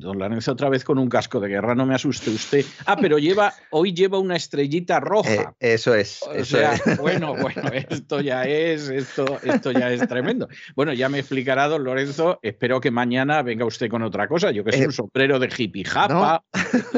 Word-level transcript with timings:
Don 0.00 0.18
Lorenzo 0.18 0.52
otra 0.52 0.68
vez 0.68 0.82
con 0.84 0.98
un 0.98 1.08
casco 1.08 1.40
de 1.40 1.48
guerra, 1.48 1.74
no 1.74 1.86
me 1.86 1.94
asuste 1.94 2.30
usted. 2.30 2.64
Ah, 2.86 2.96
pero 2.96 3.18
lleva, 3.18 3.52
hoy 3.70 3.92
lleva 3.92 4.18
una 4.18 4.36
estrellita 4.36 4.98
roja. 4.98 5.54
Eh, 5.60 5.74
eso 5.74 5.94
es. 5.94 6.22
O 6.22 6.32
eso 6.32 6.56
sea, 6.56 6.74
es. 6.74 6.96
bueno, 6.98 7.34
bueno, 7.36 7.62
esto 7.88 8.20
ya 8.20 8.44
es, 8.44 8.88
esto, 8.88 9.38
esto 9.42 9.70
ya 9.72 9.92
es 9.92 10.06
tremendo. 10.08 10.48
Bueno, 10.74 10.92
ya 10.92 11.08
me 11.08 11.18
explicará 11.18 11.68
don 11.68 11.84
Lorenzo. 11.84 12.38
Espero 12.42 12.80
que 12.80 12.90
mañana 12.90 13.42
venga 13.42 13.64
usted 13.64 13.88
con 13.88 14.02
otra 14.02 14.26
cosa. 14.26 14.50
Yo 14.50 14.64
que 14.64 14.72
sé, 14.72 14.82
Eh, 14.82 14.86
un 14.86 14.92
sombrero 14.92 15.38
de 15.38 15.50
hippie 15.56 15.84
japa, 15.84 16.42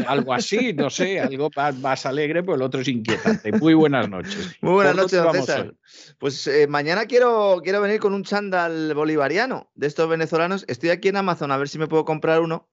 algo 0.07 0.33
así, 0.33 0.73
no 0.73 0.89
sé, 0.89 1.21
algo 1.21 1.51
más, 1.55 1.77
más 1.79 2.07
alegre, 2.07 2.43
pues 2.43 2.57
el 2.57 2.63
otro 2.63 2.81
es 2.81 2.89
inquietante. 2.89 3.53
Muy 3.53 3.75
buenas 3.75 4.09
noches. 4.09 4.57
Muy 4.61 4.75
buenas 4.75 4.95
¿Por 4.95 5.03
noches, 5.03 5.23
don 5.23 5.35
César. 5.35 5.75
Pues 6.19 6.47
eh, 6.47 6.67
mañana 6.69 7.07
quiero, 7.07 7.61
quiero 7.63 7.81
venir 7.81 8.01
con 8.01 8.15
un 8.15 8.23
chándal 8.25 8.95
bolivariano 8.95 9.71
de 9.75 9.87
estos 9.87 10.09
venezolanos. 10.09 10.65
Estoy 10.69 10.91
aquí 10.91 11.09
en 11.09 11.17
Amazon 11.17 11.51
a 11.51 11.57
ver 11.57 11.69
si 11.69 11.79
me 11.79 11.89
puedo 11.89 12.05
comprar 12.05 12.41
uno, 12.41 12.69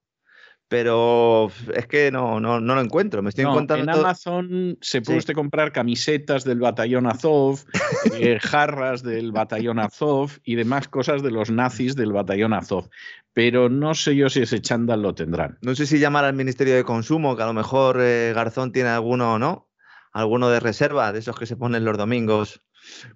pero 0.70 1.50
es 1.74 1.88
que 1.88 2.12
no, 2.12 2.38
no, 2.38 2.60
no 2.60 2.76
lo 2.76 2.80
encuentro. 2.80 3.22
Me 3.22 3.30
estoy 3.30 3.42
No, 3.44 3.50
encontrando 3.50 3.90
en 3.92 3.98
Amazon 3.98 4.78
se 4.80 5.02
puede 5.02 5.16
Sí. 5.16 5.18
usted 5.18 5.34
comprar 5.34 5.72
camisetas 5.72 6.44
del 6.44 6.60
batallón 6.60 7.08
Azov, 7.08 7.58
eh, 8.14 8.38
jarras 8.40 9.02
del 9.02 9.32
batallón 9.32 9.80
Azov 9.80 10.30
y 10.44 10.54
demás 10.54 10.86
cosas 10.86 11.24
de 11.24 11.32
los 11.32 11.50
nazis 11.50 11.96
del 11.96 12.12
batallón 12.12 12.52
Azov. 12.52 12.88
Pero 13.32 13.68
no 13.68 13.94
sé 13.94 14.14
yo 14.14 14.30
si 14.30 14.42
ese 14.42 14.60
chándal 14.60 15.02
lo 15.02 15.12
tendrán. 15.12 15.58
No 15.60 15.74
sé 15.74 15.86
si 15.86 15.98
llamar 15.98 16.24
al 16.24 16.34
Ministerio 16.34 16.76
de 16.76 16.84
Consumo, 16.84 17.36
que 17.36 17.42
a 17.42 17.46
lo 17.46 17.52
mejor 17.52 17.98
eh, 18.00 18.30
Garzón 18.32 18.70
tiene 18.70 18.90
alguno 18.90 19.34
o 19.34 19.38
no. 19.40 19.68
Alguno 20.12 20.50
de 20.50 20.60
reserva, 20.60 21.12
de 21.12 21.18
esos 21.18 21.36
que 21.36 21.46
se 21.46 21.56
ponen 21.56 21.84
los 21.84 21.98
domingos 21.98 22.62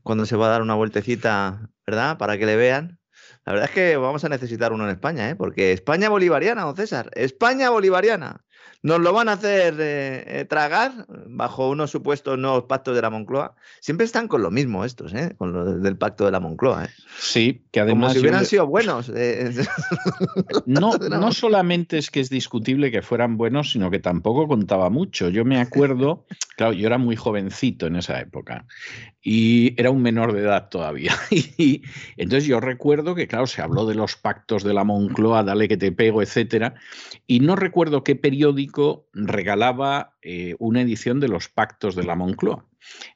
cuando 0.03 0.27
se 0.27 0.35
va 0.37 0.47
a 0.47 0.51
dar 0.51 0.63
una 0.63 0.75
vueltecita, 0.75 1.71
¿verdad? 1.87 2.19
Para 2.19 2.37
que 2.37 2.47
le 2.47 2.57
vean. 2.57 2.99
La 3.47 3.53
verdad 3.53 3.69
es 3.69 3.75
que 3.75 3.97
vamos 3.97 4.25
a 4.25 4.29
necesitar 4.29 4.73
uno 4.73 4.85
en 4.85 4.91
España, 4.91 5.29
¿eh? 5.29 5.37
Porque 5.37 5.73
España 5.73 6.09
bolivariana, 6.09 6.63
don 6.63 6.77
César. 6.77 7.11
España 7.15 7.71
bolivariana. 7.71 8.43
Nos 8.83 9.01
lo 9.01 9.15
van 9.15 9.31
a 9.31 9.33
hacer 9.33 9.77
eh, 9.79 10.41
eh, 10.41 10.45
tragar 10.45 11.07
bajo 11.27 11.71
unos 11.71 11.91
supuestos 11.91 12.39
nuevos 12.39 12.65
pactos 12.65 12.95
de 12.95 13.01
la 13.01 13.09
Moncloa. 13.09 13.55
Siempre 13.81 14.05
están 14.05 14.29
con 14.29 14.43
lo 14.43 14.51
mismo 14.51 14.85
estos, 14.85 15.15
¿eh? 15.15 15.35
Con 15.39 15.55
lo 15.55 15.79
del 15.79 15.97
pacto 15.97 16.27
de 16.27 16.31
la 16.31 16.41
Moncloa, 16.41 16.85
¿eh? 16.85 16.91
Sí, 17.19 17.65
que 17.71 17.81
Como 17.81 17.93
además 17.93 18.13
si 18.13 18.19
yo 18.19 18.23
hubieran 18.23 18.45
sido 18.45 18.67
buenos. 18.67 19.11
no, 20.67 20.99
no 20.99 21.33
solamente 21.33 21.97
es 21.97 22.11
que 22.11 22.21
es 22.21 22.29
discutible 22.29 22.91
que 22.91 23.01
fueran 23.01 23.39
buenos, 23.39 23.73
sino 23.73 23.91
que 23.91 24.01
tampoco 24.01 24.47
contaba 24.47 24.91
mucho. 24.91 25.31
Yo 25.31 25.47
me 25.47 25.61
acuerdo, 25.61 26.27
claro, 26.57 26.75
yo 26.75 26.87
era 26.87 26.99
muy 26.99 27.17
jovencito 27.17 27.87
en 27.87 27.97
esa 27.97 28.21
época 28.21 28.67
y 29.27 29.73
era 29.81 29.91
un 29.91 30.03
menor 30.03 30.35
de 30.35 30.43
edad 30.43 30.69
todavía. 30.69 31.15
Y 31.57 31.83
entonces 32.17 32.47
yo 32.47 32.61
recuerdo 32.61 33.15
que, 33.15 33.27
claro, 33.27 33.47
se 33.47 33.63
habló 33.63 33.87
de 33.87 33.95
los 33.95 34.17
pactos 34.17 34.63
de 34.63 34.75
la 34.75 34.85
Moncloa, 34.85 35.43
dale 35.43 35.67
que 35.67 35.77
te 35.77 35.93
pego, 35.93 36.21
etcétera, 36.21 36.75
y 37.27 37.41
no 37.41 37.57
recuerdo 37.57 38.05
qué 38.05 38.17
periódico 38.17 39.09
regalaba 39.15 40.15
eh, 40.23 40.55
una 40.59 40.83
edición 40.83 41.21
de 41.21 41.29
los 41.29 41.49
pactos 41.49 41.95
de 41.95 42.05
la 42.05 42.17
Moncloa. 42.17 42.67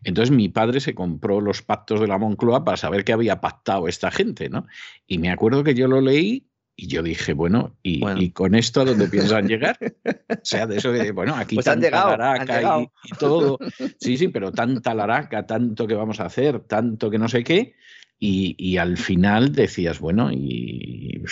Entonces 0.03 0.35
mi 0.35 0.49
padre 0.49 0.81
se 0.81 0.95
compró 0.95 1.41
los 1.41 1.63
pactos 1.63 2.01
de 2.01 2.07
la 2.07 2.17
Moncloa 2.17 2.65
para 2.65 2.79
saber 2.79 3.05
qué 3.05 3.13
había 3.13 3.41
pactado 3.41 3.87
esta 3.87 4.11
gente, 4.11 4.49
¿no? 4.49 4.67
Y 5.07 5.19
me 5.19 5.31
acuerdo 5.31 5.63
que 5.63 5.75
yo 5.75 5.89
lo 5.89 6.01
leí 6.01 6.48
y 6.81 6.87
yo 6.87 7.03
dije, 7.03 7.33
bueno, 7.33 7.75
¿y, 7.83 7.99
Bueno. 7.99 8.23
y 8.23 8.31
con 8.31 8.55
esto 8.55 8.83
a 8.83 8.85
dónde 8.85 9.09
piensan 9.09 9.49
llegar? 9.49 9.77
O 10.31 10.45
sea, 10.45 10.67
de 10.69 10.77
eso 10.77 10.93
de, 10.93 11.11
bueno, 11.11 11.35
aquí 11.35 11.57
Pues 11.57 11.65
tanta 11.67 11.87
llegado, 11.87 12.11
laraca 12.11 12.81
y- 12.81 12.89
todo. 13.19 13.59
Sí, 14.01 14.17
sí, 14.17 14.29
pero 14.29 14.53
tanta 14.53 14.95
laraca, 14.95 15.45
tanto 15.45 15.87
que 15.89 15.95
vamos 15.95 16.21
a 16.21 16.27
hacer, 16.27 16.61
tanto 16.61 17.11
que 17.11 17.19
no 17.19 17.29
sé 17.29 17.43
qué. 17.43 17.75
Y, 18.21 18.55
y 18.59 18.77
al 18.77 18.97
final 18.97 19.53
decías, 19.53 19.99
bueno, 19.99 20.31
¿y, 20.33 21.23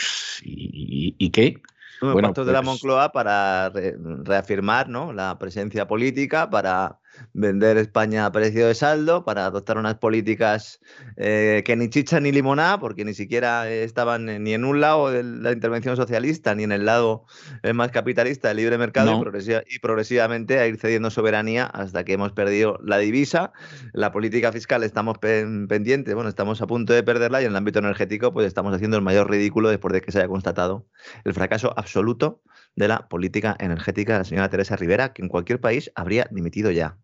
y, 0.43 1.31
qué? 1.31 1.61
Bueno, 2.01 2.33
de 2.33 2.45
la 2.45 2.61
pues- 2.61 2.65
Moncloa 2.65 3.13
para 3.13 3.69
re- 3.71 3.97
reafirmar 4.25 4.89
¿no? 4.89 5.13
la 5.13 5.39
presencia 5.39 5.87
política, 5.87 6.51
para 6.51 6.99
vender 7.33 7.77
España 7.77 8.27
a 8.27 8.33
precio 8.33 8.67
de 8.67 8.75
saldo, 8.75 9.25
para 9.25 9.47
adoptar 9.47 9.79
unas 9.79 9.97
políticas 9.97 10.81
eh, 11.17 11.63
que 11.65 11.77
ni 11.77 11.89
chicha 11.89 12.21
ni 12.21 12.33
limonada, 12.33 12.79
porque 12.81 13.05
ni 13.05 13.15
siquiera 13.15 13.71
estaban 13.71 14.27
ni 14.43 14.55
en 14.55 14.65
un 14.65 14.81
lado 14.81 15.11
de 15.11 15.23
la 15.23 15.53
intervención 15.53 15.97
socialista, 15.97 16.55
ni 16.55 16.65
en 16.65 16.73
el 16.73 16.85
lado 16.87 17.25
eh, 17.63 17.73
más 17.73 17.91
capitalista 17.91 18.49
del 18.49 18.59
libre 18.59 18.79
mercado, 18.79 19.11
y, 19.11 19.15
No. 19.15 19.21
progresiva- 19.21 19.63
y 19.69 19.79
progresivamente 19.79 20.59
a 20.59 20.67
ir 20.67 20.79
cediendo 20.79 21.11
soberanía 21.11 21.67
hasta 21.67 22.05
que 22.05 22.15
hemos 22.15 22.33
perdido 22.33 22.79
la 22.83 22.99
divisa. 22.99 23.53
La 23.93 24.13
política 24.13 24.53
fiscal 24.53 24.83
estamos 24.83 25.19
pen- 25.19 25.69
pendientes, 25.69 26.15
bueno, 26.15 26.29
estamos 26.29 26.63
a 26.63 26.67
punto 26.67 26.93
de 26.93 27.03
perderla, 27.03 27.43
y 27.43 27.45
en 27.45 27.51
el 27.51 27.57
ámbito 27.57 27.79
energético, 27.79 28.33
pues 28.33 28.47
estamos 28.47 28.75
haciendo 28.75 28.97
el 28.97 29.03
mayor 29.03 29.31
ridículo 29.31 29.69
después 29.69 29.93
de 29.93 30.01
que 30.01 30.13
se 30.13 30.19
haya 30.19 30.29
constatado 30.29 30.87
el 31.25 31.35
fracaso 31.35 31.73
absoluto 31.77 32.43
de 32.77 32.89
la 32.89 33.09
política 33.09 33.57
energética 33.59 34.15
de 34.15 34.19
la 34.21 34.25
señora 34.25 34.51
Teresa 34.51 34.77
Rivera, 34.77 35.13
que 35.13 35.23
en 35.23 35.29
cualquier 35.29 35.61
país 35.61 35.91
habría 35.95 36.29
dimitido 36.31 36.71
ya. 36.71 36.99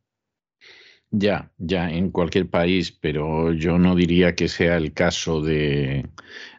Ya, 1.14 1.50
ya, 1.58 1.90
en 1.90 2.10
cualquier 2.10 2.48
país, 2.48 2.90
pero 2.90 3.52
yo 3.52 3.78
no 3.78 3.94
diría 3.94 4.34
que 4.34 4.48
sea 4.48 4.78
el 4.78 4.94
caso 4.94 5.42
de, 5.42 6.08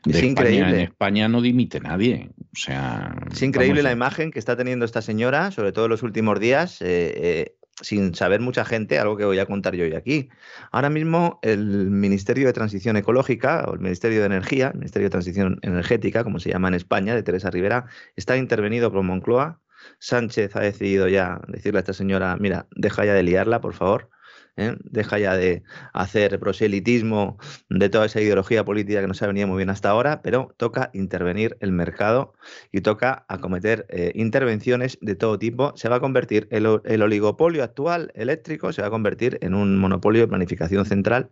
de 0.06 0.12
Es 0.12 0.16
España. 0.18 0.30
increíble. 0.30 0.69
En 0.75 0.80
España 0.81 1.28
no 1.28 1.41
dimite 1.41 1.80
nadie. 1.80 2.30
O 2.38 2.56
sea, 2.56 3.16
Es 3.31 3.42
increíble 3.42 3.81
la 3.81 3.92
imagen 3.92 4.30
que 4.30 4.38
está 4.38 4.56
teniendo 4.56 4.86
esta 4.86 5.02
señora, 5.02 5.50
sobre 5.50 5.72
todo 5.72 5.86
en 5.86 5.92
los 5.92 6.03
últimos 6.03 6.40
días, 6.40 6.84
eh, 6.84 6.86
eh, 7.16 7.56
sin 7.81 8.13
saber 8.13 8.42
mucha 8.42 8.63
gente, 8.63 9.00
algo 9.00 9.18
que 9.18 9.25
voy 9.25 9.40
a 9.40 9.47
contar 9.47 9.74
yo 9.74 9.86
hoy 9.86 9.96
aquí. 9.96 10.30
Ahora 10.72 10.92
mismo 10.92 11.40
el 11.42 11.90
Ministerio 11.90 12.46
de 12.46 12.53
Transición 12.53 12.96
Ecológica, 12.96 13.66
o 13.68 13.74
el 13.74 13.80
Ministerio 13.80 14.19
de 14.19 14.28
Energía, 14.28 14.68
el 14.68 14.75
Ministerio 14.75 15.08
de 15.08 15.12
Transición 15.13 15.58
Energética, 15.63 16.24
como 16.24 16.40
se 16.40 16.52
llama 16.52 16.68
en 16.68 16.75
España, 16.75 17.16
de 17.16 17.24
Teresa 17.24 17.50
Rivera, 17.50 17.86
está 18.16 18.38
intervenido 18.38 18.92
por 18.92 19.02
Moncloa. 19.02 19.62
Sánchez 19.97 20.56
ha 20.56 20.59
decidido 20.59 21.08
ya 21.08 21.42
decirle 21.47 21.80
a 21.80 21.81
esta 21.81 21.94
señora, 21.94 22.38
mira, 22.40 22.68
deja 22.75 23.03
ya 23.03 23.16
de 23.16 23.24
liarla, 23.24 23.60
por 23.60 23.74
favor. 23.74 24.12
¿Eh? 24.58 24.76
Deja 24.84 25.20
ya 25.20 25.36
de 25.36 25.64
hacer 25.94 26.40
proselitismo 26.40 27.38
de 27.70 27.90
toda 27.90 28.06
esa 28.06 28.22
ideología 28.22 28.64
política 28.64 29.02
que 29.02 29.08
nos 29.08 29.22
ha 29.22 29.28
venido 29.28 29.48
muy 29.48 29.58
bien 29.58 29.70
hasta 29.70 29.90
ahora, 29.90 30.22
pero 30.22 30.54
toca 30.58 30.90
intervenir 30.94 31.58
el 31.60 31.72
mercado 31.72 32.34
y 32.72 32.82
toca 32.82 33.26
acometer 33.28 33.86
eh, 33.90 34.12
intervenciones 34.16 34.98
de 35.02 35.16
todo 35.16 35.40
tipo. 35.40 35.74
Se 35.76 35.90
va 35.90 35.98
a 35.98 36.00
convertir 36.00 36.48
el, 36.52 36.66
oligopolio 36.66 37.64
actual 37.64 38.12
eléctrico, 38.16 38.74
se 38.74 38.82
va 38.82 38.88
a 38.88 38.92
convertir 38.92 39.38
en 39.42 39.54
un 39.54 39.78
monopolio 39.78 40.22
de 40.22 40.28
planificación 40.28 40.86
central 40.86 41.32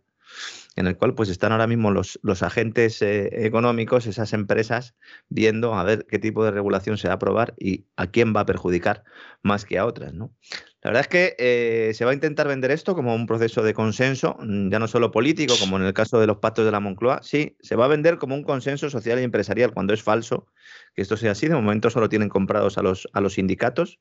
en 0.77 0.87
el 0.87 0.95
cual 0.95 1.13
pues 1.13 1.27
están 1.27 1.51
ahora 1.51 1.67
mismo 1.67 1.91
los, 1.91 2.17
los 2.23 2.43
agentes 2.43 3.01
eh, 3.01 3.45
económicos, 3.45 4.07
esas 4.07 4.31
empresas, 4.31 4.95
viendo 5.27 5.73
a 5.73 5.83
ver 5.83 6.05
qué 6.07 6.19
tipo 6.19 6.45
de 6.45 6.51
regulación 6.51 6.97
se 6.97 7.09
va 7.09 7.13
a 7.13 7.15
aprobar 7.15 7.53
y 7.59 7.87
a 7.97 8.07
quién 8.07 8.33
va 8.33 8.41
a 8.41 8.45
perjudicar 8.45 9.03
más 9.43 9.65
que 9.65 9.77
a 9.77 9.85
otras. 9.85 10.13
¿no? 10.13 10.33
La 10.83 10.89
verdad 10.89 11.01
es 11.01 11.07
que 11.07 11.35
eh, 11.37 11.93
se 11.93 12.05
va 12.05 12.11
a 12.11 12.13
intentar 12.15 12.47
vender 12.47 12.71
esto 12.71 12.95
como 12.95 13.13
un 13.13 13.27
proceso 13.27 13.61
de 13.61 13.73
consenso, 13.73 14.35
mm, 14.39 14.71
ya 14.71 14.79
no 14.79 14.87
solo 14.87 15.11
político, 15.11 15.53
como 15.59 15.77
en 15.77 15.83
el 15.83 15.93
caso 15.93 16.19
de 16.19 16.25
los 16.25 16.37
pactos 16.37 16.65
de 16.65 16.71
la 16.71 16.79
Moncloa, 16.79 17.21
sí, 17.21 17.55
se 17.59 17.75
va 17.75 17.85
a 17.85 17.87
vender 17.87 18.17
como 18.17 18.33
un 18.33 18.43
consenso 18.43 18.89
social 18.89 19.19
y 19.19 19.23
empresarial, 19.23 19.73
cuando 19.73 19.93
es 19.93 20.01
falso 20.01 20.47
que 20.95 21.03
esto 21.03 21.17
sea 21.17 21.33
así. 21.33 21.47
De 21.47 21.53
momento 21.53 21.91
solo 21.91 22.09
tienen 22.09 22.29
comprados 22.29 22.79
a 22.79 22.81
los, 22.81 23.07
a 23.13 23.21
los 23.21 23.33
sindicatos 23.33 23.99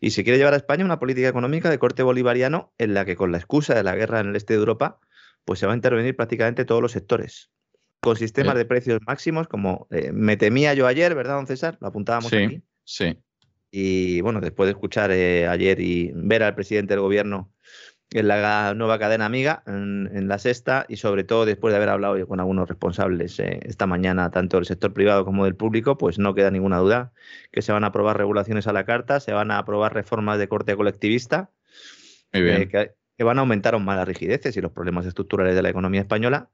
y 0.00 0.10
se 0.10 0.22
quiere 0.22 0.38
llevar 0.38 0.54
a 0.54 0.58
España 0.58 0.84
una 0.84 1.00
política 1.00 1.26
económica 1.26 1.68
de 1.68 1.80
corte 1.80 2.04
bolivariano 2.04 2.72
en 2.78 2.94
la 2.94 3.04
que 3.04 3.16
con 3.16 3.32
la 3.32 3.38
excusa 3.38 3.74
de 3.74 3.82
la 3.82 3.96
guerra 3.96 4.20
en 4.20 4.28
el 4.28 4.36
este 4.36 4.54
de 4.54 4.60
Europa, 4.60 5.00
pues 5.44 5.58
se 5.58 5.66
va 5.66 5.72
a 5.72 5.76
intervenir 5.76 6.14
prácticamente 6.14 6.64
todos 6.64 6.80
los 6.80 6.92
sectores. 6.92 7.50
Con 8.00 8.16
sistemas 8.16 8.54
de 8.54 8.66
precios 8.66 9.00
máximos, 9.04 9.48
como 9.48 9.88
eh, 9.90 10.12
me 10.12 10.36
temía 10.36 10.74
yo 10.74 10.86
ayer, 10.86 11.14
¿verdad, 11.14 11.36
don 11.36 11.46
César? 11.46 11.76
Lo 11.80 11.88
apuntábamos 11.88 12.30
sí, 12.30 12.36
aquí. 12.36 12.62
Sí. 12.84 13.18
Y 13.76 14.20
bueno, 14.20 14.40
después 14.40 14.68
de 14.68 14.70
escuchar 14.70 15.10
eh, 15.10 15.48
ayer 15.48 15.80
y 15.80 16.12
ver 16.14 16.44
al 16.44 16.54
presidente 16.54 16.94
del 16.94 17.00
gobierno 17.00 17.50
en 18.12 18.28
la 18.28 18.72
nueva 18.76 19.00
cadena 19.00 19.26
amiga, 19.26 19.64
en, 19.66 20.28
la 20.28 20.38
sexta, 20.38 20.86
y 20.88 20.96
sobre 20.96 21.24
todo 21.24 21.44
después 21.44 21.72
de 21.72 21.78
haber 21.78 21.88
hablado 21.88 22.24
con 22.28 22.38
algunos 22.38 22.68
responsables 22.68 23.40
eh, 23.40 23.58
esta 23.64 23.88
mañana, 23.88 24.30
tanto 24.30 24.58
del 24.58 24.66
sector 24.66 24.92
privado 24.92 25.24
como 25.24 25.44
del 25.44 25.56
público, 25.56 25.98
pues 25.98 26.20
no 26.20 26.36
queda 26.36 26.52
ninguna 26.52 26.78
duda 26.78 27.12
que 27.50 27.62
se 27.62 27.72
van 27.72 27.82
a 27.82 27.88
aprobar 27.88 28.16
regulaciones 28.16 28.68
a 28.68 28.72
la 28.72 28.84
carta, 28.84 29.18
se 29.18 29.32
van 29.32 29.50
a 29.50 29.58
aprobar 29.58 29.92
reformas 29.92 30.38
de 30.38 30.46
corte 30.46 30.76
colectivista, 30.76 31.50
eh, 32.30 32.68
que, 32.70 32.92
que, 33.18 33.24
van 33.24 33.38
a 33.38 33.40
aumentar 33.40 33.74
aún 33.74 33.84
más 33.84 33.96
las 33.96 34.06
rigideces 34.06 34.56
y 34.56 34.60
los 34.60 34.70
problemas 34.70 35.04
estructurales 35.04 35.56
de 35.56 35.62
la 35.62 35.70
economía 35.70 36.02
española, 36.02 36.48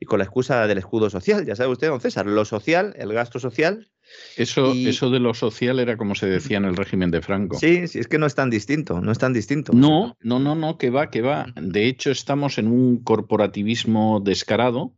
y 0.00 0.06
con 0.06 0.18
la 0.18 0.24
excusa 0.24 0.66
del 0.66 0.78
escudo 0.78 1.08
social. 1.08 1.46
Ya 1.46 1.54
sabe 1.54 1.70
usted, 1.70 1.86
don 1.86 2.00
César, 2.00 2.26
lo 2.26 2.44
social, 2.44 2.96
el 2.98 3.12
gasto 3.12 3.38
social. 3.38 3.92
Eso, 4.36 4.72
eso 4.72 5.10
de 5.10 5.20
lo 5.20 5.34
social 5.34 5.78
era 5.78 5.96
como 5.96 6.14
se 6.14 6.26
decía 6.26 6.56
en 6.56 6.64
el 6.64 6.76
régimen 6.76 7.10
de 7.10 7.22
Franco. 7.22 7.58
Sí, 7.58 7.88
sí, 7.88 7.98
es 7.98 8.08
que 8.08 8.18
no 8.18 8.26
es 8.26 8.34
tan 8.34 8.50
distinto, 8.50 9.00
no 9.00 9.12
es 9.12 9.18
tan 9.18 9.32
distinto. 9.32 9.72
No, 9.72 10.16
no, 10.20 10.38
no, 10.38 10.54
no, 10.54 10.76
que 10.76 10.90
va, 10.90 11.10
que 11.10 11.22
va. 11.22 11.46
De 11.56 11.86
hecho, 11.86 12.10
estamos 12.10 12.58
en 12.58 12.68
un 12.68 13.02
corporativismo 13.02 14.20
descarado 14.20 14.92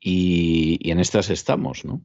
y, 0.00 0.78
y 0.80 0.90
en 0.90 1.00
estas 1.00 1.30
estamos, 1.30 1.84
¿no? 1.84 2.02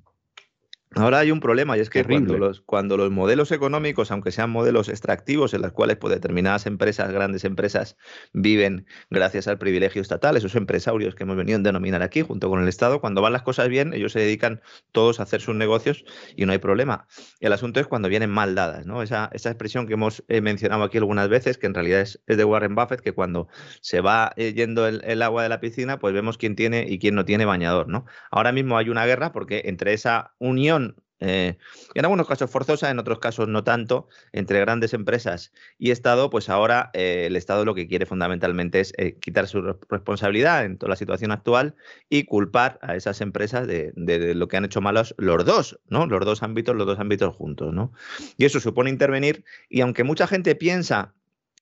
Ahora 0.92 1.20
hay 1.20 1.32
un 1.32 1.42
problema 1.42 1.76
y 1.76 1.82
es 1.82 1.90
que 1.90 2.06
cuando 2.06 2.38
los, 2.38 2.62
cuando 2.62 2.96
los, 2.96 3.12
modelos 3.12 3.52
económicos, 3.52 4.12
aunque 4.12 4.32
sean 4.32 4.50
modelos 4.50 4.88
extractivos 4.88 5.54
en 5.54 5.62
los 5.62 5.74
cuales 5.74 5.98
pues, 5.98 6.14
determinadas 6.14 6.66
empresas, 6.68 7.12
grandes 7.12 7.44
empresas, 7.44 7.98
viven 8.32 8.86
gracias 9.10 9.50
al 9.50 9.58
privilegio 9.58 10.02
estatal, 10.02 10.38
esos 10.38 10.56
empresarios 10.56 11.14
que 11.14 11.24
hemos 11.24 11.36
venido 11.36 11.60
a 11.60 11.62
denominar 11.62 12.02
aquí 12.02 12.22
junto 12.22 12.50
con 12.50 12.62
el 12.62 12.70
Estado, 12.70 13.02
cuando 13.02 13.22
van 13.22 13.34
las 13.34 13.42
cosas 13.42 13.68
bien, 13.68 13.94
ellos 13.94 14.14
se 14.14 14.20
dedican 14.20 14.62
todos 14.94 15.20
a 15.20 15.24
hacer 15.24 15.42
sus 15.42 15.54
negocios 15.56 16.06
y 16.38 16.46
no 16.46 16.54
hay 16.54 16.60
problema. 16.60 17.08
El 17.42 17.52
asunto 17.52 17.82
es 17.82 17.88
cuando 17.88 18.08
vienen 18.08 18.30
mal 18.30 18.56
dadas, 18.56 18.86
¿no? 18.86 19.02
Esa, 19.02 19.30
esa 19.34 19.50
expresión 19.50 19.88
que 19.88 19.94
hemos 19.96 20.24
eh, 20.30 20.40
mencionado 20.40 20.84
aquí 20.84 20.98
algunas 20.98 21.28
veces, 21.28 21.58
que 21.58 21.68
en 21.68 21.74
realidad 21.74 22.02
es, 22.02 22.22
es, 22.26 22.38
de 22.38 22.46
Warren 22.46 22.74
Buffett, 22.74 23.02
que 23.02 23.12
cuando 23.12 23.50
se 23.82 24.00
va 24.00 24.32
eh, 24.38 24.54
yendo 24.54 24.88
el, 24.88 25.02
el, 25.04 25.22
agua 25.22 25.44
de 25.44 25.50
la 25.50 25.60
piscina, 25.60 26.00
pues 26.00 26.14
vemos 26.14 26.38
quién 26.38 26.56
tiene 26.56 26.86
y 26.88 27.00
quién 27.00 27.16
no 27.16 27.26
tiene 27.26 27.44
bañador, 27.44 27.90
¿no? 27.90 28.06
Ahora 28.32 28.54
mismo 28.54 28.78
hay 28.78 28.90
una 28.90 29.06
guerra 29.06 29.34
porque 29.34 29.64
entre 29.66 29.92
esa 29.92 30.34
unión 30.40 30.85
eh, 31.20 31.58
en 31.94 32.06
algunos 32.06 32.28
casos 32.28 32.52
forzosa, 32.52 32.90
en 32.90 33.00
otros 33.00 33.20
casos 33.20 33.48
no 33.48 33.64
tanto, 33.64 34.08
entre 34.34 34.60
grandes 34.60 34.94
empresas 34.94 35.54
y 35.78 35.92
Estado, 35.92 36.30
pues 36.30 36.50
ahora 36.50 36.90
eh, 36.94 37.26
el 37.28 37.36
Estado 37.36 37.64
lo 37.64 37.74
que 37.74 37.88
quiere 37.88 38.06
fundamentalmente 38.06 38.82
es 38.82 38.94
eh, 38.98 39.18
quitar 39.20 39.48
su 39.48 39.62
responsabilidad 39.90 40.66
en 40.66 40.78
toda 40.78 40.90
la 40.90 40.96
situación 40.96 41.32
actual 41.32 41.76
y 42.10 42.26
culpar 42.26 42.80
a 42.82 42.96
esas 42.96 43.22
empresas 43.22 43.66
de, 43.66 43.94
de, 43.96 44.20
de, 44.20 44.36
lo 44.36 44.48
que 44.48 44.58
han 44.58 44.66
hecho 44.66 44.82
malos 44.82 45.16
los 45.18 45.46
dos, 45.46 45.80
¿no? 45.88 46.06
Los 46.06 46.26
dos 46.26 46.44
ámbitos, 46.44 46.76
los 46.76 46.88
dos 46.88 47.00
ámbitos 47.00 47.34
juntos, 47.36 47.74
¿no? 47.74 47.94
Y 48.38 48.46
eso 48.46 48.60
supone 48.60 48.90
intervenir 48.90 49.46
y 49.70 49.82
aunque 49.82 50.04
mucha 50.04 50.28
gente 50.28 50.56
piensa 50.56 51.14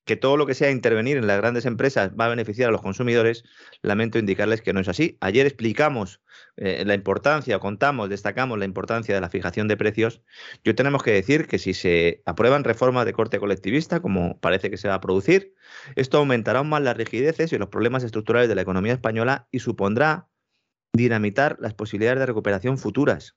que 0.05 0.15
todo 0.15 0.38
lo 0.38 0.45
que 0.45 0.53
sea 0.53 0.71
intervenir 0.71 1.17
en 1.17 1.27
las 1.27 1.38
grandes 1.38 1.65
empresas 1.65 2.11
va 2.19 2.25
a 2.25 2.29
beneficiar 2.29 2.69
a 2.69 2.71
los 2.71 2.81
consumidores, 2.81 3.44
lamento 3.81 4.19
indicarles 4.19 4.61
que 4.61 4.73
no 4.73 4.79
es 4.79 4.88
así. 4.88 5.17
Ayer 5.21 5.45
explicamos 5.45 6.21
eh, 6.57 6.83
la 6.85 6.94
importancia, 6.94 7.59
contamos, 7.59 8.09
destacamos 8.09 8.59
la 8.59 8.65
importancia 8.65 9.15
de 9.15 9.21
la 9.21 9.29
fijación 9.29 9.67
de 9.67 9.77
precios. 9.77 10.21
Yo 10.63 10.75
tenemos 10.75 11.03
que 11.03 11.11
decir 11.11 11.47
que 11.47 11.59
si 11.59 11.73
se 11.73 12.21
aprueban 12.25 12.63
reformas 12.63 13.05
de 13.05 13.13
corte 13.13 13.39
colectivista, 13.39 14.01
como 14.01 14.39
parece 14.39 14.69
que 14.69 14.77
se 14.77 14.88
va 14.88 14.95
a 14.95 15.01
producir, 15.01 15.53
esto 15.95 16.17
aumentará 16.17 16.59
aún 16.59 16.69
más 16.69 16.81
las 16.81 16.97
rigideces 16.97 17.53
y 17.53 17.57
los 17.57 17.69
problemas 17.69 18.03
estructurales 18.03 18.50
de 18.50 18.55
la 18.55 18.61
economía 18.61 18.94
española 18.94 19.47
y 19.51 19.59
supondrá 19.59 20.27
dinamitar 20.94 21.57
las 21.59 21.73
posibilidades 21.73 22.19
de 22.19 22.25
recuperación 22.27 22.77
futuras. 22.77 23.35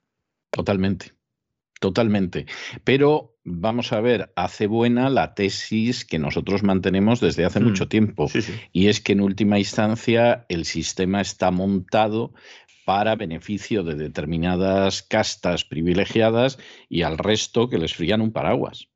Totalmente. 0.50 1.15
Totalmente. 1.80 2.46
Pero 2.84 3.36
vamos 3.44 3.92
a 3.92 4.00
ver, 4.00 4.32
hace 4.34 4.66
buena 4.66 5.10
la 5.10 5.34
tesis 5.34 6.04
que 6.04 6.18
nosotros 6.18 6.62
mantenemos 6.62 7.20
desde 7.20 7.44
hace 7.44 7.60
mm. 7.60 7.64
mucho 7.64 7.88
tiempo. 7.88 8.28
Sí, 8.28 8.42
sí. 8.42 8.54
Y 8.72 8.88
es 8.88 9.00
que 9.00 9.12
en 9.12 9.20
última 9.20 9.58
instancia 9.58 10.46
el 10.48 10.64
sistema 10.64 11.20
está 11.20 11.50
montado 11.50 12.32
para 12.86 13.16
beneficio 13.16 13.82
de 13.82 13.96
determinadas 13.96 15.02
castas 15.02 15.64
privilegiadas 15.64 16.58
y 16.88 17.02
al 17.02 17.18
resto 17.18 17.68
que 17.68 17.78
les 17.78 17.94
frían 17.94 18.20
un 18.20 18.32
paraguas. 18.32 18.88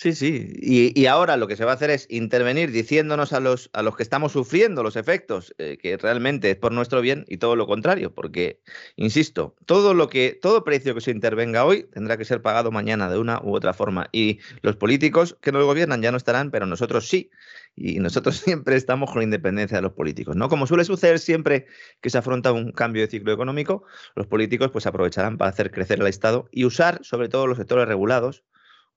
Sí, 0.00 0.14
sí. 0.14 0.48
Y, 0.62 1.04
ahora 1.04 1.36
lo 1.36 1.46
que 1.46 1.56
se 1.56 1.66
va 1.66 1.72
a 1.72 1.74
hacer 1.74 1.90
es 1.90 2.06
intervenir 2.08 2.70
diciéndonos 2.70 3.34
a 3.34 3.40
los, 3.40 3.68
a 3.74 3.82
los 3.82 3.96
que 3.96 4.02
estamos 4.02 4.32
sufriendo 4.32 4.82
los 4.82 4.96
efectos, 4.96 5.54
eh, 5.58 5.76
que 5.76 5.98
realmente 5.98 6.52
es 6.52 6.56
por 6.56 6.72
nuestro 6.72 7.02
bien 7.02 7.26
y 7.28 7.36
todo 7.36 7.54
lo 7.54 7.66
contrario, 7.66 8.14
porque, 8.14 8.62
insisto, 8.96 9.54
todo 9.66 9.92
lo 9.92 10.08
que, 10.08 10.38
todo 10.40 10.64
precio 10.64 10.94
que 10.94 11.02
se 11.02 11.10
intervenga 11.10 11.66
hoy 11.66 11.82
tendrá 11.82 12.16
que 12.16 12.24
ser 12.24 12.40
pagado 12.40 12.70
mañana 12.70 13.10
de 13.10 13.18
una 13.18 13.42
u 13.42 13.54
otra 13.54 13.74
forma. 13.74 14.08
Y 14.10 14.38
los 14.62 14.76
políticos 14.76 15.36
que 15.42 15.52
nos 15.52 15.64
gobiernan 15.66 16.00
ya 16.00 16.10
no 16.12 16.16
estarán, 16.16 16.50
pero 16.50 16.64
nosotros 16.64 17.06
sí. 17.06 17.30
Y 17.76 17.98
nosotros 18.00 18.36
siempre 18.40 18.76
estamos 18.76 19.10
con 19.10 19.18
la 19.18 19.24
independencia 19.24 19.76
de 19.76 19.82
los 19.82 19.92
políticos, 19.92 20.34
¿no? 20.34 20.48
Como 20.48 20.66
suele 20.66 20.86
suceder 20.86 21.18
siempre 21.18 21.66
que 22.00 22.08
se 22.08 22.16
afronta 22.16 22.52
un 22.52 22.72
cambio 22.72 23.02
de 23.02 23.08
ciclo 23.08 23.34
económico, 23.34 23.84
los 24.14 24.26
políticos 24.26 24.70
pues 24.70 24.86
aprovecharán 24.86 25.36
para 25.36 25.50
hacer 25.50 25.70
crecer 25.70 26.00
el 26.00 26.06
Estado 26.06 26.48
y 26.50 26.64
usar 26.64 27.04
sobre 27.04 27.28
todo 27.28 27.46
los 27.46 27.58
sectores 27.58 27.86
regulados 27.86 28.44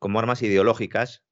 como 0.03 0.19
armas 0.19 0.41
ideológicas 0.41 1.23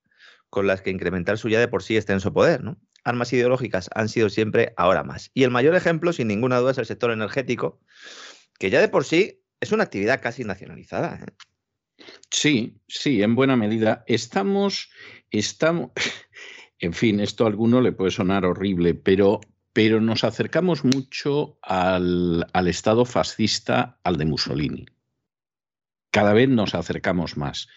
con 0.49 0.65
las 0.65 0.81
que 0.81 0.91
incrementar 0.91 1.37
su 1.37 1.49
ya 1.49 1.59
de 1.59 1.67
por 1.67 1.83
sí 1.83 1.97
extenso 1.97 2.31
poder. 2.31 2.61
Armas 3.03 3.33
ideológicas 3.33 3.89
han 3.93 4.07
sido 4.07 4.29
siempre 4.29 4.73
ahora 4.77 5.03
más. 5.03 5.29
Y 5.33 5.43
el 5.43 5.51
mayor 5.51 5.75
ejemplo, 5.75 6.13
sin 6.13 6.29
ninguna 6.29 6.59
duda, 6.59 6.71
es 6.71 6.77
el 6.77 6.85
sector 6.85 7.11
energético, 7.11 7.81
que 8.57 8.69
ya 8.69 8.79
de 8.79 8.87
por 8.87 9.03
sí 9.03 9.43
es 9.59 9.73
una 9.73 9.83
actividad 9.83 10.21
casi 10.21 10.45
nacionalizada. 10.45 11.19
¿eh? 11.21 12.05
Sí, 12.29 12.77
sí, 12.87 13.21
en 13.21 13.35
buena 13.35 13.57
medida. 13.57 14.05
Estamos, 14.07 14.89
estamos, 15.31 15.91
en 16.79 16.93
fin, 16.93 17.19
esto 17.19 17.43
a 17.43 17.47
alguno 17.47 17.81
le 17.81 17.91
puede 17.91 18.11
sonar 18.11 18.45
horrible, 18.45 18.93
pero, 18.93 19.41
pero 19.73 19.99
nos 19.99 20.23
acercamos 20.23 20.85
mucho 20.85 21.57
al, 21.61 22.47
al 22.53 22.67
Estado 22.69 23.03
fascista, 23.03 23.99
al 24.05 24.15
de 24.15 24.25
Mussolini 24.25 24.85
cada 26.11 26.33
vez 26.33 26.49
nos 26.49 26.75
acercamos 26.75 27.37
más. 27.37 27.67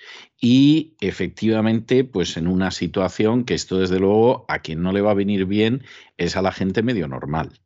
Y 0.40 0.94
efectivamente, 1.00 2.04
pues 2.04 2.36
en 2.36 2.48
una 2.48 2.70
situación 2.70 3.44
que 3.44 3.54
esto 3.54 3.78
desde 3.78 4.00
luego 4.00 4.44
a 4.48 4.58
quien 4.58 4.82
no 4.82 4.92
le 4.92 5.00
va 5.00 5.12
a 5.12 5.14
venir 5.14 5.46
bien 5.46 5.82
es 6.16 6.36
a 6.36 6.42
la 6.42 6.52
gente 6.52 6.82
medio 6.82 7.08
normal. 7.08 7.60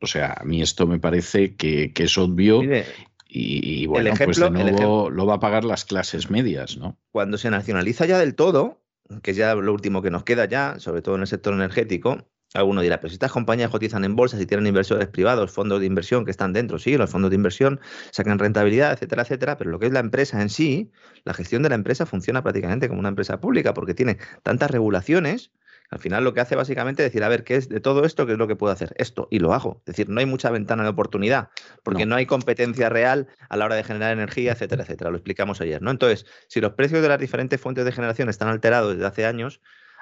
O 0.00 0.06
sea, 0.06 0.36
a 0.38 0.44
mí 0.44 0.60
esto 0.60 0.86
me 0.86 0.98
parece 0.98 1.56
que, 1.56 1.92
que 1.92 2.04
es 2.04 2.18
obvio. 2.18 2.60
Mire, 2.60 2.84
y, 3.28 3.82
y, 3.82 3.86
bueno, 3.86 4.08
ejemplo, 4.08 4.50
pues 4.50 4.64
de 4.64 4.72
nuevo 4.72 5.10
lo 5.10 5.26
va 5.26 5.34
a 5.34 5.40
pagar 5.40 5.64
las 5.64 5.84
clases 5.84 6.30
medias, 6.30 6.78
¿no? 6.78 6.98
Cuando 7.12 7.36
se 7.36 7.50
nacionaliza 7.50 8.06
ya 8.06 8.18
del 8.18 8.34
todo, 8.34 8.80
que 9.22 9.32
es 9.32 9.36
ya 9.36 9.54
lo 9.54 9.72
último 9.72 10.02
que 10.02 10.10
nos 10.10 10.24
queda 10.24 10.46
ya, 10.46 10.78
sobre 10.78 11.02
todo 11.02 11.16
en 11.16 11.22
el 11.22 11.26
sector 11.26 11.52
energético, 11.54 12.26
Alguno 12.54 12.80
dirá, 12.80 12.98
pero 12.98 13.10
si 13.10 13.16
estas 13.16 13.32
compañías 13.32 13.70
cotizan 13.70 14.04
en 14.04 14.16
bolsas 14.16 14.40
y 14.40 14.46
tienen 14.46 14.66
inversores 14.66 15.08
privados, 15.08 15.52
fondos 15.52 15.80
de 15.80 15.86
inversión 15.86 16.24
que 16.24 16.30
están 16.30 16.54
dentro, 16.54 16.78
sí, 16.78 16.96
los 16.96 17.10
fondos 17.10 17.30
de 17.30 17.36
inversión 17.36 17.78
sacan 18.10 18.38
rentabilidad, 18.38 18.92
etcétera, 18.92 19.22
etcétera, 19.22 19.58
pero 19.58 19.70
lo 19.70 19.78
que 19.78 19.86
es 19.86 19.92
la 19.92 20.00
empresa 20.00 20.40
en 20.40 20.48
sí, 20.48 20.90
la 21.24 21.34
gestión 21.34 21.62
de 21.62 21.68
la 21.68 21.74
empresa 21.74 22.06
funciona 22.06 22.42
prácticamente 22.42 22.88
como 22.88 23.00
una 23.00 23.10
empresa 23.10 23.38
pública 23.38 23.74
porque 23.74 23.92
tiene 23.92 24.16
tantas 24.42 24.70
regulaciones, 24.70 25.52
al 25.90 25.98
final 25.98 26.24
lo 26.24 26.34
que 26.34 26.40
hace 26.40 26.54
básicamente 26.54 27.02
es 27.02 27.10
decir, 27.10 27.24
a 27.24 27.28
ver, 27.28 27.44
¿qué 27.44 27.56
es 27.56 27.68
de 27.68 27.80
todo 27.80 28.04
esto? 28.04 28.26
¿Qué 28.26 28.32
es 28.32 28.38
lo 28.38 28.46
que 28.46 28.56
puedo 28.56 28.72
hacer? 28.72 28.94
Esto, 28.98 29.28
y 29.30 29.38
lo 29.38 29.54
hago. 29.54 29.80
Es 29.80 29.96
decir, 29.96 30.08
no 30.08 30.20
hay 30.20 30.26
mucha 30.26 30.50
ventana 30.50 30.82
de 30.82 30.90
oportunidad, 30.90 31.48
porque 31.82 32.04
no. 32.04 32.10
no 32.10 32.16
hay 32.16 32.26
competencia 32.26 32.88
real 32.88 33.28
a 33.48 33.56
la 33.56 33.64
hora 33.64 33.74
de 33.74 33.84
generar 33.84 34.12
energía, 34.12 34.52
etcétera, 34.52 34.82
etcétera. 34.82 35.10
Lo 35.10 35.16
explicamos 35.16 35.60
ayer, 35.60 35.80
¿no? 35.80 35.90
Entonces, 35.90 36.26
si 36.48 36.60
los 36.60 36.72
precios 36.72 37.00
de 37.02 37.08
las 37.08 37.18
diferentes 37.18 37.60
fuentes 37.60 37.84
de 37.84 37.92
generación 37.92 38.28
están 38.28 38.48
alterados 38.48 38.94
desde 38.94 39.06
hace 39.06 39.24
años, 39.24 39.60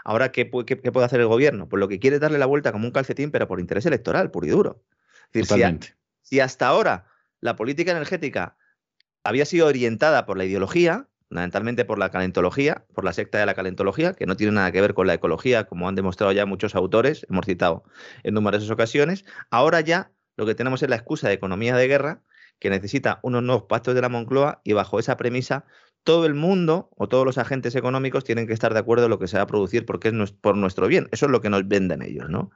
Ahora, 0.08 0.30
¿qué, 0.30 0.48
qué, 0.48 0.78
¿qué, 0.78 0.92
puede 0.92 1.04
hacer 1.04 1.18
el 1.18 1.26
gobierno? 1.26 1.68
Pues 1.68 1.80
lo 1.80 1.88
que 1.88 1.98
quiere 1.98 2.16
es 2.16 2.22
darle 2.22 2.38
la 2.38 2.46
vuelta 2.46 2.70
como 2.70 2.86
un 2.86 2.92
calcetín, 2.92 3.32
pero 3.32 3.48
por 3.48 3.58
interés 3.58 3.86
electoral, 3.86 4.30
puro 4.30 4.46
y 4.46 4.50
duro. 4.50 4.84
Es 5.32 5.48
decir, 5.48 5.80
si, 5.82 5.88
si, 6.22 6.40
hasta 6.40 6.68
ahora 6.68 7.06
la 7.40 7.56
política 7.56 7.90
energética 7.90 8.56
había 9.24 9.44
sido 9.44 9.66
orientada 9.66 10.24
por 10.24 10.38
la 10.38 10.44
ideología, 10.44 11.08
fundamentalmente 11.28 11.84
por 11.84 11.98
la 11.98 12.12
calentología, 12.12 12.86
por 12.94 13.04
la 13.04 13.12
secta 13.12 13.38
de 13.38 13.46
la 13.46 13.54
calentología, 13.54 14.12
que 14.12 14.26
no 14.26 14.36
tiene 14.36 14.52
nada 14.52 14.70
que 14.70 14.80
ver 14.80 14.94
con 14.94 15.08
la 15.08 15.14
ecología, 15.14 15.64
como 15.64 15.88
han 15.88 15.96
demostrado 15.96 16.30
ya 16.30 16.46
muchos 16.46 16.76
autores, 16.76 17.26
hemos 17.28 17.44
citado 17.44 17.82
en 18.22 18.34
numerosas 18.34 18.70
ocasiones, 18.70 19.24
ahora 19.50 19.80
ya 19.80 20.12
lo 20.36 20.46
que 20.46 20.54
tenemos 20.54 20.84
es 20.84 20.88
la 20.88 20.94
excusa 20.94 21.26
de 21.26 21.34
economía 21.34 21.74
de 21.74 21.88
guerra 21.88 22.22
que 22.60 22.70
necesita 22.70 23.18
unos 23.24 23.42
nuevos 23.42 23.64
pactos 23.64 23.96
de 23.96 24.02
la 24.02 24.08
Moncloa 24.08 24.60
y 24.62 24.72
bajo 24.72 25.00
esa 25.00 25.16
premisa 25.16 25.64
todo 26.06 26.24
el 26.24 26.34
mundo 26.34 26.88
o 26.96 27.08
todos 27.08 27.26
los 27.26 27.36
agentes 27.36 27.74
económicos 27.74 28.22
tienen 28.22 28.46
que 28.46 28.52
estar 28.52 28.72
de 28.72 28.78
acuerdo 28.78 29.06
en 29.06 29.10
lo 29.10 29.18
que 29.18 29.26
se 29.26 29.38
va 29.38 29.42
a 29.42 29.46
producir 29.48 29.84
porque 29.84 30.08
es 30.08 30.32
por 30.32 30.56
nuestro 30.56 30.86
bien. 30.86 31.08
Eso 31.10 31.26
es 31.26 31.32
lo 31.32 31.40
que 31.40 31.50
nos 31.50 31.66
venden 31.66 32.00
ellos, 32.00 32.30
¿no? 32.30 32.52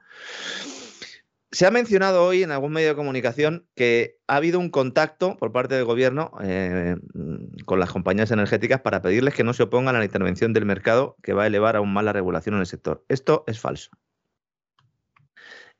Se 1.51 1.67
ha 1.67 1.73
mencionado 1.73 2.25
hoy 2.25 2.45
en 2.45 2.53
algún 2.53 2.71
medio 2.71 2.91
de 2.91 2.95
comunicación 2.95 3.67
que 3.75 4.19
ha 4.29 4.37
habido 4.37 4.61
un 4.61 4.71
contacto 4.71 5.37
por 5.37 5.51
parte 5.51 5.75
del 5.75 5.85
gobierno 5.85 6.31
eh, 6.41 6.95
con 7.65 7.81
las 7.81 7.91
compañías 7.91 8.31
energéticas 8.31 8.83
para 8.83 9.03
pedirles 9.03 9.35
que 9.35 9.43
no 9.43 9.53
se 9.53 9.65
opongan 9.65 9.97
a 9.97 9.99
la 9.99 10.05
intervención 10.05 10.53
del 10.53 10.65
mercado 10.65 11.17
que 11.21 11.33
va 11.33 11.43
a 11.43 11.47
elevar 11.49 11.75
aún 11.75 11.93
más 11.93 12.05
la 12.05 12.13
regulación 12.13 12.55
en 12.55 12.61
el 12.61 12.67
sector. 12.69 13.05
Esto 13.09 13.43
es 13.49 13.59
falso. 13.59 13.91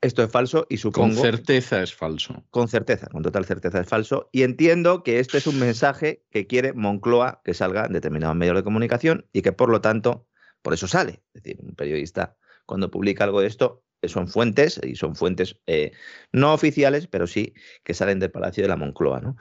Esto 0.01 0.23
es 0.23 0.31
falso 0.31 0.65
y 0.67 0.77
supongo. 0.77 1.15
Con 1.15 1.23
certeza 1.23 1.83
es 1.83 1.93
falso. 1.93 2.43
Con 2.49 2.67
certeza, 2.67 3.07
con 3.07 3.21
total 3.21 3.45
certeza 3.45 3.79
es 3.79 3.87
falso. 3.87 4.29
Y 4.31 4.41
entiendo 4.41 5.03
que 5.03 5.19
este 5.19 5.37
es 5.37 5.45
un 5.45 5.59
mensaje 5.59 6.25
que 6.31 6.47
quiere 6.47 6.73
Moncloa 6.73 7.41
que 7.43 7.53
salga 7.53 7.85
en 7.85 7.93
determinados 7.93 8.35
medios 8.35 8.55
de 8.55 8.63
comunicación 8.63 9.27
y 9.31 9.43
que 9.43 9.51
por 9.51 9.69
lo 9.69 9.81
tanto, 9.81 10.27
por 10.63 10.73
eso 10.73 10.87
sale. 10.87 11.21
Es 11.33 11.43
decir, 11.43 11.57
un 11.61 11.75
periodista 11.75 12.35
cuando 12.65 12.89
publica 12.89 13.23
algo 13.23 13.41
de 13.41 13.47
esto 13.47 13.83
son 14.07 14.27
fuentes, 14.27 14.79
y 14.83 14.95
son 14.95 15.15
fuentes 15.15 15.59
eh, 15.67 15.91
no 16.31 16.53
oficiales, 16.53 17.07
pero 17.07 17.27
sí 17.27 17.53
que 17.83 17.93
salen 17.93 18.19
del 18.19 18.31
Palacio 18.31 18.63
de 18.63 18.69
la 18.69 18.77
Moncloa. 18.77 19.21
¿no? 19.21 19.35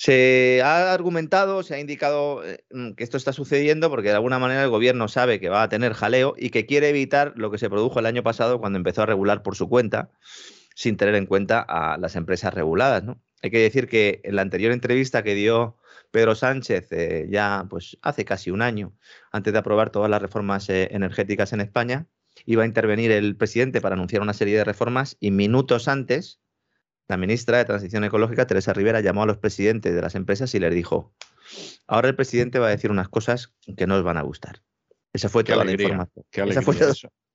Se 0.00 0.62
ha 0.62 0.92
argumentado, 0.92 1.64
se 1.64 1.74
ha 1.74 1.80
indicado 1.80 2.44
eh, 2.46 2.64
mm, 2.70 2.92
que 2.92 3.02
esto 3.02 3.16
está 3.16 3.32
sucediendo 3.32 3.90
porque 3.90 4.10
de 4.10 4.14
alguna 4.14 4.38
manera 4.38 4.62
el 4.62 4.70
gobierno 4.70 5.08
sabe 5.08 5.40
que 5.40 5.48
va 5.48 5.64
a 5.64 5.68
tener 5.68 5.92
jaleo 5.92 6.36
y 6.38 6.50
que 6.50 6.66
quiere 6.66 6.90
evitar 6.90 7.32
lo 7.34 7.50
que 7.50 7.58
se 7.58 7.68
produjo 7.68 7.98
el 7.98 8.06
año 8.06 8.22
pasado 8.22 8.60
cuando 8.60 8.76
empezó 8.76 9.02
a 9.02 9.06
regular 9.06 9.42
por 9.42 9.56
su 9.56 9.68
cuenta, 9.68 10.12
sin 10.76 10.96
tener 10.96 11.16
en 11.16 11.26
cuenta 11.26 11.58
a 11.68 11.98
las 11.98 12.14
empresas 12.14 12.54
reguladas. 12.54 13.02
Hay 13.42 13.50
que 13.50 13.58
decir 13.58 13.88
que 13.88 14.20
en 14.22 14.36
la 14.36 14.42
anterior 14.42 14.70
entrevista 14.70 15.24
que 15.24 15.34
dio 15.34 15.76
Pedro 16.12 16.36
Sánchez 16.36 16.92
eh, 16.92 17.26
ya 17.28 17.66
pues 17.68 17.98
hace 18.00 18.24
casi 18.24 18.52
un 18.52 18.62
año, 18.62 18.96
antes 19.32 19.52
de 19.52 19.58
aprobar 19.58 19.90
todas 19.90 20.08
las 20.08 20.22
reformas 20.22 20.68
energéticas 20.68 21.52
en 21.52 21.60
España, 21.60 22.06
iba 22.46 22.62
a 22.62 22.66
intervenir 22.66 23.10
el 23.10 23.34
presidente 23.34 23.80
para 23.80 23.96
anunciar 23.96 24.22
una 24.22 24.32
serie 24.32 24.58
de 24.58 24.64
reformas 24.64 25.16
y 25.18 25.32
minutos 25.32 25.88
antes, 25.88 26.38
la 27.08 27.16
ministra 27.16 27.58
de 27.58 27.64
Transición 27.64 28.04
Ecológica, 28.04 28.46
Teresa 28.46 28.74
Rivera, 28.74 29.00
llamó 29.00 29.22
a 29.22 29.26
los 29.26 29.38
presidentes 29.38 29.94
de 29.94 30.02
las 30.02 30.14
empresas 30.14 30.54
y 30.54 30.60
les 30.60 30.74
dijo, 30.74 31.14
ahora 31.86 32.08
el 32.08 32.14
presidente 32.14 32.58
va 32.58 32.68
a 32.68 32.70
decir 32.70 32.90
unas 32.90 33.08
cosas 33.08 33.54
que 33.76 33.86
no 33.86 33.96
os 33.96 34.04
van 34.04 34.18
a 34.18 34.22
gustar. 34.22 34.62
Esa 35.12 35.30
fue 35.30 35.42
toda 35.42 35.64
la 35.64 35.72
información. 35.72 36.24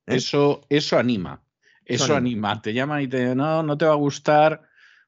¿eh? 0.06 0.15
eso, 0.15 0.62
eso, 0.70 1.00
anima. 1.00 1.44
Eso, 1.86 2.15
anima. 2.15 2.62
Te 2.62 2.74
llama 2.74 3.01
y 3.01 3.08
te 3.08 3.36
no, 3.36 3.63
no 3.63 3.77
te 3.77 3.86
va 3.86 3.94
a 3.94 3.96
gustar. 3.96 4.62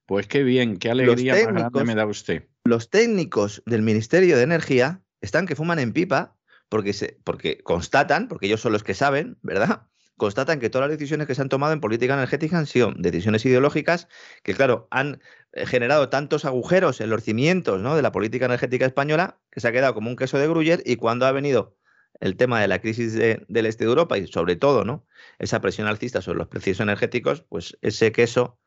Pues 0.08 0.28
qué 0.28 0.44
bien, 0.44 0.78
qué 0.78 0.90
alegría 0.90 1.34
más 1.34 1.54
grande 1.54 1.84
me 1.84 1.96
da 1.96 2.06
usted. 2.06 2.48
Los 2.64 2.90
técnicos 2.90 3.64
del 3.66 3.82
Ministerio 3.82 4.38
de 4.38 4.44
Energía 4.44 5.02
están 5.22 5.46
que 5.48 5.56
fuman 5.56 5.80
en 5.80 5.94
pipa 5.94 6.36
porque, 6.70 6.94
se, 6.94 7.20
porque 7.24 7.62
constatan, 7.64 8.28
porque 8.28 8.48
ellos 8.48 8.62
son 8.62 8.74
los 8.74 8.84
que 8.84 8.94
saben, 8.94 9.38
¿verdad? 9.42 9.88
Constatan 10.18 10.60
que 10.60 10.70
todas 10.70 10.88
las 10.88 10.98
decisiones 10.98 11.28
que 11.28 11.36
se 11.36 11.42
han 11.42 11.50
tomado 11.50 11.74
en 11.74 11.82
política 11.82 12.14
energética 12.14 12.58
han 12.58 12.68
sido 12.68 12.94
decisiones 12.96 13.46
ideológicas 13.46 14.08
que, 14.44 14.54
claro, 14.54 14.88
han 14.92 15.22
eh, 15.52 15.66
generado 15.66 16.10
tantos 16.10 16.46
agujeros 16.46 17.02
en 17.02 17.10
los 17.10 17.24
cimientos 17.24 17.82
¿no? 17.82 17.96
de 17.96 18.02
la 18.02 18.12
política 18.12 18.46
energética 18.46 18.86
española 18.86 19.40
que 19.52 19.60
se 19.60 19.68
ha 19.68 19.72
quedado 19.72 19.94
como 19.94 20.10
un 20.10 20.16
queso 20.16 20.38
de 20.38 20.48
gruyer 20.48 20.82
y 20.86 20.96
cuando 20.96 21.26
ha 21.26 21.32
venido 21.32 21.76
el 22.22 22.38
tema 22.38 22.62
de 22.62 22.68
la 22.68 22.80
crisis 22.80 23.14
del 23.14 23.66
este 23.66 23.84
de 23.84 23.90
Europa 23.90 24.18
y 24.18 24.28
sobre 24.28 24.56
todo 24.56 24.86
¿no? 24.86 25.06
esa 25.38 25.60
presión 25.60 25.88
alcista 25.88 26.22
sobre 26.22 26.40
los 26.40 26.48
precios 26.48 26.80
energéticos, 26.80 27.42
pues 27.42 27.78
ese 27.82 28.12
queso 28.12 28.58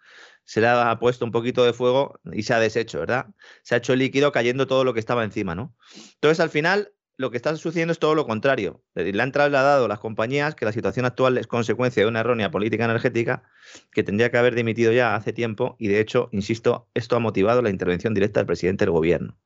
se 0.45 0.61
le 0.62 0.67
ha 0.67 0.99
puesto 0.99 1.25
un 1.25 1.31
poquito 1.31 1.64
de 1.64 1.73
fuego 1.73 2.19
y 2.33 2.43
se 2.43 2.55
ha 2.55 2.59
deshecho, 2.59 3.00
¿verdad? 3.00 3.26
Se 3.62 3.75
ha 3.75 3.78
hecho 3.78 3.95
líquido 3.95 4.33
cayendo 4.33 4.67
todo 4.67 4.83
lo 4.83 4.95
que 4.95 5.00
estaba 5.00 5.23
encima, 5.23 5.55
¿no? 5.55 5.76
Entonces, 6.14 6.40
al 6.40 6.49
final, 6.49 6.93
lo 7.18 7.32
que 7.32 7.37
está 7.37 7.54
sucediendo 7.56 7.92
es 7.92 7.98
todo 7.98 8.14
lo 8.14 8.26
contrario. 8.26 8.84
Le 8.94 9.20
han 9.20 9.32
trasladado 9.32 9.88
las 9.88 9.98
compañías 9.98 10.54
que 10.54 10.64
la 10.64 10.72
situación 10.72 11.04
actual 11.04 11.37
es 11.37 11.48
consecuencia 11.48 12.04
de 12.04 12.08
una 12.08 12.20
errónea 12.20 12.52
política 12.52 12.84
energética 12.84 13.42
que 13.90 14.04
tendría 14.04 14.30
que 14.30 14.38
haber 14.38 14.54
dimitido 14.54 14.92
ya 14.92 15.16
hace 15.16 15.32
tiempo 15.32 15.75
y 15.80 15.88
de 15.88 15.98
hecho, 15.98 16.28
insisto, 16.30 16.88
esto 16.94 17.16
ha 17.16 17.18
motivado 17.18 17.60
la 17.60 17.70
intervención 17.70 18.14
directa 18.14 18.38
del 18.38 18.46
presidente 18.46 18.84
del 18.84 18.92
gobierno. 18.92 19.37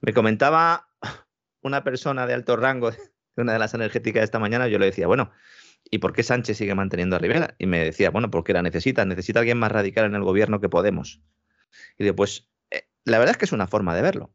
Me 0.00 0.12
comentaba 0.12 0.88
una 1.62 1.82
persona 1.82 2.28
de 2.28 2.34
alto 2.34 2.56
rango 2.56 2.92
de 2.92 2.98
una 3.36 3.54
de 3.54 3.58
las 3.58 3.74
energéticas 3.74 4.20
de 4.20 4.24
esta 4.24 4.38
mañana, 4.38 4.68
yo 4.68 4.78
le 4.78 4.86
decía, 4.86 5.08
bueno, 5.08 5.32
¿y 5.90 5.98
por 5.98 6.12
qué 6.12 6.22
Sánchez 6.22 6.58
sigue 6.58 6.76
manteniendo 6.76 7.16
a 7.16 7.18
Rivera? 7.18 7.56
Y 7.58 7.66
me 7.66 7.82
decía, 7.84 8.10
bueno, 8.10 8.30
porque 8.30 8.52
la 8.52 8.62
necesita, 8.62 9.04
necesita 9.04 9.40
alguien 9.40 9.58
más 9.58 9.72
radical 9.72 10.04
en 10.04 10.14
el 10.14 10.22
gobierno 10.22 10.60
que 10.60 10.68
Podemos. 10.68 11.20
Y 11.98 12.04
después, 12.04 12.48
la 13.04 13.18
verdad 13.18 13.32
es 13.32 13.38
que 13.38 13.44
es 13.46 13.52
una 13.52 13.66
forma 13.66 13.94
de 13.94 14.02
verlo. 14.02 14.30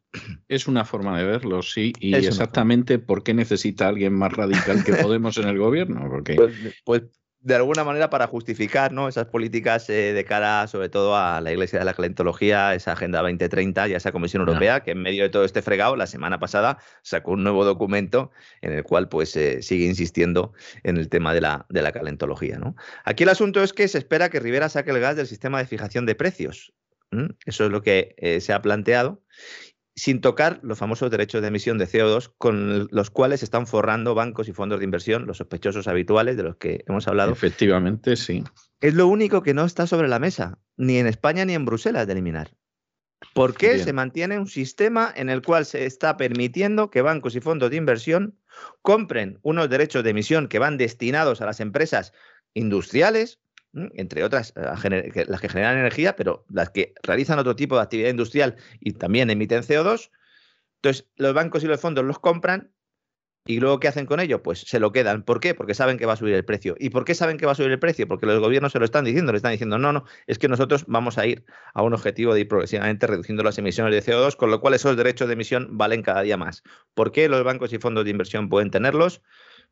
Es 0.50 0.68
una 0.68 0.84
forma 0.84 1.18
de 1.18 1.26
verlo, 1.26 1.62
sí. 1.62 1.94
Y 2.00 2.16
exactamente 2.16 3.00
por 3.00 3.24
qué 3.24 3.34
necesita 3.34 3.88
alguien 3.88 4.14
más 4.14 4.34
radical 4.34 4.84
que 4.84 4.94
Podemos 5.08 5.38
en 5.38 5.48
el 5.48 5.58
gobierno. 5.58 6.10
Porque... 6.10 6.36
Pues, 6.36 6.54
pues, 6.84 7.04
de 7.40 7.56
alguna 7.56 7.84
manera 7.84 8.10
para 8.10 8.28
justificar 8.28 8.92
¿no? 8.92 9.08
esas 9.08 9.28
políticas 9.28 9.90
eh, 9.90 10.12
de 10.12 10.26
cara 10.26 10.68
sobre 10.68 10.90
todo 10.90 11.16
a 11.16 11.40
la 11.40 11.52
Iglesia 11.52 11.80
de 11.80 11.86
la 11.86 11.94
Calentología, 11.94 12.74
esa 12.74 12.94
Agenda 12.94 13.22
2030 13.22 13.88
y 13.88 13.94
a 13.94 13.98
esa 13.98 14.12
Comisión 14.12 14.42
Europea, 14.42 14.82
que 14.84 14.92
en 14.92 15.02
medio 15.02 15.24
de 15.24 15.30
todo 15.30 15.46
este 15.46 15.62
fregado, 15.62 15.96
la 15.96 16.08
semana 16.08 16.40
pasada 16.40 16.80
sacó 17.04 17.32
un 17.32 17.44
nuevo 17.44 17.64
documento 17.64 18.32
en 18.62 18.74
el 18.74 18.84
cual 18.84 19.08
pues 19.08 19.36
eh, 19.38 19.62
sigue 19.62 19.86
insistiendo 19.86 20.52
en 20.84 20.98
el 20.98 21.08
tema 21.08 21.34
de 21.34 21.42
la, 21.42 21.66
de 21.70 21.82
la 21.82 21.94
calentología. 21.94 22.58
¿no? 22.58 22.76
Aquí 23.06 23.24
el 23.24 23.30
asunto 23.30 23.64
es 23.64 23.72
que 23.72 23.88
se 23.88 24.00
espera 24.00 24.30
que 24.30 24.42
Rivera 24.42 24.68
saque 24.68 24.92
el 24.92 25.00
gas 25.00 25.16
del 25.16 25.28
sistema 25.28 25.60
de 25.60 25.68
fijación 25.68 26.06
de 26.06 26.16
precios. 26.16 26.74
Eso 27.46 27.66
es 27.66 27.72
lo 27.72 27.82
que 27.82 28.16
eh, 28.18 28.42
se 28.42 28.54
ha 28.54 28.62
planteado, 28.62 29.24
sin 29.96 30.22
tocar 30.22 30.60
los 30.62 30.78
famosos 30.78 31.10
derechos 31.10 31.42
de 31.42 31.48
emisión 31.48 31.80
de 31.80 31.88
CO2 31.88 32.32
con 32.38 32.88
los 32.92 33.10
cuales 33.10 33.42
están 33.42 33.66
forrando 33.66 34.14
bancos 34.14 34.48
y 34.48 34.54
fondos 34.54 34.80
de 34.80 34.86
inversión, 34.86 35.26
los 35.26 35.38
sospechosos 35.38 35.88
habituales 35.88 36.38
de 36.38 36.44
los 36.44 36.58
que 36.58 36.84
hemos 36.88 37.08
hablado. 37.08 37.32
Efectivamente, 37.32 38.16
sí. 38.16 38.44
Es 38.80 38.94
lo 38.94 39.08
único 39.08 39.42
que 39.42 39.56
no 39.56 39.66
está 39.66 39.88
sobre 39.88 40.08
la 40.08 40.20
mesa, 40.20 40.60
ni 40.76 40.98
en 40.98 41.08
España 41.08 41.46
ni 41.46 41.54
en 41.54 41.66
Bruselas, 41.66 42.06
de 42.06 42.14
eliminar. 42.14 42.52
¿Por 43.34 43.56
qué 43.56 43.80
se 43.80 43.94
mantiene 43.94 44.38
un 44.38 44.48
sistema 44.48 45.12
en 45.16 45.30
el 45.30 45.42
cual 45.42 45.66
se 45.66 45.88
está 45.88 46.18
permitiendo 46.18 46.92
que 46.92 47.02
bancos 47.02 47.36
y 47.36 47.42
fondos 47.42 47.72
de 47.72 47.78
inversión 47.78 48.38
compren 48.84 49.40
unos 49.42 49.70
derechos 49.70 50.04
de 50.04 50.12
emisión 50.12 50.48
que 50.48 50.60
van 50.60 50.78
destinados 50.78 51.42
a 51.42 51.48
las 51.48 51.60
empresas 51.60 52.14
industriales 52.54 53.40
entre 53.74 54.24
otras 54.24 54.54
eh, 54.56 55.26
las 55.28 55.42
que 55.42 55.50
generan 55.50 55.78
energía, 55.78 56.16
pero 56.16 56.46
las 56.50 56.70
que 56.70 56.94
realizan 57.04 57.40
otro 57.40 57.56
tipo 57.56 57.76
de 57.76 57.82
actividad 57.82 58.10
industrial 58.10 58.56
y 58.80 58.94
también 58.94 59.30
emiten 59.30 59.62
CO2. 59.62 60.12
Entonces, 60.78 61.08
los 61.16 61.34
bancos 61.34 61.64
y 61.64 61.68
los 61.68 61.80
fondos 61.80 62.06
los 62.06 62.20
compran 62.20 62.72
y 63.48 63.62
luego, 63.62 63.80
¿qué 63.80 63.88
hacen 63.88 64.06
con 64.06 64.20
ello? 64.20 64.44
Pues 64.44 64.60
se 64.60 64.78
lo 64.78 64.92
quedan. 64.92 65.24
¿Por 65.24 65.40
qué? 65.40 65.56
Porque 65.56 65.74
saben 65.74 65.98
que 65.98 66.06
va 66.06 66.14
a 66.14 66.16
subir 66.18 66.34
el 66.34 66.44
precio. 66.44 66.76
¿Y 66.80 66.90
por 66.90 67.06
qué 67.06 67.16
saben 67.16 67.38
que 67.38 67.46
va 67.46 67.54
a 67.54 67.56
subir 67.56 67.72
el 67.72 67.80
precio? 67.80 68.06
Porque 68.06 68.26
los 68.26 68.40
gobiernos 68.42 68.74
se 68.74 68.80
lo 68.80 68.84
están 68.84 69.06
diciendo, 69.06 69.32
le 69.32 69.38
están 69.38 69.54
diciendo, 69.54 69.78
no, 69.78 69.94
no, 69.94 70.04
es 70.28 70.38
que 70.38 70.50
nosotros 70.50 70.84
vamos 70.88 71.18
a 71.18 71.26
ir 71.26 71.46
a 71.74 71.82
un 71.82 71.94
objetivo 71.94 72.34
de 72.34 72.42
ir 72.42 72.48
progresivamente 72.50 73.08
reduciendo 73.08 73.44
las 73.44 73.58
emisiones 73.58 73.94
de 73.94 74.12
CO2, 74.12 74.36
con 74.36 74.52
lo 74.52 74.60
cual 74.60 74.74
esos 74.74 74.98
derechos 74.98 75.30
de 75.30 75.36
emisión 75.36 75.78
valen 75.78 76.02
cada 76.04 76.24
día 76.24 76.36
más. 76.36 76.62
¿Por 76.94 77.14
qué 77.14 77.30
los 77.30 77.42
bancos 77.46 77.72
y 77.72 77.80
fondos 77.80 78.04
de 78.04 78.12
inversión 78.12 78.50
pueden 78.50 78.70
tenerlos? 78.70 79.22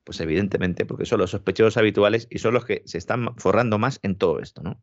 Pues 0.06 0.22
evidentemente, 0.22 0.86
porque 0.86 1.06
son 1.06 1.20
los 1.20 1.32
sospechosos 1.32 1.76
habituales 1.78 2.28
y 2.30 2.40
son 2.40 2.54
los 2.54 2.64
que 2.64 2.84
se 2.86 2.98
están 2.98 3.36
forrando 3.38 3.78
más 3.78 4.00
en 4.04 4.16
todo 4.16 4.40
esto, 4.40 4.62
¿no? 4.62 4.82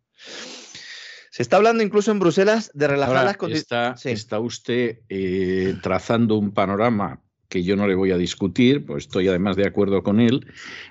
Se 1.30 1.42
está 1.42 1.56
hablando 1.56 1.82
incluso 1.82 2.10
en 2.10 2.18
Bruselas 2.18 2.70
de 2.74 2.88
relajar 2.88 3.24
las 3.24 3.38
condiciones. 3.38 4.04
Está, 4.04 4.38
usted 4.38 4.98
eh, 5.08 5.76
trazando 5.80 6.36
un 6.36 6.52
panorama 6.52 7.22
que 7.48 7.62
yo 7.62 7.74
no 7.76 7.86
le 7.86 7.94
voy 7.94 8.10
a 8.10 8.18
discutir, 8.18 8.84
pues 8.84 9.04
estoy 9.04 9.28
además 9.28 9.56
de 9.56 9.66
acuerdo 9.66 10.02
con 10.02 10.20
él, 10.20 10.46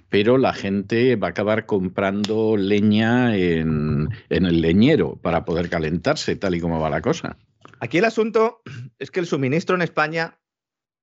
pero 0.09 0.39
la 0.39 0.53
gente 0.53 1.15
va 1.15 1.27
a 1.27 1.29
acabar 1.31 1.67
comprando 1.67 2.57
leña 2.57 3.35
en, 3.35 4.09
en, 4.29 4.45
el 4.45 4.61
leñero 4.61 5.15
para 5.17 5.45
poder 5.45 5.69
calentarse, 5.69 6.35
tal 6.35 6.55
y 6.55 6.59
como 6.59 6.79
va 6.79 6.89
la 6.89 7.01
cosa. 7.01 7.37
Aquí 7.79 7.99
el 7.99 8.05
asunto 8.05 8.61
es 8.99 9.11
que 9.11 9.19
el 9.19 9.27
suministro 9.27 9.75
en 9.75 9.81
España 9.83 10.39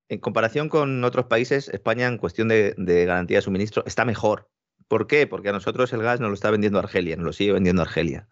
en 0.08 0.18
comparación 0.20 0.68
con 0.68 1.04
otros 1.04 1.26
países, 1.26 1.68
España 1.68 2.06
en 2.06 2.18
cuestión 2.18 2.48
de, 2.48 2.74
garantía 3.06 3.38
de 3.38 3.42
suministro 3.42 3.84
está 3.86 4.04
mejor. 4.04 4.48
¿Por 4.88 5.06
qué? 5.06 5.26
Porque 5.26 5.50
a 5.50 5.52
nosotros 5.52 5.92
el 5.92 6.02
gas 6.02 6.18
nos 6.20 6.30
lo 6.30 6.34
está 6.34 6.50
vendiendo 6.50 6.78
Argelia, 6.78 7.16
nos 7.16 7.26
lo 7.26 7.32
sigue 7.32 7.52
vendiendo 7.52 7.82
Argelia. 7.82 8.26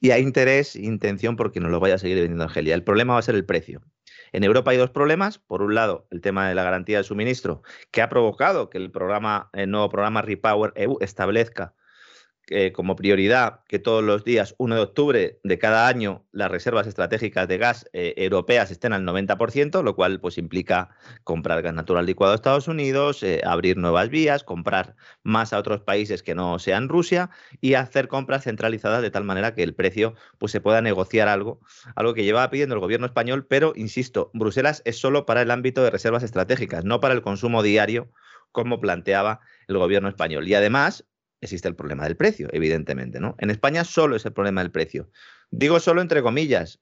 Y 0.00 0.10
hay 0.10 0.22
interés 0.22 0.76
e 0.76 0.82
intención 0.82 1.36
porque 1.36 1.60
nos 1.60 1.70
lo 1.70 1.78
vaya 1.78 1.96
a 1.96 1.98
seguir 1.98 2.16
vendiendo 2.16 2.44
Argelia. 2.44 2.74
El 2.74 2.82
problema 2.82 3.12
va 3.12 3.18
a 3.18 3.22
ser 3.22 3.34
el 3.34 3.44
precio. 3.44 3.82
En 4.32 4.44
Europa 4.44 4.70
hay 4.70 4.78
dos 4.78 4.90
problemas. 4.90 5.38
Por 5.38 5.62
un 5.62 5.74
lado, 5.74 6.08
el 6.10 6.20
tema 6.20 6.48
de 6.48 6.54
la 6.54 6.64
garantía 6.64 6.98
de 6.98 7.04
suministro, 7.04 7.62
que 7.90 8.02
ha 8.02 8.08
provocado 8.08 8.70
que 8.70 8.78
el, 8.78 8.90
programa, 8.90 9.50
el 9.52 9.70
nuevo 9.70 9.90
programa 9.90 10.22
Repower 10.22 10.72
EU 10.74 10.96
establezca 11.00 11.74
eh, 12.48 12.72
como 12.72 12.94
prioridad 12.94 13.60
que 13.68 13.78
todos 13.78 14.04
los 14.04 14.22
días 14.22 14.54
1 14.58 14.74
de 14.74 14.80
octubre 14.82 15.40
de 15.42 15.58
cada 15.58 15.88
año 15.88 16.26
las 16.30 16.50
reservas 16.50 16.86
estratégicas 16.86 17.48
de 17.48 17.56
gas 17.56 17.88
eh, 17.94 18.12
europeas 18.18 18.70
estén 18.70 18.92
al 18.92 19.02
90%, 19.02 19.82
lo 19.82 19.96
cual 19.96 20.20
pues 20.20 20.36
implica 20.36 20.90
comprar 21.24 21.62
gas 21.62 21.72
natural 21.72 22.04
licuado 22.04 22.32
a 22.32 22.36
Estados 22.36 22.68
Unidos, 22.68 23.22
eh, 23.22 23.40
abrir 23.46 23.78
nuevas 23.78 24.10
vías, 24.10 24.44
comprar 24.44 24.94
más 25.22 25.54
a 25.54 25.58
otros 25.58 25.80
países 25.80 26.22
que 26.22 26.34
no 26.34 26.58
sean 26.58 26.90
Rusia 26.90 27.30
y 27.62 27.74
hacer 27.74 28.08
compras 28.08 28.44
centralizadas 28.44 29.00
de 29.00 29.10
tal 29.10 29.24
manera 29.24 29.54
que 29.54 29.62
el 29.62 29.74
precio 29.74 30.14
pues 30.36 30.52
se 30.52 30.60
pueda 30.60 30.82
negociar 30.82 31.28
algo, 31.28 31.60
algo 31.96 32.12
que 32.12 32.24
llevaba 32.24 32.50
pidiendo 32.50 32.74
el 32.74 32.80
gobierno 32.82 33.06
español, 33.06 33.46
pero 33.46 33.72
insisto, 33.74 34.30
Bruselas 34.34 34.82
es 34.84 34.98
solo 34.98 35.24
para 35.24 35.40
el 35.40 35.50
ámbito 35.50 35.82
de 35.82 35.90
reservas 35.90 36.22
estratégicas, 36.22 36.84
no 36.84 37.00
para 37.00 37.14
el 37.14 37.22
consumo 37.22 37.62
diario 37.62 38.10
como 38.52 38.80
planteaba 38.80 39.40
el 39.66 39.78
gobierno 39.78 40.08
español. 40.08 40.46
Y 40.46 40.54
además, 40.54 41.04
existe 41.44 41.68
el 41.68 41.76
problema 41.76 42.04
del 42.04 42.16
precio, 42.16 42.48
evidentemente, 42.52 43.20
¿no? 43.20 43.36
En 43.38 43.50
España 43.50 43.84
solo 43.84 44.16
es 44.16 44.24
el 44.24 44.32
problema 44.32 44.62
del 44.62 44.70
precio. 44.70 45.10
Digo 45.50 45.80
solo 45.80 46.02
entre 46.02 46.22
comillas. 46.22 46.80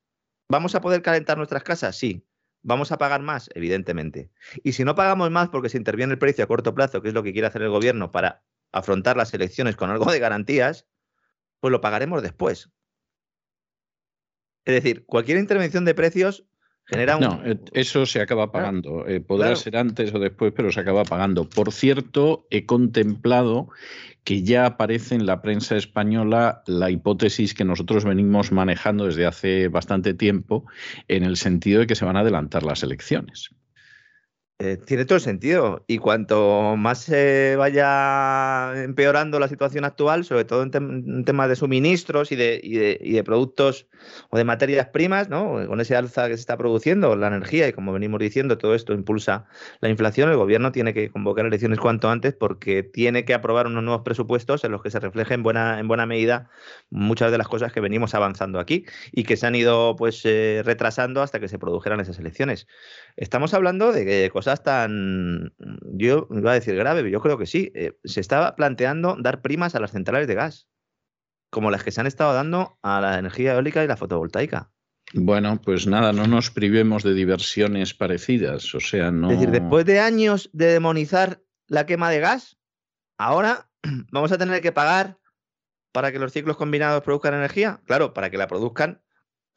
¿Vamos 0.48 0.74
a 0.74 0.80
poder 0.80 1.02
calentar 1.02 1.36
nuestras 1.36 1.62
casas? 1.62 1.96
Sí. 1.96 2.26
¿Vamos 2.62 2.92
a 2.92 2.98
pagar 2.98 3.22
más? 3.22 3.50
Evidentemente. 3.54 4.30
Y 4.62 4.72
si 4.72 4.84
no 4.84 4.94
pagamos 4.94 5.30
más 5.30 5.48
porque 5.48 5.68
se 5.68 5.78
interviene 5.78 6.12
el 6.12 6.18
precio 6.18 6.44
a 6.44 6.46
corto 6.46 6.74
plazo, 6.74 7.02
que 7.02 7.08
es 7.08 7.14
lo 7.14 7.22
que 7.22 7.32
quiere 7.32 7.48
hacer 7.48 7.62
el 7.62 7.70
gobierno 7.70 8.12
para 8.12 8.44
afrontar 8.70 9.16
las 9.16 9.34
elecciones 9.34 9.76
con 9.76 9.90
algo 9.90 10.10
de 10.10 10.18
garantías, 10.18 10.86
pues 11.60 11.72
lo 11.72 11.80
pagaremos 11.80 12.22
después. 12.22 12.70
Es 14.64 14.74
decir, 14.74 15.04
cualquier 15.06 15.38
intervención 15.38 15.84
de 15.84 15.94
precios 15.94 16.46
no, 17.20 17.40
eh, 17.44 17.58
eso 17.72 18.06
se 18.06 18.20
acaba 18.20 18.52
pagando. 18.52 19.06
Eh, 19.06 19.20
podrá 19.20 19.56
ser 19.56 19.76
antes 19.76 20.12
o 20.14 20.18
después, 20.18 20.52
pero 20.54 20.70
se 20.72 20.80
acaba 20.80 21.04
pagando. 21.04 21.48
Por 21.48 21.72
cierto, 21.72 22.46
he 22.50 22.66
contemplado 22.66 23.68
que 24.24 24.42
ya 24.42 24.66
aparece 24.66 25.14
en 25.14 25.26
la 25.26 25.42
prensa 25.42 25.76
española 25.76 26.62
la 26.66 26.90
hipótesis 26.90 27.54
que 27.54 27.64
nosotros 27.64 28.04
venimos 28.04 28.52
manejando 28.52 29.06
desde 29.06 29.26
hace 29.26 29.68
bastante 29.68 30.14
tiempo, 30.14 30.64
en 31.08 31.24
el 31.24 31.36
sentido 31.36 31.80
de 31.80 31.86
que 31.86 31.94
se 31.94 32.04
van 32.04 32.16
a 32.16 32.20
adelantar 32.20 32.62
las 32.62 32.82
elecciones. 32.82 33.50
Eh, 34.64 34.76
tiene 34.76 35.04
todo 35.04 35.16
el 35.16 35.22
sentido. 35.22 35.82
Y 35.88 35.98
cuanto 35.98 36.76
más 36.76 37.00
se 37.00 37.56
vaya 37.56 38.80
empeorando 38.84 39.40
la 39.40 39.48
situación 39.48 39.84
actual, 39.84 40.24
sobre 40.24 40.44
todo 40.44 40.62
en, 40.62 41.24
temas 41.24 41.48
de 41.48 41.56
suministros 41.56 42.30
y 42.30 42.36
de, 42.36 42.60
y, 42.62 42.76
de, 42.76 42.96
y 43.02 43.12
de, 43.14 43.24
productos 43.24 43.88
o 44.30 44.36
de 44.38 44.44
materias 44.44 44.86
primas, 44.86 45.28
¿no? 45.28 45.66
con 45.66 45.80
ese 45.80 45.96
alza 45.96 46.28
que 46.28 46.34
se 46.34 46.40
está 46.40 46.56
produciendo, 46.56 47.16
la 47.16 47.26
energía, 47.26 47.66
y 47.66 47.72
como 47.72 47.92
venimos 47.92 48.20
diciendo, 48.20 48.56
todo 48.56 48.76
esto 48.76 48.92
impulsa 48.92 49.46
la 49.80 49.88
inflación, 49.88 50.30
el 50.30 50.36
gobierno 50.36 50.70
tiene 50.70 50.94
que 50.94 51.10
convocar 51.10 51.44
elecciones 51.44 51.80
cuanto 51.80 52.08
antes 52.08 52.32
porque 52.32 52.84
tiene 52.84 53.24
que 53.24 53.34
aprobar 53.34 53.66
unos 53.66 53.82
nuevos 53.82 54.02
presupuestos 54.04 54.62
en 54.62 54.70
los 54.70 54.80
que 54.80 54.90
se 54.90 55.00
reflejen 55.00 55.40
en 55.40 55.42
buena, 55.42 55.80
en 55.80 55.88
buena 55.88 56.06
medida 56.06 56.50
muchas 56.90 57.32
de 57.32 57.38
las 57.38 57.48
cosas 57.48 57.72
que 57.72 57.80
venimos 57.80 58.14
avanzando 58.14 58.60
aquí 58.60 58.84
y 59.10 59.24
que 59.24 59.36
se 59.36 59.46
han 59.46 59.56
ido 59.56 59.96
pues 59.96 60.20
eh, 60.24 60.62
retrasando 60.64 61.20
hasta 61.20 61.40
que 61.40 61.48
se 61.48 61.58
produjeran 61.58 61.98
esas 61.98 62.20
elecciones. 62.20 62.68
Estamos 63.16 63.54
hablando 63.54 63.92
de 63.92 64.30
cosas 64.32 64.51
tan, 64.60 65.54
yo 65.94 66.28
iba 66.30 66.52
a 66.52 66.54
decir 66.54 66.74
grave, 66.76 67.00
pero 67.00 67.12
yo 67.12 67.20
creo 67.20 67.38
que 67.38 67.46
sí. 67.46 67.72
Eh, 67.74 67.98
se 68.04 68.20
estaba 68.20 68.54
planteando 68.56 69.16
dar 69.18 69.42
primas 69.42 69.74
a 69.74 69.80
las 69.80 69.92
centrales 69.92 70.28
de 70.28 70.34
gas, 70.34 70.68
como 71.50 71.70
las 71.70 71.84
que 71.84 71.90
se 71.90 72.00
han 72.00 72.06
estado 72.06 72.34
dando 72.34 72.78
a 72.82 73.00
la 73.00 73.18
energía 73.18 73.54
eólica 73.54 73.82
y 73.82 73.86
la 73.86 73.96
fotovoltaica. 73.96 74.70
Bueno, 75.14 75.60
pues 75.62 75.86
nada, 75.86 76.12
no 76.12 76.26
nos 76.26 76.50
privemos 76.50 77.02
de 77.02 77.12
diversiones 77.12 77.92
parecidas, 77.92 78.74
o 78.74 78.80
sea, 78.80 79.10
no... 79.10 79.30
Es 79.30 79.38
decir, 79.38 79.50
después 79.50 79.84
de 79.84 80.00
años 80.00 80.48
de 80.52 80.66
demonizar 80.66 81.42
la 81.66 81.84
quema 81.86 82.10
de 82.10 82.20
gas, 82.20 82.58
ahora 83.18 83.70
vamos 84.10 84.32
a 84.32 84.38
tener 84.38 84.60
que 84.62 84.72
pagar 84.72 85.18
para 85.92 86.12
que 86.12 86.18
los 86.18 86.32
ciclos 86.32 86.56
combinados 86.56 87.02
produzcan 87.02 87.34
energía. 87.34 87.80
Claro, 87.84 88.14
para 88.14 88.30
que 88.30 88.38
la 88.38 88.48
produzcan 88.48 89.02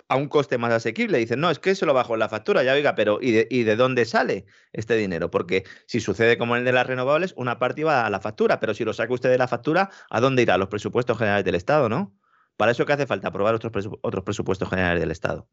a 0.08 0.16
un 0.16 0.28
coste 0.28 0.58
más 0.58 0.72
asequible. 0.72 1.18
Dicen, 1.18 1.40
no, 1.40 1.50
es 1.50 1.60
que 1.60 1.76
se 1.76 1.86
lo 1.86 1.94
bajo 1.94 2.14
en 2.14 2.20
la 2.20 2.30
factura, 2.30 2.64
ya 2.64 2.74
oiga, 2.74 2.96
pero 2.96 3.20
¿y 3.22 3.32
de, 3.32 3.48
¿y 3.50 3.64
de 3.64 3.76
dónde 3.76 4.06
sale 4.06 4.46
este 4.74 4.96
dinero? 4.96 5.32
Porque 5.32 5.64
si 5.88 6.00
sucede 6.00 6.38
como 6.38 6.56
en 6.56 6.60
el 6.60 6.66
de 6.66 6.74
las 6.74 6.88
renovables, 6.88 7.34
una 7.38 7.60
parte 7.60 7.84
va 7.84 8.06
a 8.06 8.10
la 8.10 8.20
factura, 8.20 8.60
pero 8.60 8.74
si 8.74 8.86
lo 8.86 8.94
saca 8.94 9.14
usted 9.14 9.30
de 9.30 9.38
la 9.38 9.48
factura, 9.48 9.90
¿a 10.10 10.20
dónde 10.20 10.44
irá? 10.44 10.58
Los 10.58 10.70
presupuestos 10.70 11.18
generales 11.18 11.46
del 11.46 11.56
Estado, 11.56 11.90
¿no? 11.90 12.16
Para 12.58 12.72
eso 12.72 12.86
que 12.86 12.94
hace 12.94 13.08
falta 13.08 13.30
aprobar 13.30 13.56
otros, 13.56 13.90
otros 14.02 14.24
presupuestos 14.24 14.70
generales 14.70 15.02
del 15.02 15.12
Estado. 15.12 15.50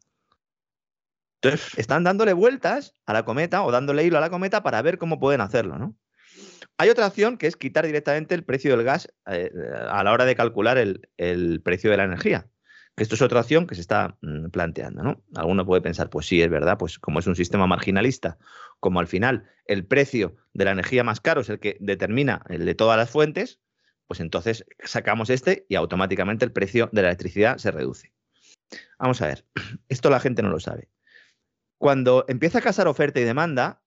Entonces, 1.40 1.76
están 1.76 2.04
dándole 2.04 2.34
vueltas 2.34 2.94
a 3.04 3.12
la 3.12 3.24
cometa 3.24 3.64
o 3.64 3.72
dándole 3.72 4.04
hilo 4.04 4.18
a 4.18 4.20
la 4.20 4.30
cometa 4.30 4.62
para 4.62 4.80
ver 4.82 4.98
cómo 4.98 5.18
pueden 5.18 5.40
hacerlo, 5.40 5.78
¿no? 5.78 5.96
Hay 6.78 6.88
otra 6.88 7.06
opción 7.06 7.36
que 7.36 7.48
es 7.48 7.56
quitar 7.56 7.84
directamente 7.84 8.34
el 8.34 8.44
precio 8.44 8.76
del 8.76 8.84
gas 8.84 9.08
eh, 9.26 9.50
a 9.88 10.02
la 10.04 10.12
hora 10.12 10.24
de 10.24 10.36
calcular 10.36 10.78
el, 10.78 11.08
el 11.16 11.60
precio 11.62 11.90
de 11.90 11.96
la 11.96 12.04
energía. 12.04 12.48
Esto 12.96 13.14
es 13.14 13.22
otra 13.22 13.40
opción 13.40 13.66
que 13.66 13.74
se 13.74 13.80
está 13.80 14.18
mm, 14.20 14.50
planteando, 14.50 15.02
¿no? 15.02 15.24
Alguno 15.34 15.64
puede 15.64 15.80
pensar, 15.80 16.10
pues 16.10 16.26
sí, 16.26 16.42
es 16.42 16.50
verdad, 16.50 16.76
pues 16.78 16.98
como 16.98 17.20
es 17.20 17.26
un 17.26 17.36
sistema 17.36 17.66
marginalista, 17.66 18.38
como 18.80 19.00
al 19.00 19.06
final 19.06 19.48
el 19.66 19.86
precio 19.86 20.36
de 20.52 20.66
la 20.66 20.72
energía 20.72 21.02
más 21.02 21.20
caro 21.20 21.40
es 21.40 21.48
el 21.48 21.58
que 21.58 21.76
determina 21.80 22.44
el 22.48 22.66
de 22.66 22.74
todas 22.74 22.98
las 22.98 23.10
fuentes, 23.10 23.60
pues 24.06 24.20
entonces 24.20 24.66
sacamos 24.84 25.30
este 25.30 25.64
y 25.68 25.76
automáticamente 25.76 26.44
el 26.44 26.52
precio 26.52 26.90
de 26.92 27.02
la 27.02 27.08
electricidad 27.08 27.56
se 27.56 27.70
reduce. 27.70 28.12
Vamos 28.98 29.22
a 29.22 29.28
ver, 29.28 29.46
esto 29.88 30.10
la 30.10 30.20
gente 30.20 30.42
no 30.42 30.50
lo 30.50 30.60
sabe. 30.60 30.90
Cuando 31.78 32.26
empieza 32.28 32.58
a 32.58 32.62
casar 32.62 32.88
oferta 32.88 33.20
y 33.20 33.24
demanda, 33.24 33.82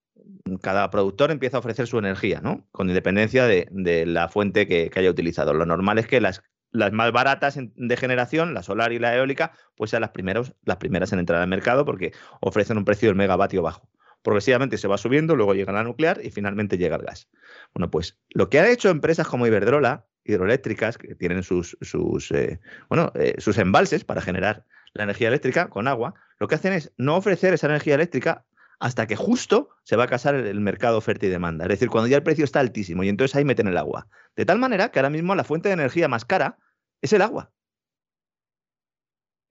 cada 0.62 0.90
productor 0.90 1.32
empieza 1.32 1.58
a 1.58 1.60
ofrecer 1.60 1.88
su 1.88 2.00
energía, 2.00 2.42
¿no? 2.42 2.68
Con 2.72 2.90
independencia 2.90 3.46
de, 3.46 4.06
la 4.06 4.30
fuente 4.30 4.68
que, 4.68 4.90
que, 4.90 5.00
haya 5.00 5.10
utilizado. 5.10 5.54
Lo 5.54 5.66
normal 5.66 6.00
es 6.00 6.08
que 6.08 6.20
las 6.20 6.42
las 6.76 6.92
más 6.92 7.12
baratas 7.12 7.58
de 7.58 7.98
generación, 7.98 8.54
la 8.54 8.64
solar 8.64 8.92
y 8.92 9.00
la 9.00 9.16
eólica, 9.16 9.54
pues 9.76 9.92
sean 9.92 10.02
las, 10.02 10.12
primeros, 10.12 10.54
las 10.64 10.78
primeras 10.78 11.14
en 11.14 11.20
entrar 11.20 11.42
al 11.42 11.48
mercado 11.48 11.86
porque 11.86 12.14
ofrecen 12.42 12.78
un 12.78 12.86
precio 12.86 13.10
del 13.10 13.16
megavatio 13.16 13.62
bajo. 13.62 13.90
Progresivamente 14.22 14.78
se 14.78 14.88
va 14.88 14.98
subiendo, 14.98 15.36
luego 15.36 15.54
llega 15.54 15.72
la 15.72 15.84
nuclear 15.84 16.20
y 16.24 16.32
finalmente 16.32 16.78
llega 16.78 16.96
el 16.96 17.04
gas. 17.04 17.30
Bueno, 17.74 17.92
pues 17.92 18.18
lo 18.30 18.50
que 18.50 18.60
han 18.60 18.66
hecho 18.66 18.90
empresas 18.90 19.28
como 19.28 19.46
Iberdrola, 19.46 20.06
hidroeléctricas, 20.24 20.98
que 20.98 21.16
tienen 21.16 21.44
sus, 21.44 21.78
sus, 21.82 22.32
eh, 22.32 22.60
bueno, 22.90 23.12
eh, 23.16 23.36
sus 23.38 23.58
embalses 23.60 24.04
para 24.04 24.22
generar 24.22 24.66
la 24.94 25.04
energía 25.04 25.28
eléctrica 25.28 25.70
con 25.70 25.88
agua, 25.88 26.16
lo 26.40 26.48
que 26.48 26.56
hacen 26.56 26.74
es 26.74 26.92
no 26.98 27.16
ofrecer 27.16 27.54
esa 27.54 27.68
energía 27.68 27.96
eléctrica 27.96 28.46
hasta 28.80 29.08
que 29.08 29.16
justo 29.16 29.70
se 29.84 29.96
va 29.96 30.06
a 30.06 30.08
casar 30.08 30.36
el, 30.36 30.60
mercado 30.60 30.98
oferta 30.98 31.26
y 31.26 31.30
demanda. 31.30 31.66
Es 31.66 31.70
decir, 31.70 31.90
cuando 31.90 32.08
ya 32.08 32.18
el 32.18 32.24
precio 32.24 32.44
está 32.44 32.60
altísimo 32.60 33.04
y 33.04 33.10
entonces 33.10 33.36
ahí 33.36 33.46
meten 33.46 33.68
el 33.68 33.78
agua. 33.78 34.08
De 34.36 34.46
tal 34.46 34.60
manera 34.60 34.90
que 34.90 35.00
ahora 35.00 35.10
mismo 35.10 35.36
la 35.36 35.44
fuente 35.44 35.70
de 35.70 35.74
energía 35.74 36.08
más 36.08 36.26
cara 36.26 36.58
es 37.02 37.14
el 37.14 37.22
agua. 37.22 37.52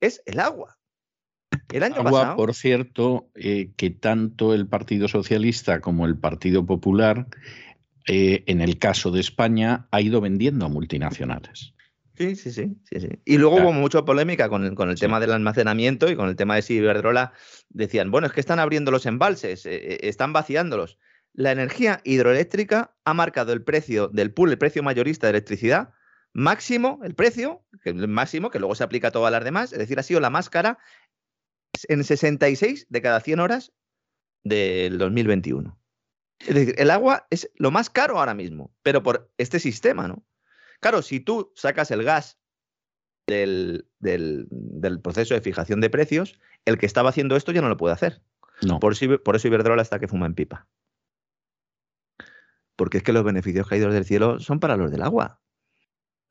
Es 0.01 0.23
el 0.27 0.41
agua. 0.41 0.79
El 1.73 1.83
año 1.83 1.97
agua, 1.97 2.37
por 2.37 2.55
cierto, 2.55 3.31
eh, 3.35 3.73
que 3.77 3.91
tanto 3.91 4.55
el 4.55 4.67
Partido 4.67 5.09
Socialista 5.09 5.81
como 5.81 6.07
el 6.07 6.19
Partido 6.19 6.67
Popular, 6.67 7.27
eh, 8.07 8.45
en 8.47 8.61
el 8.61 8.79
caso 8.79 9.11
de 9.11 9.21
España, 9.21 9.89
ha 9.91 10.01
ido 10.01 10.21
vendiendo 10.21 10.67
a 10.67 10.69
multinacionales. 10.69 11.75
Sí, 12.17 12.37
sí, 12.37 12.53
sí, 12.53 12.77
sí, 12.85 13.09
Y 13.25 13.39
luego 13.39 13.57
hubo 13.57 13.73
mucha 13.73 14.05
polémica 14.05 14.49
con 14.49 14.65
el, 14.65 14.75
con 14.77 14.89
el 14.89 15.01
tema 15.01 15.19
del 15.19 15.33
almacenamiento 15.33 16.09
y 16.09 16.15
con 16.15 16.29
el 16.29 16.37
tema 16.37 16.55
de 16.55 16.63
si 16.63 16.75
Iberdrola 16.75 17.33
decían, 17.71 18.13
bueno, 18.13 18.29
es 18.29 18.33
que 18.33 18.41
están 18.41 18.61
abriendo 18.61 18.93
los 18.93 19.07
embalses, 19.07 19.67
eh, 19.67 19.99
están 20.03 20.33
vaciándolos. 20.33 20.99
La 21.33 21.51
energía 21.51 22.01
hidroeléctrica 22.05 22.95
ha 23.05 23.15
marcado 23.15 23.53
el 23.53 23.65
precio 23.65 24.07
del 24.07 24.33
pool, 24.33 24.53
el 24.53 24.59
precio 24.59 24.85
mayorista 24.85 25.27
de 25.27 25.33
electricidad, 25.33 25.91
máximo, 26.35 27.01
el 27.05 27.15
precio, 27.15 27.65
el 27.85 28.09
máximo, 28.09 28.51
que 28.51 28.59
luego 28.59 28.75
se 28.75 28.85
aplica 28.85 29.09
a 29.09 29.13
todas 29.13 29.33
las 29.33 29.45
demás, 29.45 29.73
es 29.73 29.79
decir, 29.79 29.99
ha 29.99 30.03
sido 30.03 30.21
la 30.21 30.31
más 30.31 30.51
cara 30.51 30.79
en 31.89 32.05
66 32.05 32.87
de 32.91 33.03
cada 33.03 33.21
100 33.21 33.41
horas 33.41 33.73
del 34.43 34.99
2021. 34.99 35.79
Es 36.41 36.55
decir, 36.55 36.75
el 36.77 36.91
agua 36.91 37.27
es 37.31 37.51
lo 37.55 37.71
más 37.71 37.89
caro 37.89 38.19
ahora 38.19 38.35
mismo, 38.35 38.75
pero 38.83 39.03
por 39.03 39.31
este 39.39 39.61
sistema, 39.61 40.09
¿no? 40.09 40.27
Claro, 40.81 41.01
si 41.01 41.21
tú 41.21 41.53
sacas 41.55 41.91
el 41.93 42.03
gas 42.03 42.39
del, 43.27 43.87
proceso 45.03 45.35
de 45.35 45.41
fijación 45.41 45.81
de 45.81 45.89
precios, 45.89 46.39
el 46.65 46.79
que 46.79 46.87
estaba 46.87 47.11
haciendo 47.11 47.37
esto 47.37 47.53
ya 47.53 47.63
no 47.63 47.69
lo 47.69 47.77
puede 47.77 47.95
hacer. 47.95 48.23
No. 48.61 48.81
Por, 48.81 48.95
por 49.23 49.37
eso 49.37 49.49
Iberdrola 49.49 49.83
está 49.83 49.99
que 49.99 50.09
fuma 50.09 50.27
en 50.27 50.35
pipa. 50.35 50.69
Porque 52.77 52.99
es 52.99 53.05
que 53.05 53.13
los 53.13 53.25
beneficios 53.25 53.69
caídos 53.69 53.95
del 53.95 54.05
cielo 54.05 54.41
son 54.41 54.61
para 54.61 54.77
los 54.77 54.91
del 54.91 55.03
agua. 55.03 55.41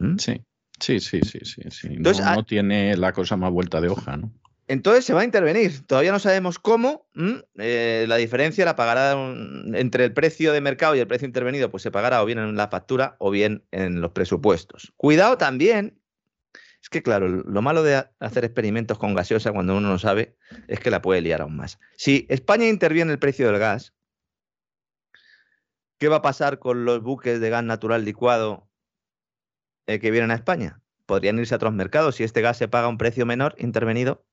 ¿Mm? 0.04 0.18
Sí, 0.18 0.42
sí, 0.80 1.00
sí, 1.00 1.22
sí, 1.24 1.62
sí. 1.70 1.88
Entonces, 1.90 2.26
no, 2.26 2.44
tiene 2.44 2.98
la 2.98 3.14
cosa 3.14 3.38
más 3.38 3.52
vuelta 3.52 3.80
de 3.80 3.90
hoja, 3.90 4.18
¿no? 4.18 4.32
Entonces 4.68 5.04
se 5.06 5.14
va 5.14 5.22
a 5.22 5.26
intervenir. 5.26 5.86
Todavía 5.86 6.12
no 6.12 6.20
sabemos 6.20 6.58
cómo. 6.58 7.06
Eh, 7.58 8.06
la 8.08 8.16
diferencia 8.16 8.66
la 8.66 8.76
pagará 8.76 9.12
entre 9.74 10.06
el 10.06 10.14
precio 10.14 10.54
de 10.54 10.62
mercado 10.62 10.96
y 10.96 11.00
el 11.00 11.08
precio 11.08 11.28
intervenido, 11.28 11.70
pues 11.70 11.84
se 11.84 11.92
pagará 11.92 12.24
o 12.24 12.26
bien 12.26 12.40
en 12.40 12.56
la 12.56 12.70
factura 12.70 13.16
o 13.20 13.30
bien 13.30 13.64
en 13.72 14.02
los 14.02 14.12
presupuestos. 14.12 14.94
Cuidado 14.96 15.38
también. 15.38 16.00
Es 16.82 16.90
que, 16.90 17.02
claro, 17.02 17.28
lo 17.28 17.62
malo 17.62 17.84
de 17.84 18.06
hacer 18.20 18.44
experimentos 18.44 18.98
con 18.98 19.16
gaseosa 19.16 19.54
cuando 19.54 19.78
uno 19.78 19.90
no 19.90 20.00
sabe 20.00 20.36
es 20.68 20.80
que 20.80 20.92
la 20.92 21.02
puede 21.02 21.22
liar 21.22 21.42
aún 21.42 21.56
más. 21.56 21.80
Si 21.96 22.26
España 22.30 22.68
interviene 22.68 23.12
el 23.14 23.20
precio 23.20 23.48
del 23.48 23.60
gas, 23.60 23.94
¿qué 25.98 26.10
va 26.10 26.18
a 26.18 26.22
pasar 26.22 26.60
con 26.60 26.84
los 26.84 27.02
buques 27.02 27.40
de 27.40 27.50
gas 27.50 27.64
natural 27.64 28.04
licuado 28.04 28.68
eh, 29.88 30.00
que 30.00 30.12
vienen 30.12 30.32
a 30.32 30.36
España. 30.36 30.82
Podrían 31.06 31.40
irse 31.40 31.54
a 31.54 31.58
otros 31.58 31.74
mercados 31.74 32.16
si 32.16 32.24
este 32.24 32.42
gas 32.42 32.58
se 32.58 32.68
paga 32.68 32.88
un 32.88 32.98
precio 32.98 33.26
menor 33.26 33.56
intervenido. 33.58 34.26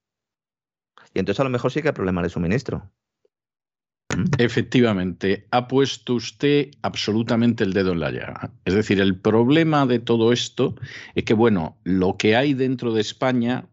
Y 1.14 1.18
entonces 1.18 1.40
a 1.40 1.44
lo 1.44 1.50
mejor 1.50 1.72
sí 1.72 1.82
que 1.82 1.88
hay 1.88 1.94
problema 1.94 2.22
de 2.22 2.28
suministro. 2.28 2.90
Efectivamente, 4.38 5.46
ha 5.50 5.68
puesto 5.68 6.14
usted 6.14 6.70
absolutamente 6.82 7.64
el 7.64 7.72
dedo 7.72 7.92
en 7.92 8.00
la 8.00 8.10
llaga. 8.10 8.52
Es 8.64 8.74
decir, 8.74 9.00
el 9.00 9.16
problema 9.16 9.86
de 9.86 9.98
todo 9.98 10.32
esto 10.32 10.74
es 11.14 11.24
que, 11.24 11.34
bueno, 11.34 11.76
lo 11.84 12.16
que 12.16 12.36
hay 12.36 12.54
dentro 12.54 12.92
de 12.92 13.00
España, 13.00 13.66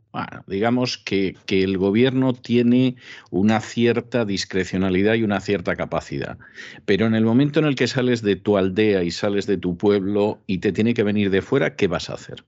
digamos 0.48 0.98
que, 0.98 1.36
que, 1.46 1.64
el 1.64 1.78
gobierno 1.78 2.34
tiene 2.34 2.96
una 3.32 3.60
cierta 3.60 4.26
discrecionalidad 4.26 5.16
y 5.16 5.24
una 5.24 5.40
cierta 5.40 5.76
capacidad. 5.76 6.38
Pero 6.86 7.06
en 7.06 7.16
el 7.16 7.26
momento 7.26 7.60
en 7.60 7.66
el 7.66 7.76
que 7.76 7.88
sales 7.88 8.22
de 8.22 8.36
tu 8.36 8.58
aldea 8.58 9.04
y 9.04 9.12
sales 9.12 9.48
de 9.48 9.58
tu 9.58 9.78
pueblo 9.78 10.42
y 10.48 10.60
te 10.60 10.72
tiene 10.72 10.94
que 10.94 11.04
venir 11.04 11.30
de 11.30 11.42
fuera, 11.42 11.76
¿qué 11.76 11.88
vas 11.88 12.10
a 12.10 12.14
hacer? 12.14 12.46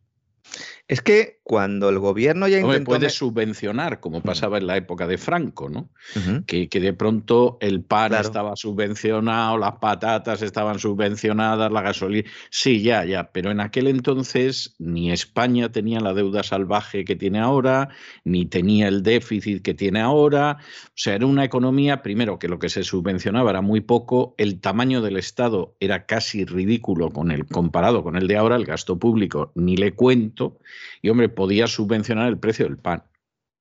Es 0.87 1.01
que 1.01 1.38
cuando 1.49 1.89
el 1.89 1.97
gobierno 1.97 2.47
ya 2.47 2.59
intentó... 2.59 2.77
No 2.77 2.85
puede 2.85 3.09
subvencionar, 3.09 3.99
como 3.99 4.21
pasaba 4.21 4.59
en 4.59 4.67
la 4.67 4.77
época 4.77 5.07
de 5.07 5.17
Franco, 5.17 5.67
¿no? 5.67 5.89
Uh 6.15 6.19
-huh. 6.19 6.45
que, 6.45 6.69
que, 6.69 6.79
de 6.79 6.93
pronto 6.93 7.57
el 7.59 7.81
pan 7.81 8.09
claro. 8.09 8.27
estaba 8.27 8.55
subvencionado, 8.55 9.57
las 9.57 9.77
patatas 9.77 10.43
estaban 10.43 10.77
subvencionadas, 10.77 11.71
la 11.71 11.81
gasolina... 11.81 12.29
Sí, 12.51 12.83
ya, 12.83 13.03
ya, 13.03 13.31
pero 13.31 13.49
en 13.49 13.61
aquel 13.61 13.87
entonces 13.87 14.75
ni 14.77 15.11
España 15.11 15.71
tenía 15.71 15.99
la 15.99 16.13
deuda 16.13 16.43
salvaje 16.43 17.03
que 17.03 17.15
tiene 17.15 17.39
ahora, 17.39 17.89
ni 18.23 18.45
tenía 18.45 18.87
el 18.87 19.01
déficit 19.01 19.63
que 19.63 19.73
tiene 19.73 20.01
ahora. 20.01 20.57
O 20.89 20.91
sea, 20.93 21.15
era 21.15 21.25
una 21.25 21.45
economía, 21.45 22.03
primero, 22.03 22.37
que 22.37 22.47
lo 22.47 22.59
que 22.59 22.69
se 22.69 22.83
subvencionaba 22.83 23.49
era 23.49 23.61
muy 23.61 23.81
poco, 23.81 24.35
el 24.37 24.59
tamaño 24.61 25.01
del 25.01 25.17
Estado 25.17 25.75
era 25.79 26.05
casi 26.05 26.45
ridículo 26.45 27.09
con 27.09 27.31
el, 27.31 27.47
comparado 27.47 28.03
con 28.03 28.17
el 28.17 28.27
de 28.27 28.37
ahora, 28.37 28.55
el 28.55 28.65
gasto 28.65 28.99
público, 28.99 29.51
ni 29.55 29.77
le 29.77 29.93
cuento 29.93 30.59
y 31.01 31.09
hombre, 31.09 31.29
podía 31.39 31.67
subvencionar 31.67 32.27
el 32.27 32.37
precio 32.37 32.65
del 32.65 32.77
pan 32.77 33.01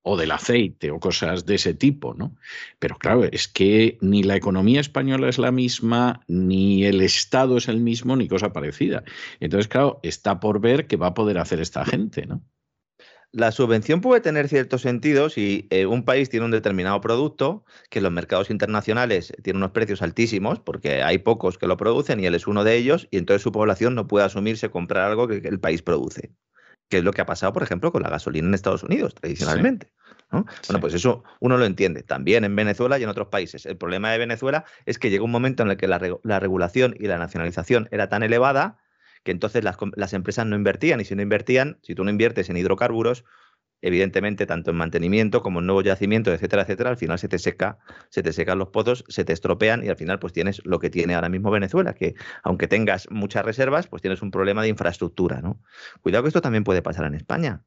o 0.03 0.17
del 0.17 0.33
aceite 0.33 0.91
o 0.91 0.99
cosas 0.99 1.47
de 1.47 1.55
ese 1.55 1.75
tipo, 1.75 2.13
¿no? 2.13 2.35
Pero 2.81 2.99
claro, 2.99 3.23
es 3.23 3.47
que 3.47 3.99
ni 4.01 4.25
la 4.25 4.35
economía 4.35 4.81
española 4.81 5.29
es 5.29 5.39
la 5.39 5.53
misma, 5.53 6.25
ni 6.27 6.85
el 6.85 7.01
Estado 7.01 7.57
es 7.57 7.69
el 7.69 7.79
mismo, 7.79 8.17
ni 8.17 8.27
cosa 8.27 8.53
parecida. 8.53 9.05
Entonces, 9.39 9.69
claro, 9.69 10.01
está 10.03 10.41
por 10.41 10.61
ver 10.61 10.89
qué 10.89 10.97
va 10.97 11.09
a 11.09 11.15
poder 11.15 11.39
hacer 11.39 11.61
esta 11.61 11.85
gente, 11.85 12.27
¿no? 12.27 12.43
La 13.31 13.53
subvención 13.53 14.01
puede 14.01 14.23
tener 14.23 14.49
cierto 14.49 14.79
sentido 14.79 15.31
si 15.31 15.69
eh, 15.71 15.87
un 15.87 16.05
país 16.05 16.31
tiene 16.31 16.47
un 16.47 16.51
determinado 16.51 17.01
producto 17.01 17.65
que 17.91 18.01
en 18.01 18.05
los 18.05 18.13
mercados 18.13 18.51
internacionales 18.51 19.33
tiene 19.45 19.59
unos 19.59 19.71
precios 19.71 20.03
altísimos 20.03 20.59
porque 20.59 21.05
hay 21.05 21.19
pocos 21.19 21.59
que 21.59 21.69
lo 21.69 21.77
producen 21.77 22.19
y 22.19 22.27
él 22.27 22.35
es 22.35 22.49
uno 22.49 22.65
de 22.65 22.77
ellos 22.77 23.07
y 23.13 23.19
entonces 23.19 23.43
su 23.43 23.53
población 23.53 23.95
no 23.95 24.09
puede 24.09 24.25
asumirse 24.25 24.71
comprar 24.71 25.11
algo 25.11 25.29
que 25.29 25.47
el 25.47 25.61
país 25.61 25.83
produce 25.83 26.33
que 26.89 26.99
es 26.99 27.05
lo 27.05 27.13
que 27.13 27.21
ha 27.21 27.27
pasado, 27.27 27.53
por 27.53 27.63
ejemplo, 27.63 27.93
con 27.93 28.03
la 28.03 28.11
gasolina 28.11 28.49
en 28.49 28.55
Estados 28.55 28.83
Unidos, 28.83 29.15
tradicionalmente. 29.15 29.87
Sí. 29.87 30.17
¿no? 30.33 30.47
Bueno, 30.69 30.81
pues 30.81 30.95
eso 30.95 31.25
uno 31.41 31.57
lo 31.57 31.65
entiende, 31.65 32.03
también 32.03 32.45
en 32.45 32.55
Venezuela 32.55 32.99
y 32.99 33.03
en 33.03 33.09
otros 33.09 33.29
países. 33.29 33.67
El 33.67 33.77
problema 33.77 34.11
de 34.11 34.19
Venezuela 34.19 34.65
es 34.87 34.99
que 34.99 35.11
llegó 35.11 35.25
un 35.25 35.31
momento 35.31 35.63
en 35.63 35.71
el 35.71 35.77
que 35.77 35.89
la, 35.89 36.01
la 36.23 36.41
regulación 36.41 36.95
y 36.99 37.07
la 37.07 37.19
nacionalización 37.19 37.89
era 37.91 38.09
tan 38.09 38.23
elevada 38.23 38.79
que 39.25 39.33
entonces 39.33 39.65
las, 39.65 39.77
las, 39.97 40.13
empresas 40.13 40.47
no 40.47 40.57
invertían 40.57 41.01
y 41.01 41.05
si 41.05 41.15
no 41.15 41.23
invertían, 41.23 41.79
si 41.83 41.95
tú 41.95 42.05
no 42.05 42.11
inviertes 42.11 42.49
en 42.51 42.57
hidrocarburos, 42.57 43.25
evidentemente 43.81 44.47
tanto 44.47 44.71
en 44.71 44.77
mantenimiento 44.77 45.43
como 45.43 45.61
en 45.61 45.67
nuevos 45.67 45.85
yacimientos, 45.85 46.35
etcétera, 46.35 46.63
etcétera, 46.63 46.91
al 46.91 46.97
final 46.97 47.19
se 47.19 47.29
te 47.29 47.39
seca, 47.39 47.79
se 48.11 48.23
te 48.23 48.33
secan 48.33 48.59
los 48.59 48.69
pozos, 48.69 49.05
se 49.09 49.25
te 49.25 49.33
estropean 49.33 49.85
y 49.85 49.89
al 49.89 49.97
final 49.97 50.19
pues 50.19 50.33
tienes 50.33 50.65
lo 50.65 50.79
que 50.79 50.91
tiene 50.91 51.15
ahora 51.15 51.29
mismo 51.29 51.51
Venezuela, 51.51 51.95
que 51.95 52.15
aunque 52.43 52.67
tengas 52.67 53.09
muchas 53.11 53.45
reservas, 53.45 53.87
pues 53.87 54.03
tienes 54.03 54.23
un 54.23 54.31
problema 54.31 54.63
de 54.63 54.69
infraestructura, 54.69 55.41
¿no? 55.41 55.61
Cuidado 56.01 56.25
que 56.25 56.29
esto 56.29 56.41
también 56.41 56.65
puede 56.65 56.83
pasar 56.83 57.05
en 57.07 57.15
España. 57.15 57.65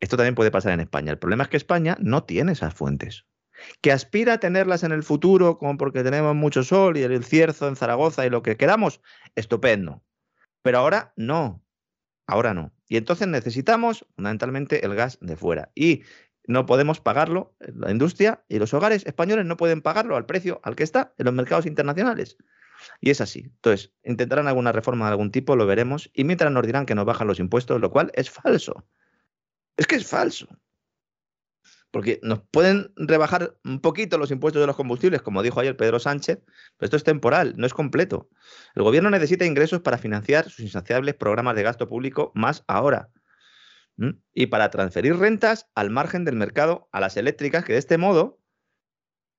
Esto 0.00 0.16
también 0.16 0.34
puede 0.34 0.50
pasar 0.50 0.72
en 0.72 0.80
España. 0.80 1.12
El 1.12 1.18
problema 1.18 1.44
es 1.44 1.48
que 1.48 1.56
España 1.56 1.96
no 2.00 2.24
tiene 2.24 2.52
esas 2.52 2.74
fuentes. 2.74 3.26
Que 3.80 3.90
aspira 3.90 4.34
a 4.34 4.40
tenerlas 4.40 4.82
en 4.82 4.92
el 4.92 5.02
futuro, 5.02 5.56
como 5.56 5.78
porque 5.78 6.04
tenemos 6.04 6.34
mucho 6.34 6.62
sol 6.62 6.98
y 6.98 7.02
el 7.02 7.24
cierzo 7.24 7.68
en 7.68 7.76
Zaragoza 7.76 8.26
y 8.26 8.30
lo 8.30 8.42
que 8.42 8.58
queramos, 8.58 9.00
estupendo. 9.34 10.04
Pero 10.62 10.78
ahora 10.78 11.14
no. 11.16 11.64
Ahora 12.26 12.52
no. 12.52 12.75
Y 12.88 12.96
entonces 12.96 13.28
necesitamos 13.28 14.06
fundamentalmente 14.14 14.84
el 14.84 14.94
gas 14.94 15.18
de 15.20 15.36
fuera. 15.36 15.70
Y 15.74 16.02
no 16.46 16.66
podemos 16.66 17.00
pagarlo, 17.00 17.54
la 17.58 17.90
industria 17.90 18.44
y 18.48 18.58
los 18.58 18.72
hogares 18.74 19.04
españoles 19.06 19.44
no 19.46 19.56
pueden 19.56 19.82
pagarlo 19.82 20.16
al 20.16 20.26
precio 20.26 20.60
al 20.62 20.76
que 20.76 20.84
está 20.84 21.12
en 21.18 21.26
los 21.26 21.34
mercados 21.34 21.66
internacionales. 21.66 22.36
Y 23.00 23.10
es 23.10 23.20
así. 23.20 23.40
Entonces, 23.40 23.92
intentarán 24.04 24.46
alguna 24.46 24.72
reforma 24.72 25.06
de 25.06 25.12
algún 25.12 25.32
tipo, 25.32 25.56
lo 25.56 25.66
veremos. 25.66 26.10
Y 26.14 26.24
mientras 26.24 26.52
nos 26.52 26.64
dirán 26.64 26.86
que 26.86 26.94
nos 26.94 27.06
bajan 27.06 27.26
los 27.26 27.40
impuestos, 27.40 27.80
lo 27.80 27.90
cual 27.90 28.12
es 28.14 28.30
falso. 28.30 28.86
Es 29.76 29.86
que 29.86 29.96
es 29.96 30.06
falso. 30.06 30.46
Porque 31.96 32.20
nos 32.22 32.42
pueden 32.50 32.92
rebajar 32.96 33.56
un 33.64 33.80
poquito 33.80 34.18
los 34.18 34.30
impuestos 34.30 34.60
de 34.60 34.66
los 34.66 34.76
combustibles, 34.76 35.22
como 35.22 35.42
dijo 35.42 35.60
ayer 35.60 35.78
Pedro 35.78 35.98
Sánchez, 35.98 36.40
pero 36.44 36.84
esto 36.84 36.98
es 36.98 37.04
temporal, 37.04 37.54
no 37.56 37.64
es 37.64 37.72
completo. 37.72 38.28
El 38.74 38.82
gobierno 38.82 39.08
necesita 39.08 39.46
ingresos 39.46 39.80
para 39.80 39.96
financiar 39.96 40.44
sus 40.44 40.60
insaciables 40.60 41.14
programas 41.14 41.56
de 41.56 41.62
gasto 41.62 41.88
público 41.88 42.32
más 42.34 42.64
ahora. 42.68 43.08
Y 44.34 44.48
para 44.48 44.68
transferir 44.68 45.16
rentas 45.16 45.70
al 45.74 45.88
margen 45.88 46.26
del 46.26 46.36
mercado 46.36 46.86
a 46.92 47.00
las 47.00 47.16
eléctricas, 47.16 47.64
que 47.64 47.72
de 47.72 47.78
este 47.78 47.96
modo 47.96 48.42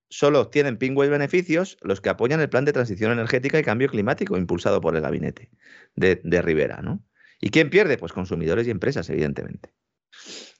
solo 0.09 0.41
obtienen 0.41 0.77
pingües 0.77 1.11
beneficios 1.11 1.77
los 1.81 2.01
que 2.01 2.09
apoyan 2.09 2.41
el 2.41 2.49
plan 2.49 2.65
de 2.65 2.73
transición 2.73 3.11
energética 3.11 3.59
y 3.59 3.63
cambio 3.63 3.87
climático 3.87 4.35
impulsado 4.35 4.81
por 4.81 4.95
el 4.95 5.03
gabinete 5.03 5.51
de, 5.93 6.21
de 6.23 6.41
Rivera. 6.41 6.81
¿no? 6.81 7.05
¿Y 7.39 7.51
quién 7.51 7.69
pierde? 7.69 7.99
Pues 7.99 8.13
consumidores 8.13 8.65
y 8.65 8.71
empresas, 8.71 9.07
evidentemente. 9.11 9.75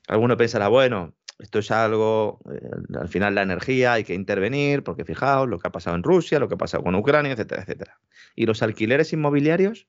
Alguno 0.07 0.38
pensará, 0.38 0.67
bueno, 0.67 1.17
esto 1.39 1.60
es 1.60 1.71
algo, 1.71 2.39
eh, 2.52 2.97
al 3.00 3.10
final 3.10 3.36
la 3.36 3.43
energía 3.43 3.93
hay 3.93 4.04
que 4.04 4.13
intervenir, 4.13 4.84
porque 4.84 5.06
fijaos 5.06 5.47
lo 5.47 5.60
que 5.60 5.67
ha 5.67 5.71
pasado 5.71 5.95
en 5.95 6.04
Rusia, 6.04 6.39
lo 6.39 6.47
que 6.47 6.56
ha 6.56 6.58
pasado 6.58 6.84
con 6.84 6.95
Ucrania, 6.95 7.34
etcétera, 7.34 7.62
etcétera. 7.62 8.00
¿Y 8.36 8.45
los 8.45 8.63
alquileres 8.63 9.13
inmobiliarios? 9.13 9.88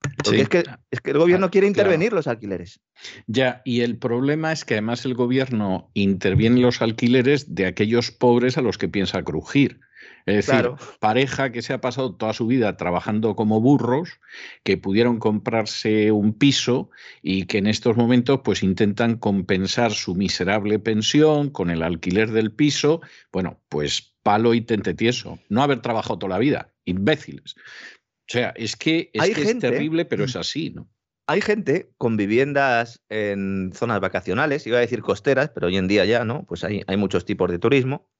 Porque 0.00 0.38
sí. 0.38 0.42
es, 0.42 0.48
que, 0.48 0.64
es, 0.90 1.00
que, 1.00 1.10
el 1.10 1.18
gobierno 1.18 1.46
ah, 1.46 1.50
quiere 1.50 1.66
intervenir 1.66 2.10
claro. 2.10 2.16
los 2.16 2.26
alquileres. 2.28 2.80
Ya, 3.26 3.62
y 3.64 3.80
el 3.80 3.98
problema 3.98 4.52
es 4.52 4.64
que 4.64 4.74
además 4.74 5.04
el 5.04 5.14
gobierno 5.14 5.90
interviene 5.94 6.56
en 6.56 6.62
los 6.62 6.82
alquileres 6.82 7.54
de 7.54 7.66
aquellos 7.66 8.10
pobres 8.12 8.58
a 8.58 8.62
los 8.62 8.78
que 8.78 8.88
piensa 8.88 9.22
crujir. 9.22 9.80
Es 10.28 10.46
decir, 10.46 10.72
pareja 11.00 11.52
que 11.52 11.62
se 11.62 11.72
ha 11.72 11.80
pasado 11.80 12.14
toda 12.14 12.34
su 12.34 12.46
vida 12.46 12.76
trabajando 12.76 13.34
como 13.34 13.62
burros, 13.62 14.20
que 14.62 14.76
pudieron 14.76 15.18
comprarse 15.18 16.12
un 16.12 16.34
piso 16.34 16.90
y 17.22 17.46
que 17.46 17.58
en 17.58 17.66
estos 17.66 17.96
momentos 17.96 18.40
pues 18.44 18.62
intentan 18.62 19.16
compensar 19.16 19.92
su 19.92 20.14
miserable 20.14 20.78
pensión 20.78 21.48
con 21.48 21.70
el 21.70 21.82
alquiler 21.82 22.30
del 22.30 22.52
piso. 22.52 23.00
Bueno, 23.32 23.62
pues 23.70 24.14
palo 24.22 24.52
y 24.52 24.60
tente 24.60 24.92
tieso. 24.92 25.38
No 25.48 25.62
haber 25.62 25.80
trabajado 25.80 26.18
toda 26.18 26.34
la 26.34 26.38
vida. 26.38 26.74
Imbéciles. 26.84 27.54
O 27.56 28.30
sea, 28.30 28.50
es 28.50 28.76
que, 28.76 29.10
es, 29.14 29.24
que 29.28 29.34
gente, 29.34 29.68
es 29.68 29.72
terrible, 29.72 30.04
pero 30.04 30.24
es 30.24 30.36
así, 30.36 30.68
¿no? 30.70 30.90
Hay 31.26 31.40
gente 31.40 31.90
con 31.96 32.18
viviendas 32.18 33.02
en 33.08 33.70
zonas 33.74 34.00
vacacionales, 34.00 34.66
iba 34.66 34.76
a 34.76 34.82
decir 34.82 35.00
costeras, 35.00 35.50
pero 35.54 35.68
hoy 35.68 35.78
en 35.78 35.88
día 35.88 36.04
ya, 36.04 36.24
¿no? 36.24 36.44
Pues 36.44 36.64
hay, 36.64 36.82
hay 36.86 36.96
muchos 36.98 37.24
tipos 37.24 37.50
de 37.50 37.58
turismo 37.58 38.10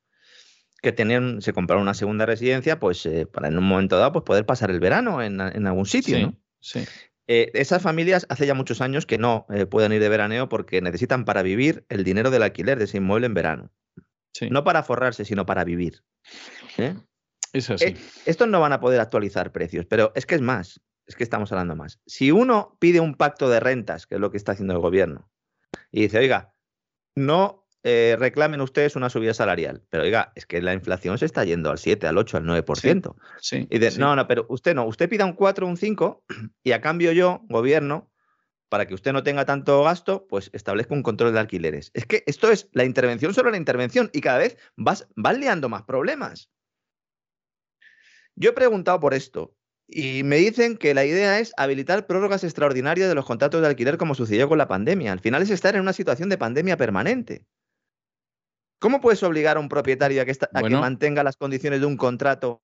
que 0.80 0.92
tenían, 0.92 1.42
se 1.42 1.52
compraron 1.52 1.82
una 1.82 1.94
segunda 1.94 2.26
residencia, 2.26 2.78
pues 2.78 3.04
eh, 3.06 3.26
para 3.26 3.48
en 3.48 3.58
un 3.58 3.64
momento 3.64 3.98
dado 3.98 4.12
pues 4.12 4.24
poder 4.24 4.46
pasar 4.46 4.70
el 4.70 4.80
verano 4.80 5.22
en, 5.22 5.40
en 5.40 5.66
algún 5.66 5.86
sitio, 5.86 6.16
sí, 6.16 6.22
¿no? 6.22 6.36
Sí. 6.60 6.84
Eh, 7.30 7.50
esas 7.52 7.82
familias 7.82 8.26
hace 8.30 8.46
ya 8.46 8.54
muchos 8.54 8.80
años 8.80 9.04
que 9.04 9.18
no 9.18 9.46
eh, 9.50 9.66
pueden 9.66 9.92
ir 9.92 10.00
de 10.00 10.08
veraneo 10.08 10.48
porque 10.48 10.80
necesitan 10.80 11.26
para 11.26 11.42
vivir 11.42 11.84
el 11.90 12.02
dinero 12.02 12.30
del 12.30 12.42
alquiler 12.42 12.78
de 12.78 12.84
ese 12.84 12.96
inmueble 12.96 13.26
en 13.26 13.34
verano. 13.34 13.70
Sí. 14.32 14.48
No 14.48 14.64
para 14.64 14.82
forrarse, 14.82 15.26
sino 15.26 15.44
para 15.44 15.64
vivir. 15.64 16.02
Es 17.52 17.70
así. 17.70 17.96
estos 18.24 18.48
no 18.48 18.60
van 18.60 18.72
a 18.72 18.80
poder 18.80 19.00
actualizar 19.00 19.52
precios, 19.52 19.84
pero 19.84 20.12
es 20.14 20.24
que 20.24 20.36
es 20.36 20.40
más, 20.40 20.80
es 21.06 21.16
que 21.16 21.24
estamos 21.24 21.52
hablando 21.52 21.76
más. 21.76 22.00
Si 22.06 22.30
uno 22.30 22.76
pide 22.78 23.00
un 23.00 23.14
pacto 23.14 23.50
de 23.50 23.60
rentas, 23.60 24.06
que 24.06 24.14
es 24.14 24.20
lo 24.20 24.30
que 24.30 24.36
está 24.36 24.52
haciendo 24.52 24.74
el 24.74 24.80
gobierno, 24.80 25.30
y 25.90 26.02
dice, 26.02 26.18
oiga, 26.18 26.54
no 27.14 27.67
eh, 27.84 28.16
reclamen 28.18 28.60
ustedes 28.60 28.96
una 28.96 29.10
subida 29.10 29.34
salarial. 29.34 29.82
Pero 29.90 30.02
oiga, 30.02 30.32
es 30.34 30.46
que 30.46 30.60
la 30.60 30.74
inflación 30.74 31.18
se 31.18 31.26
está 31.26 31.44
yendo 31.44 31.70
al 31.70 31.78
7, 31.78 32.06
al 32.06 32.18
8, 32.18 32.38
al 32.38 32.44
9%. 32.44 33.14
Sí, 33.40 33.58
sí, 33.60 33.68
y 33.70 33.78
de, 33.78 33.90
sí. 33.90 34.00
no, 34.00 34.16
no, 34.16 34.26
pero 34.26 34.46
usted 34.48 34.74
no, 34.74 34.86
usted 34.86 35.08
pida 35.08 35.24
un 35.24 35.34
4 35.34 35.66
o 35.66 35.68
un 35.68 35.76
5 35.76 36.24
y 36.64 36.72
a 36.72 36.80
cambio 36.80 37.12
yo, 37.12 37.42
gobierno, 37.48 38.10
para 38.68 38.86
que 38.86 38.94
usted 38.94 39.12
no 39.12 39.22
tenga 39.22 39.44
tanto 39.44 39.82
gasto, 39.82 40.26
pues 40.28 40.50
establezco 40.52 40.94
un 40.94 41.02
control 41.02 41.32
de 41.32 41.40
alquileres. 41.40 41.90
Es 41.94 42.06
que 42.06 42.24
esto 42.26 42.50
es 42.50 42.68
la 42.72 42.84
intervención 42.84 43.32
sobre 43.32 43.50
la 43.50 43.56
intervención 43.56 44.10
y 44.12 44.20
cada 44.20 44.38
vez 44.38 44.58
vas, 44.76 45.08
van 45.16 45.40
liando 45.40 45.68
más 45.68 45.84
problemas. 45.84 46.50
Yo 48.34 48.50
he 48.50 48.52
preguntado 48.52 49.00
por 49.00 49.14
esto 49.14 49.56
y 49.86 50.22
me 50.22 50.36
dicen 50.36 50.76
que 50.76 50.92
la 50.92 51.06
idea 51.06 51.40
es 51.40 51.52
habilitar 51.56 52.06
prórrogas 52.06 52.44
extraordinarias 52.44 53.08
de 53.08 53.14
los 53.14 53.24
contratos 53.24 53.62
de 53.62 53.68
alquiler 53.68 53.96
como 53.96 54.14
sucedió 54.14 54.48
con 54.48 54.58
la 54.58 54.68
pandemia. 54.68 55.12
Al 55.12 55.20
final 55.20 55.42
es 55.42 55.50
estar 55.50 55.74
en 55.74 55.80
una 55.80 55.94
situación 55.94 56.28
de 56.28 56.36
pandemia 56.36 56.76
permanente. 56.76 57.46
¿Cómo 58.78 59.00
puedes 59.00 59.22
obligar 59.22 59.56
a 59.56 59.60
un 59.60 59.68
propietario 59.68 60.22
a 60.22 60.24
que, 60.24 60.30
esta, 60.30 60.48
a 60.52 60.60
bueno, 60.60 60.78
que 60.78 60.80
mantenga 60.80 61.24
las 61.24 61.36
condiciones 61.36 61.80
de 61.80 61.86
un 61.86 61.96
contrato 61.96 62.62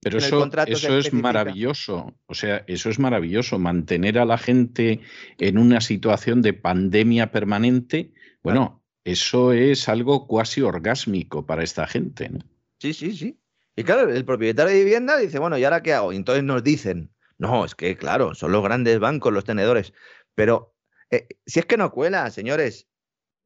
Pero 0.00 0.18
eso, 0.18 0.48
eso 0.66 0.98
es 0.98 1.12
maravilloso. 1.12 2.14
O 2.26 2.34
sea, 2.34 2.64
eso 2.66 2.88
es 2.90 2.98
maravilloso. 2.98 3.58
Mantener 3.58 4.18
a 4.18 4.24
la 4.24 4.38
gente 4.38 5.00
en 5.38 5.58
una 5.58 5.80
situación 5.80 6.42
de 6.42 6.54
pandemia 6.54 7.30
permanente, 7.30 8.12
bueno, 8.42 8.82
eso 9.04 9.52
es 9.52 9.88
algo 9.88 10.26
cuasi 10.26 10.62
orgásmico 10.62 11.46
para 11.46 11.62
esta 11.62 11.86
gente. 11.86 12.28
¿no? 12.28 12.40
Sí, 12.80 12.92
sí, 12.92 13.14
sí. 13.16 13.38
Y 13.76 13.84
claro, 13.84 14.10
el 14.10 14.24
propietario 14.24 14.72
de 14.72 14.82
vivienda 14.82 15.18
dice, 15.18 15.38
bueno, 15.38 15.58
¿y 15.58 15.64
ahora 15.64 15.82
qué 15.82 15.92
hago? 15.92 16.12
Y 16.12 16.16
entonces 16.16 16.42
nos 16.42 16.64
dicen, 16.64 17.10
no, 17.38 17.64
es 17.64 17.74
que 17.74 17.96
claro, 17.96 18.34
son 18.34 18.52
los 18.52 18.62
grandes 18.62 18.98
bancos 18.98 19.32
los 19.32 19.44
tenedores. 19.44 19.92
Pero 20.34 20.74
eh, 21.10 21.28
si 21.44 21.60
es 21.60 21.66
que 21.66 21.76
no 21.76 21.92
cuela, 21.92 22.30
señores, 22.30 22.88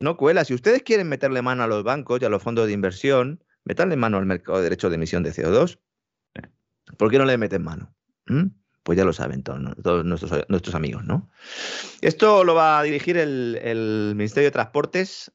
no 0.01 0.17
cuela. 0.17 0.45
Si 0.45 0.55
ustedes 0.55 0.83
quieren 0.83 1.09
meterle 1.09 1.43
mano 1.43 1.63
a 1.63 1.67
los 1.67 1.85
bancos 1.85 2.21
y 2.21 2.25
a 2.25 2.29
los 2.29 2.43
fondos 2.43 2.67
de 2.67 2.73
inversión, 2.73 3.45
metanle 3.65 3.97
mano 3.97 4.17
al 4.17 4.27
mercado 4.27 4.59
de 4.59 4.65
derechos 4.65 4.91
de 4.91 4.97
emisión 4.97 5.23
de 5.23 5.33
CO2. 5.33 5.79
¿Por 6.97 7.11
qué 7.11 7.19
no 7.19 7.25
le 7.25 7.39
meten 7.39 7.63
mano? 7.63 7.95
¿Mm? 8.27 8.47
Pues 8.83 8.97
ya 8.97 9.05
lo 9.05 9.13
saben 9.13 9.43
todos, 9.43 9.61
nuestros, 10.05 10.75
amigos, 10.75 11.05
¿no? 11.05 11.31
Esto 12.01 12.45
lo 12.45 12.55
va 12.55 12.81
a 12.81 12.83
dirigir 12.83 13.19
el, 13.19 14.15
Ministerio 14.17 14.49
de 14.49 14.53
Transportes, 14.53 15.31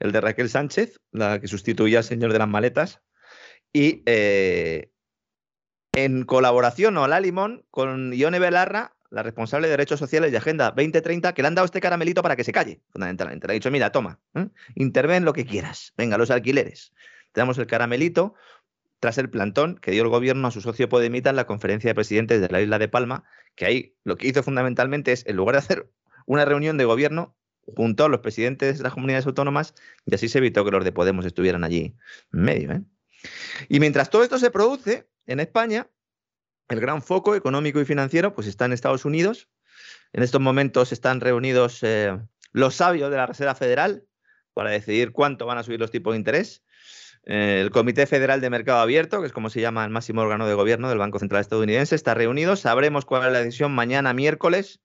el 0.00 0.10
de 0.12 0.20
Raquel 0.20 0.50
Sánchez, 0.50 1.00
la 1.12 1.40
que 1.40 1.46
sustituía 1.46 1.98
al 1.98 2.04
señor 2.04 2.32
de 2.32 2.40
las 2.40 2.48
maletas, 2.48 3.00
y 3.72 4.02
eh, 4.06 4.90
en 5.92 6.24
colaboración, 6.24 6.96
o 6.96 7.06
la 7.06 7.20
limón, 7.20 7.64
con 7.70 8.12
Ione 8.12 8.40
Belarra, 8.40 8.97
la 9.10 9.22
responsable 9.22 9.68
de 9.68 9.72
Derechos 9.72 9.98
Sociales 9.98 10.32
y 10.32 10.36
Agenda 10.36 10.70
2030, 10.70 11.32
que 11.32 11.42
le 11.42 11.48
han 11.48 11.54
dado 11.54 11.64
este 11.64 11.80
caramelito 11.80 12.22
para 12.22 12.36
que 12.36 12.44
se 12.44 12.52
calle, 12.52 12.80
fundamentalmente. 12.90 13.46
Le 13.46 13.52
ha 13.52 13.54
dicho, 13.54 13.70
mira, 13.70 13.90
toma, 13.90 14.20
¿eh? 14.34 14.48
interven 14.74 15.24
lo 15.24 15.32
que 15.32 15.46
quieras, 15.46 15.94
venga, 15.96 16.18
los 16.18 16.30
alquileres. 16.30 16.92
Te 17.32 17.40
damos 17.40 17.58
el 17.58 17.66
caramelito 17.66 18.34
tras 19.00 19.18
el 19.18 19.30
plantón 19.30 19.76
que 19.76 19.90
dio 19.90 20.02
el 20.02 20.08
gobierno 20.08 20.48
a 20.48 20.50
su 20.50 20.60
socio 20.60 20.88
Podemita 20.88 21.30
en 21.30 21.36
la 21.36 21.46
conferencia 21.46 21.88
de 21.88 21.94
presidentes 21.94 22.40
de 22.40 22.48
la 22.48 22.60
isla 22.60 22.78
de 22.78 22.88
Palma, 22.88 23.24
que 23.54 23.66
ahí 23.66 23.96
lo 24.04 24.16
que 24.16 24.28
hizo 24.28 24.42
fundamentalmente 24.42 25.12
es, 25.12 25.24
en 25.26 25.36
lugar 25.36 25.54
de 25.54 25.58
hacer 25.60 25.90
una 26.26 26.44
reunión 26.44 26.76
de 26.78 26.84
gobierno, 26.84 27.36
juntó 27.76 28.06
a 28.06 28.08
los 28.08 28.20
presidentes 28.20 28.78
de 28.78 28.84
las 28.84 28.94
comunidades 28.94 29.26
autónomas 29.26 29.74
y 30.06 30.14
así 30.14 30.28
se 30.28 30.38
evitó 30.38 30.64
que 30.64 30.70
los 30.70 30.84
de 30.84 30.92
Podemos 30.92 31.24
estuvieran 31.24 31.64
allí 31.64 31.96
en 32.32 32.40
medio. 32.40 32.72
¿eh? 32.72 32.82
Y 33.68 33.80
mientras 33.80 34.10
todo 34.10 34.22
esto 34.22 34.38
se 34.38 34.50
produce 34.50 35.08
en 35.26 35.40
España, 35.40 35.88
el 36.68 36.80
gran 36.80 37.02
foco 37.02 37.34
económico 37.34 37.80
y 37.80 37.84
financiero 37.84 38.34
pues 38.34 38.46
está 38.46 38.64
en 38.66 38.72
Estados 38.72 39.04
Unidos. 39.04 39.48
En 40.12 40.22
estos 40.22 40.40
momentos 40.40 40.92
están 40.92 41.20
reunidos 41.20 41.82
eh, 41.82 42.18
los 42.52 42.76
sabios 42.76 43.10
de 43.10 43.16
la 43.16 43.26
Reserva 43.26 43.54
Federal 43.54 44.04
para 44.54 44.70
decidir 44.70 45.12
cuánto 45.12 45.46
van 45.46 45.58
a 45.58 45.62
subir 45.62 45.80
los 45.80 45.90
tipos 45.90 46.12
de 46.14 46.18
interés. 46.18 46.62
Eh, 47.24 47.60
el 47.60 47.70
Comité 47.70 48.06
Federal 48.06 48.40
de 48.40 48.50
Mercado 48.50 48.80
Abierto, 48.80 49.20
que 49.20 49.26
es 49.26 49.32
como 49.32 49.50
se 49.50 49.60
llama 49.60 49.84
el 49.84 49.90
máximo 49.90 50.22
órgano 50.22 50.46
de 50.46 50.54
gobierno 50.54 50.88
del 50.88 50.98
Banco 50.98 51.18
Central 51.18 51.40
estadounidense, 51.40 51.94
está 51.94 52.14
reunido. 52.14 52.56
Sabremos 52.56 53.04
cuál 53.04 53.26
es 53.26 53.32
la 53.32 53.40
decisión 53.40 53.72
mañana 53.72 54.14
miércoles 54.14 54.80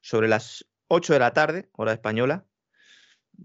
sobre 0.00 0.28
las 0.28 0.64
8 0.88 1.12
de 1.12 1.18
la 1.18 1.32
tarde, 1.32 1.68
hora 1.72 1.92
española. 1.92 2.46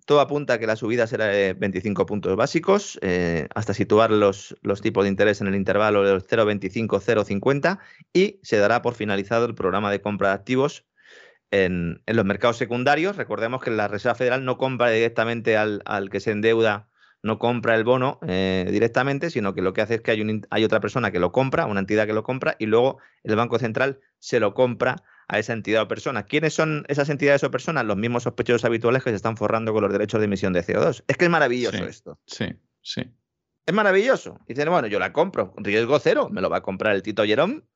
Todo 0.05 0.21
apunta 0.21 0.53
a 0.53 0.59
que 0.59 0.67
la 0.67 0.75
subida 0.75 1.05
será 1.07 1.27
de 1.27 1.53
25 1.53 2.05
puntos 2.05 2.35
básicos, 2.35 2.97
eh, 3.01 3.47
hasta 3.53 3.73
situar 3.73 4.09
los, 4.11 4.55
los, 4.61 4.81
tipos 4.81 5.03
de 5.03 5.09
interés 5.09 5.39
en 5.39 5.47
el 5.47 5.55
intervalo 5.55 6.03
de 6.03 6.15
0,25-0,50 6.15 7.79
y 8.11 8.39
se 8.41 8.57
dará 8.57 8.81
por 8.81 8.95
finalizado 8.95 9.45
el 9.45 9.53
programa 9.53 9.91
de 9.91 10.01
compra 10.01 10.29
de 10.29 10.35
activos 10.35 10.85
en, 11.53 12.01
los 12.07 12.25
mercados 12.25 12.57
secundarios. 12.57 13.15
Recordemos 13.15 13.61
que 13.61 13.71
la 13.71 13.87
Reserva 13.87 14.15
Federal 14.15 14.43
no 14.43 14.57
compra 14.57 14.89
directamente 14.89 15.57
al, 15.57 15.81
que 16.11 16.19
se 16.19 16.31
endeuda, 16.31 16.89
no 17.21 17.37
compra 17.37 17.75
el 17.75 17.83
bono 17.83 18.19
eh, 18.27 18.67
directamente, 18.71 19.29
sino 19.29 19.53
que 19.53 19.61
lo 19.61 19.73
que 19.73 19.81
hace 19.81 19.95
es 19.95 20.01
que 20.01 20.11
hay, 20.11 20.41
hay 20.49 20.63
otra 20.63 20.79
persona 20.79 21.11
que 21.11 21.19
lo 21.19 21.31
compra, 21.31 21.67
una 21.67 21.79
entidad 21.79 22.07
que 22.07 22.13
lo 22.13 22.23
compra, 22.23 22.55
y 22.57 22.65
luego 22.65 22.97
el 23.23 23.35
Banco 23.35 23.59
Central 23.59 23.99
se 24.17 24.39
lo 24.39 24.53
compra 24.53 25.03
a 25.27 25.39
esa 25.39 25.53
entidad 25.53 25.83
o 25.83 25.87
persona. 25.87 26.23
¿Quiénes 26.23 26.53
son 26.53 26.85
esas 26.87 27.09
entidades 27.09 27.43
o 27.43 27.51
personas? 27.51 27.85
Los 27.85 27.97
mismos 27.97 28.23
sospechosos 28.23 28.65
habituales 28.65 29.03
que 29.03 29.09
se 29.09 29.15
están 29.15 29.37
forrando 29.37 29.73
con 29.73 29.83
los 29.83 29.91
derechos 29.91 30.19
de 30.19 30.25
emisión 30.25 30.53
de 30.53 30.63
CO2. 30.63 31.03
Es 31.07 31.17
que 31.17 31.25
es 31.25 31.31
maravilloso 31.31 31.85
esto. 31.85 32.19
Sí, 32.25 32.45
sí. 32.81 33.03
Es 33.65 33.73
maravilloso. 33.73 34.39
Dicen, 34.47 34.69
bueno, 34.69 34.87
yo 34.87 34.99
la 34.99 35.13
compro, 35.13 35.53
riesgo 35.57 35.97
cero, 35.99 36.29
me 36.29 36.41
lo 36.41 36.49
va 36.49 36.57
a 36.57 36.63
comprar 36.63 36.95
el 36.95 37.03
Tito 37.03 37.23
Jerón. 37.23 37.67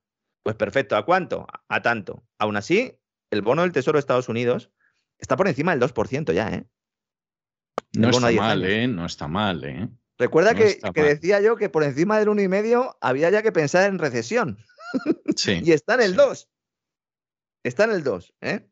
Pues 0.43 0.55
perfecto, 0.55 0.95
¿a 0.95 1.05
cuánto? 1.05 1.47
A 1.67 1.81
tanto. 1.81 2.23
Aún 2.37 2.55
así, 2.55 2.99
el 3.31 3.41
bono 3.41 3.63
del 3.63 3.71
Tesoro 3.71 3.97
de 3.97 4.01
Estados 4.01 4.29
Unidos 4.29 4.71
está 5.17 5.35
por 5.35 5.47
encima 5.47 5.75
del 5.75 5.81
2% 5.81 6.33
ya, 6.33 6.49
¿eh? 6.49 6.65
no 7.93 8.09
está 8.09 8.31
mal, 8.31 8.63
¿eh? 8.63 8.87
No 8.87 9.05
está 9.05 9.27
mal, 9.27 9.63
¿eh? 9.63 9.89
Recuerda 10.17 10.55
que, 10.55 10.79
decía 10.95 11.41
yo 11.41 11.57
que 11.57 11.69
por 11.69 11.83
encima 11.83 12.17
del 12.17 12.29
1,5 12.29 12.97
había 13.01 13.29
ya 13.29 13.43
que 13.43 13.51
pensar 13.51 13.87
en 13.87 13.99
recesión. 13.99 14.57
Sí, 15.35 15.61
y 15.63 15.71
está 15.71 15.93
en 15.95 16.01
el 16.01 16.15
2. 16.15 16.49
Está 17.67 17.83
en 17.83 17.91
el 17.91 18.03
2. 18.03 18.33
¿eh? 18.41 18.67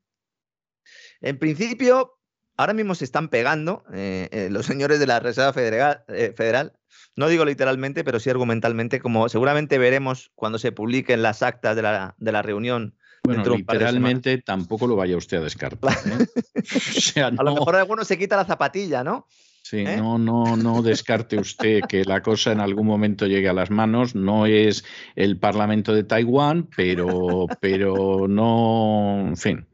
En 1.22 1.38
principio, 1.38 2.18
ahora 2.58 2.74
mismo 2.74 2.96
se 2.96 3.06
están 3.06 3.30
pegando 3.30 3.84
eh, 3.94 4.30
eh, 4.32 4.48
los 4.50 4.66
señores 4.66 5.00
de 5.00 5.08
la 5.08 5.20
Reserva 5.20 5.54
Federal, 5.54 6.74
no 7.18 7.28
digo 7.28 7.46
literalmente, 7.46 8.04
pero 8.04 8.20
sí 8.20 8.30
argumentalmente, 8.30 9.00
como 9.00 9.30
seguramente 9.30 9.78
veremos 9.78 10.32
cuando 10.36 10.60
se 10.60 10.72
publiquen 10.72 11.22
las 11.22 11.44
actas 11.44 11.76
de 11.76 11.82
la, 11.82 12.16
de 12.18 12.32
la 12.32 12.42
reunión. 12.42 12.96
Bueno, 13.24 13.44
literalmente 13.56 14.42
tampoco 14.42 14.86
lo 14.88 14.96
vaya 14.96 15.18
usted 15.18 15.38
a 15.38 15.42
descartar. 15.42 15.94
a 17.40 17.44
lo 17.44 17.54
mejor 17.54 17.76
alguno 17.76 18.06
se 18.06 18.18
quita 18.18 18.38
la 18.38 18.46
zapatilla, 18.46 19.04
¿no? 19.04 19.28
Sí, 19.68 19.78
¿Eh? 19.78 19.98
no, 19.98 20.20
no, 20.20 20.56
no 20.56 20.84
descarte 20.84 21.40
usted 21.40 21.82
que 21.90 22.06
la 22.06 22.22
cosa 22.22 22.52
en 22.52 22.60
algún 22.60 22.86
momento 22.86 23.26
llegue 23.26 23.50
a 23.50 23.54
las 23.54 23.72
manos. 23.72 24.14
No 24.14 24.46
es 24.46 24.86
el 25.16 25.40
Parlamento 25.40 25.92
de 25.92 26.04
Taiwán, 26.04 26.70
pero, 26.78 27.48
pero 27.62 28.28
no, 28.28 29.26
en 29.28 29.36
fin. 29.36 29.66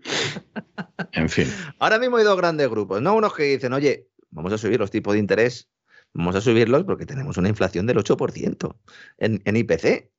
En 1.11 1.27
fin. 1.27 1.45
Ahora 1.77 1.99
mismo 1.99 2.15
hay 2.15 2.23
dos 2.23 2.37
grandes 2.37 2.69
grupos, 2.69 3.01
¿no? 3.01 3.13
Unos 3.15 3.33
que 3.33 3.43
dicen, 3.43 3.73
oye, 3.73 4.07
vamos 4.29 4.53
a 4.53 4.57
subir 4.57 4.79
los 4.79 4.91
tipos 4.91 5.11
de 5.11 5.19
interés, 5.19 5.69
vamos 6.13 6.37
a 6.37 6.41
subirlos 6.41 6.85
porque 6.85 7.05
tenemos 7.05 7.35
una 7.35 7.49
inflación 7.49 7.85
del 7.85 7.97
8% 7.97 8.73
en, 9.17 9.41
en 9.43 9.57
IPC, 9.57 10.09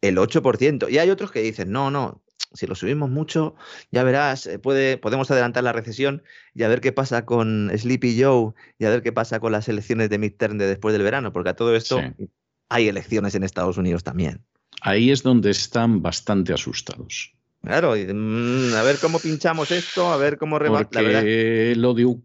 el 0.00 0.18
8%. 0.18 0.90
Y 0.90 0.98
hay 0.98 1.08
otros 1.08 1.30
que 1.30 1.40
dicen, 1.40 1.70
no, 1.70 1.92
no, 1.92 2.24
si 2.52 2.66
lo 2.66 2.74
subimos 2.74 3.10
mucho, 3.10 3.54
ya 3.90 4.02
verás, 4.02 4.46
eh, 4.46 4.58
puede, 4.58 4.96
podemos 4.98 5.30
adelantar 5.30 5.64
la 5.64 5.72
recesión 5.72 6.22
y 6.54 6.62
a 6.62 6.68
ver 6.68 6.80
qué 6.80 6.92
pasa 6.92 7.24
con 7.24 7.70
Sleepy 7.76 8.20
Joe 8.20 8.52
y 8.78 8.84
a 8.84 8.90
ver 8.90 9.02
qué 9.02 9.12
pasa 9.12 9.40
con 9.40 9.52
las 9.52 9.68
elecciones 9.68 10.10
de 10.10 10.18
midterm 10.18 10.58
de 10.58 10.66
después 10.66 10.92
del 10.92 11.02
verano, 11.02 11.32
porque 11.32 11.50
a 11.50 11.56
todo 11.56 11.76
esto 11.76 12.00
hay 12.68 12.88
elecciones 12.88 13.34
en 13.34 13.42
Estados 13.42 13.76
Unidos 13.76 14.04
también. 14.04 14.42
Ahí 14.82 15.10
es 15.10 15.22
donde 15.22 15.50
están 15.50 16.02
bastante 16.02 16.52
asustados. 16.52 17.34
Claro, 17.62 17.94
mm, 17.94 18.74
a 18.74 18.82
ver 18.82 18.96
cómo 19.00 19.18
pinchamos 19.18 19.70
esto, 19.70 20.10
a 20.10 20.16
ver 20.16 20.38
cómo 20.38 20.58
rebate. 20.58 21.02
Lo 21.76 21.92
de, 21.94 22.16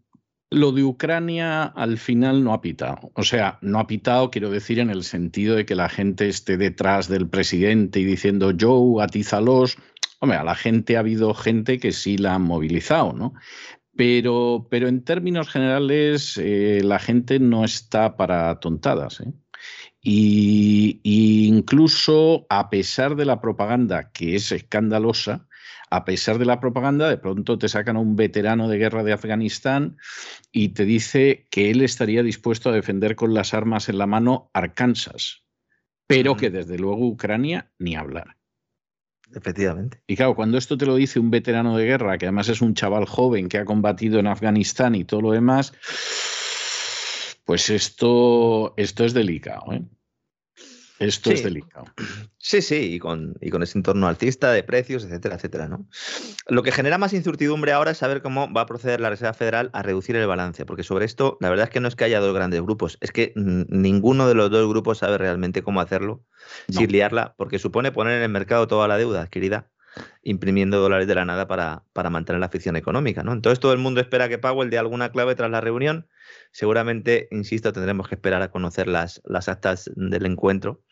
lo 0.52 0.72
de 0.72 0.84
Ucrania 0.84 1.64
al 1.64 1.98
final 1.98 2.44
no 2.44 2.54
ha 2.54 2.62
pitado. 2.62 3.12
O 3.14 3.24
sea, 3.24 3.58
no 3.62 3.80
ha 3.80 3.88
pitado, 3.88 4.32
quiero 4.32 4.50
decir, 4.50 4.80
en 4.80 4.90
el 4.90 5.04
sentido 5.04 5.56
de 5.56 5.66
que 5.66 5.76
la 5.76 5.90
gente 5.90 6.30
esté 6.30 6.56
detrás 6.56 7.10
del 7.10 7.28
presidente 7.28 8.00
y 8.00 8.06
diciendo 8.06 8.54
Joe, 8.58 9.04
atízalos, 9.04 9.78
Hombre, 10.20 10.38
a 10.38 10.44
la 10.44 10.56
gente 10.56 10.98
ha 10.98 11.02
habido 11.02 11.34
gente 11.34 11.80
que 11.80 11.92
sí 11.92 12.18
la 12.18 12.36
han 12.36 12.44
movilizado, 12.44 13.14
¿no? 13.14 13.34
Pero, 13.96 14.68
pero 14.70 14.88
en 14.88 15.04
términos 15.04 15.50
generales, 15.50 16.38
eh, 16.38 16.82
la 16.84 17.00
gente 17.00 17.40
no 17.40 17.64
está 17.64 18.18
para 18.18 18.60
tontadas. 18.60 19.22
¿eh? 19.22 19.32
Y, 20.02 21.00
incluso 21.04 22.46
a 22.50 22.70
pesar 22.70 23.16
de 23.16 23.26
la 23.26 23.42
propaganda, 23.42 24.12
que 24.12 24.36
es 24.36 24.52
escandalosa, 24.52 25.48
a 25.90 26.06
pesar 26.06 26.38
de 26.38 26.46
la 26.46 26.60
propaganda, 26.60 27.10
de 27.10 27.18
pronto 27.18 27.58
te 27.58 27.70
sacan 27.70 27.96
a 27.96 28.02
un 28.02 28.16
veterano 28.16 28.68
de 28.68 28.78
guerra 28.78 29.04
de 29.04 29.14
Afganistán 29.14 29.98
y 30.52 30.70
te 30.70 30.86
dice 30.86 31.48
que 31.50 31.72
él 31.72 31.82
estaría 31.82 32.22
dispuesto 32.22 32.70
a 32.70 32.74
defender 32.74 33.16
con 33.16 33.34
las 33.34 33.54
armas 33.54 33.90
en 33.90 33.98
la 33.98 34.08
mano 34.08 34.50
Arkansas, 34.54 35.44
pero 36.06 36.36
que 36.36 36.50
desde 36.50 36.78
luego 36.78 37.08
Ucrania 37.08 37.72
ni 37.80 37.96
hablar. 37.96 38.36
Efectivamente. 39.36 40.00
Y 40.08 40.16
claro, 40.16 40.34
cuando 40.34 40.58
esto 40.58 40.78
te 40.78 40.86
lo 40.86 40.96
dice 40.96 41.20
un 41.20 41.30
veterano 41.30 41.76
de 41.76 41.86
guerra, 41.86 42.18
que 42.18 42.26
además 42.26 42.48
es 42.48 42.62
un 42.62 42.74
chaval 42.74 43.06
joven 43.06 43.50
que 43.50 43.58
ha 43.58 43.66
combatido 43.66 44.18
en 44.18 44.28
Afganistán 44.28 44.96
y 44.96 45.04
todo 45.04 45.22
lo 45.22 45.32
demás, 45.32 45.74
pues 47.44 47.70
esto, 47.70 48.74
esto 48.78 49.04
es 49.04 49.14
delicado. 49.14 49.74
¿eh? 49.74 49.84
Esto 51.00 51.32
es 51.32 51.44
delicado. 51.44 51.86
Sí, 52.38 52.62
sí, 52.62 52.94
y 52.94 53.00
con, 53.00 53.36
y 53.42 53.50
con 53.50 53.64
ese 53.64 53.78
entorno 53.78 54.08
alcista 54.08 54.52
de 54.52 54.64
precios, 54.64 55.04
etcétera, 55.04 55.36
etcétera, 55.36 55.68
¿no? 55.68 55.88
Lo 56.48 56.64
que 56.64 56.72
genera 56.72 56.98
más 56.98 57.14
incertidumbre 57.14 57.74
ahora 57.74 57.92
es 57.92 57.98
saber 57.98 58.22
cómo 58.22 58.52
va 58.54 58.62
a 58.62 58.66
proceder 58.66 59.02
la 59.02 59.10
Reserva 59.10 59.34
Federal 59.34 59.70
a 59.74 59.82
reducir 59.82 60.16
el 60.16 60.28
balance, 60.28 60.66
porque 60.66 60.84
sobre 60.84 61.06
esto, 61.06 61.38
la 61.42 61.50
verdad 61.50 61.66
es 61.66 61.70
que 61.72 61.80
no 61.80 61.88
es 61.88 61.96
que 61.96 62.06
haya 62.06 62.20
dos 62.20 62.34
grandes 62.34 62.62
grupos, 62.62 62.98
es 63.02 63.12
que 63.12 63.34
ninguno 63.36 64.28
de 64.28 64.36
los 64.36 64.50
dos 64.52 64.68
grupos 64.70 65.00
sabe 65.00 65.18
realmente 65.18 65.64
cómo 65.64 65.82
hacerlo 65.82 66.24
sin 66.70 66.92
liarla, 66.92 67.36
porque 67.38 67.60
supone 67.60 67.92
poner 67.92 68.18
en 68.18 68.24
el 68.24 68.30
mercado 68.30 68.68
toda 68.68 68.88
la 68.88 68.98
deuda 68.98 69.22
adquirida 69.22 69.72
imprimiendo 70.24 70.80
dólares 70.80 71.08
de 71.08 71.16
la 71.16 71.26
nada 71.26 71.48
para, 71.48 71.84
para 71.94 72.10
mantener 72.10 72.40
la 72.40 72.50
ficción 72.50 72.76
económica. 72.76 73.24
¿no? 73.24 73.34
Entonces 73.34 73.60
todo 73.60 73.74
el 73.74 73.80
mundo 73.80 74.02
espera 74.02 74.30
que 74.30 74.38
Powell 74.38 74.70
dé 74.70 74.78
alguna 74.78 75.12
clave 75.12 75.36
tras 75.36 75.52
la 75.52 75.62
reunión. 75.62 76.08
Seguramente, 76.52 77.28
insisto, 77.32 77.72
tendremos 77.74 78.08
que 78.08 78.16
esperar 78.16 78.42
a 78.42 78.52
conocer 78.52 78.88
las, 78.88 79.22
las 79.26 79.48
actas 79.50 79.92
del 79.96 80.26
encuentro 80.26 80.84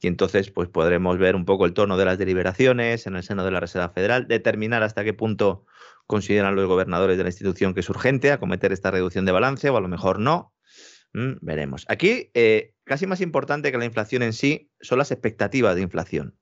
y 0.00 0.08
entonces 0.08 0.50
pues 0.50 0.68
podremos 0.68 1.18
ver 1.18 1.36
un 1.36 1.44
poco 1.44 1.66
el 1.66 1.74
tono 1.74 1.96
de 1.96 2.04
las 2.04 2.18
deliberaciones 2.18 3.06
en 3.06 3.16
el 3.16 3.22
seno 3.22 3.44
de 3.44 3.50
la 3.50 3.60
Reserva 3.60 3.90
Federal, 3.90 4.26
determinar 4.26 4.82
hasta 4.82 5.04
qué 5.04 5.14
punto 5.14 5.64
consideran 6.06 6.56
los 6.56 6.66
gobernadores 6.66 7.16
de 7.16 7.22
la 7.22 7.28
institución 7.30 7.74
que 7.74 7.80
es 7.80 7.88
urgente 7.88 8.32
acometer 8.32 8.72
esta 8.72 8.90
reducción 8.90 9.24
de 9.24 9.32
balance 9.32 9.70
o 9.70 9.76
a 9.76 9.80
lo 9.80 9.88
mejor 9.88 10.18
no. 10.18 10.52
Mm, 11.14 11.34
veremos. 11.40 11.84
Aquí, 11.88 12.30
eh, 12.34 12.74
casi 12.84 13.06
más 13.06 13.20
importante 13.20 13.70
que 13.70 13.78
la 13.78 13.84
inflación 13.84 14.22
en 14.22 14.32
sí 14.32 14.70
son 14.80 14.98
las 14.98 15.10
expectativas 15.10 15.74
de 15.74 15.82
inflación. 15.82 16.36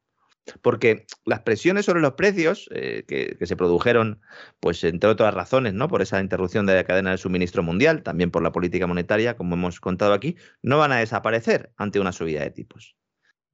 Porque 0.62 1.06
las 1.24 1.40
presiones 1.40 1.86
sobre 1.86 2.00
los 2.00 2.14
precios 2.14 2.68
eh, 2.72 3.04
que, 3.06 3.46
se 3.46 3.56
produjeron, 3.56 4.20
pues 4.58 4.82
entre 4.84 5.10
otras 5.10 5.34
razones, 5.34 5.74
¿no? 5.74 5.88
Por 5.88 6.02
esa 6.02 6.20
interrupción 6.20 6.66
de 6.66 6.74
la 6.74 6.84
cadena 6.84 7.10
de 7.12 7.18
suministro 7.18 7.62
mundial, 7.62 8.02
también 8.02 8.30
por 8.30 8.42
la 8.42 8.52
política 8.52 8.86
monetaria, 8.86 9.36
como 9.36 9.54
hemos 9.54 9.80
contado 9.80 10.12
aquí, 10.12 10.36
no 10.62 10.78
van 10.78 10.92
a 10.92 10.98
desaparecer 10.98 11.72
ante 11.76 12.00
una 12.00 12.12
subida 12.12 12.40
de 12.40 12.50
tipos. 12.50 12.96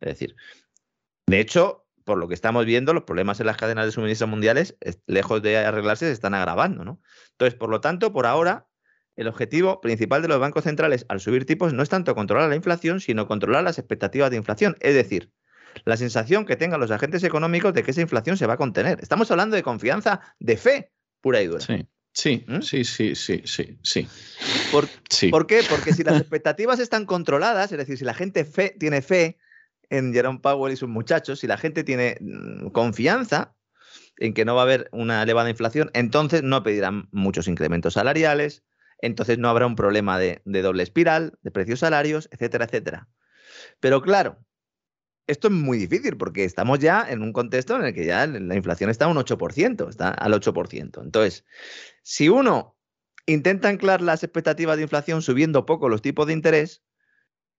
Es 0.01 0.09
decir, 0.09 0.37
de 1.27 1.40
hecho, 1.40 1.87
por 2.05 2.18
lo 2.18 2.29
que 2.29 2.35
estamos 2.35 2.64
viendo, 2.64 2.94
los 2.94 3.03
problemas 3.03 3.40
en 3.40 3.46
las 3.46 3.57
cadenas 3.57 3.85
de 3.85 3.92
suministro 3.92 4.29
mundiales, 4.29 4.77
lejos 5.07 5.42
de 5.42 5.59
arreglarse, 5.59 6.07
se 6.07 6.12
están 6.12 6.35
agravando, 6.35 6.85
¿no? 6.85 7.01
Entonces, 7.33 7.59
por 7.59 7.68
lo 7.68 7.81
tanto, 7.81 8.12
por 8.12 8.27
ahora, 8.27 8.68
el 9.16 9.29
objetivo 9.29 9.81
principal 9.81 10.22
de 10.22 10.29
los 10.29 10.38
bancos 10.38 10.64
centrales 10.64 11.05
al 11.09 11.20
subir 11.20 11.46
tipos 11.46 11.72
no 11.72 11.83
es 11.83 11.88
tanto 11.88 12.14
controlar 12.14 12.49
la 12.49 12.55
inflación, 12.55 13.01
sino 13.01 13.27
controlar 13.27 13.64
las 13.64 13.79
expectativas 13.79 14.31
de 14.31 14.37
inflación. 14.37 14.77
Es 14.81 14.94
decir, 14.94 15.33
la 15.85 15.97
sensación 15.97 16.45
que 16.45 16.57
tengan 16.57 16.81
los 16.81 16.91
agentes 16.91 17.23
económicos 17.25 17.75
de 17.75 17.83
que 17.83 17.91
esa 17.91 18.01
inflación 18.01 18.37
se 18.37 18.47
va 18.47 18.55
a 18.55 18.57
contener. 18.57 18.99
Estamos 19.01 19.31
hablando 19.31 19.57
de 19.57 19.62
confianza, 19.62 20.21
de 20.39 20.57
fe 20.57 20.93
pura 21.21 21.43
y 21.43 21.47
dura. 21.47 21.61
Sí. 21.61 21.87
Sí, 22.12 22.47
¿Mm? 22.49 22.62
sí, 22.62 22.83
sí, 22.83 23.15
sí, 23.15 23.43
sí, 23.45 23.79
sí. 23.83 24.09
¿Por, 24.73 24.89
¿Por 25.31 25.47
qué? 25.47 25.61
Porque 25.69 25.93
si 25.93 26.03
las 26.03 26.19
expectativas 26.19 26.81
están 26.81 27.05
controladas, 27.05 27.71
es 27.73 27.77
decir, 27.77 27.99
si 27.99 28.07
la 28.07 28.15
gente 28.15 28.47
fe, 28.47 28.75
tiene 28.81 29.03
fe 29.03 29.37
en 29.91 30.15
Jerome 30.15 30.39
Powell 30.39 30.73
y 30.73 30.77
sus 30.77 30.89
muchachos, 30.89 31.41
si 31.41 31.47
la 31.47 31.59
gente 31.59 31.85
tiene 31.85 32.17
mm, 32.21 32.69
confianza 32.69 33.55
en 34.19 34.33
que 34.33 34.47
no 34.47 34.55
va 34.55 34.62
a 34.62 34.65
haber 34.65 34.89
una 34.93 35.23
elevada 35.23 35.51
inflación, 35.51 35.91
entonces 35.93 36.43
no 36.43 36.62
pedirán 36.62 37.09
muchos 37.12 37.49
incrementos 37.49 37.95
salariales, 37.95 38.65
entonces 38.99 39.39
no 39.39 39.49
habrá 39.49 39.67
un 39.67 39.77
problema 39.77 40.19
de, 40.19 40.41
doble 40.45 40.83
espiral, 40.83 41.39
de 41.43 41.51
precios 41.51 41.81
salarios, 41.81 42.29
etcétera, 42.33 42.65
etcétera. 42.65 43.09
Pero 43.81 44.01
claro, 44.01 44.39
esto 45.27 45.49
es 45.49 45.55
muy 45.55 45.79
difícil 45.79 46.17
porque 46.17 46.45
estamos 46.45 46.79
ya 46.79 47.07
en 47.09 47.23
un 47.23 47.33
contexto 47.33 47.77
en 47.77 47.85
el 47.85 47.95
que 47.95 48.05
ya 48.05 48.27
la 48.27 48.55
inflación 48.55 48.91
está 48.91 49.07
a 49.07 49.09
un 49.09 49.17
8%, 49.17 49.89
está 49.89 50.11
al 50.11 50.33
8%. 50.33 51.03
Entonces, 51.03 51.45
si 52.03 52.29
uno 52.29 52.77
intenta 53.27 53.69
anclar 53.69 54.01
las 54.01 54.23
expectativas 54.23 54.77
de 54.77 54.85
inflación 54.85 55.23
subiendo 55.23 55.67
poco 55.67 55.89
los 55.89 56.03
tipos 56.03 56.27
de 56.27 56.33
interés, 56.33 56.83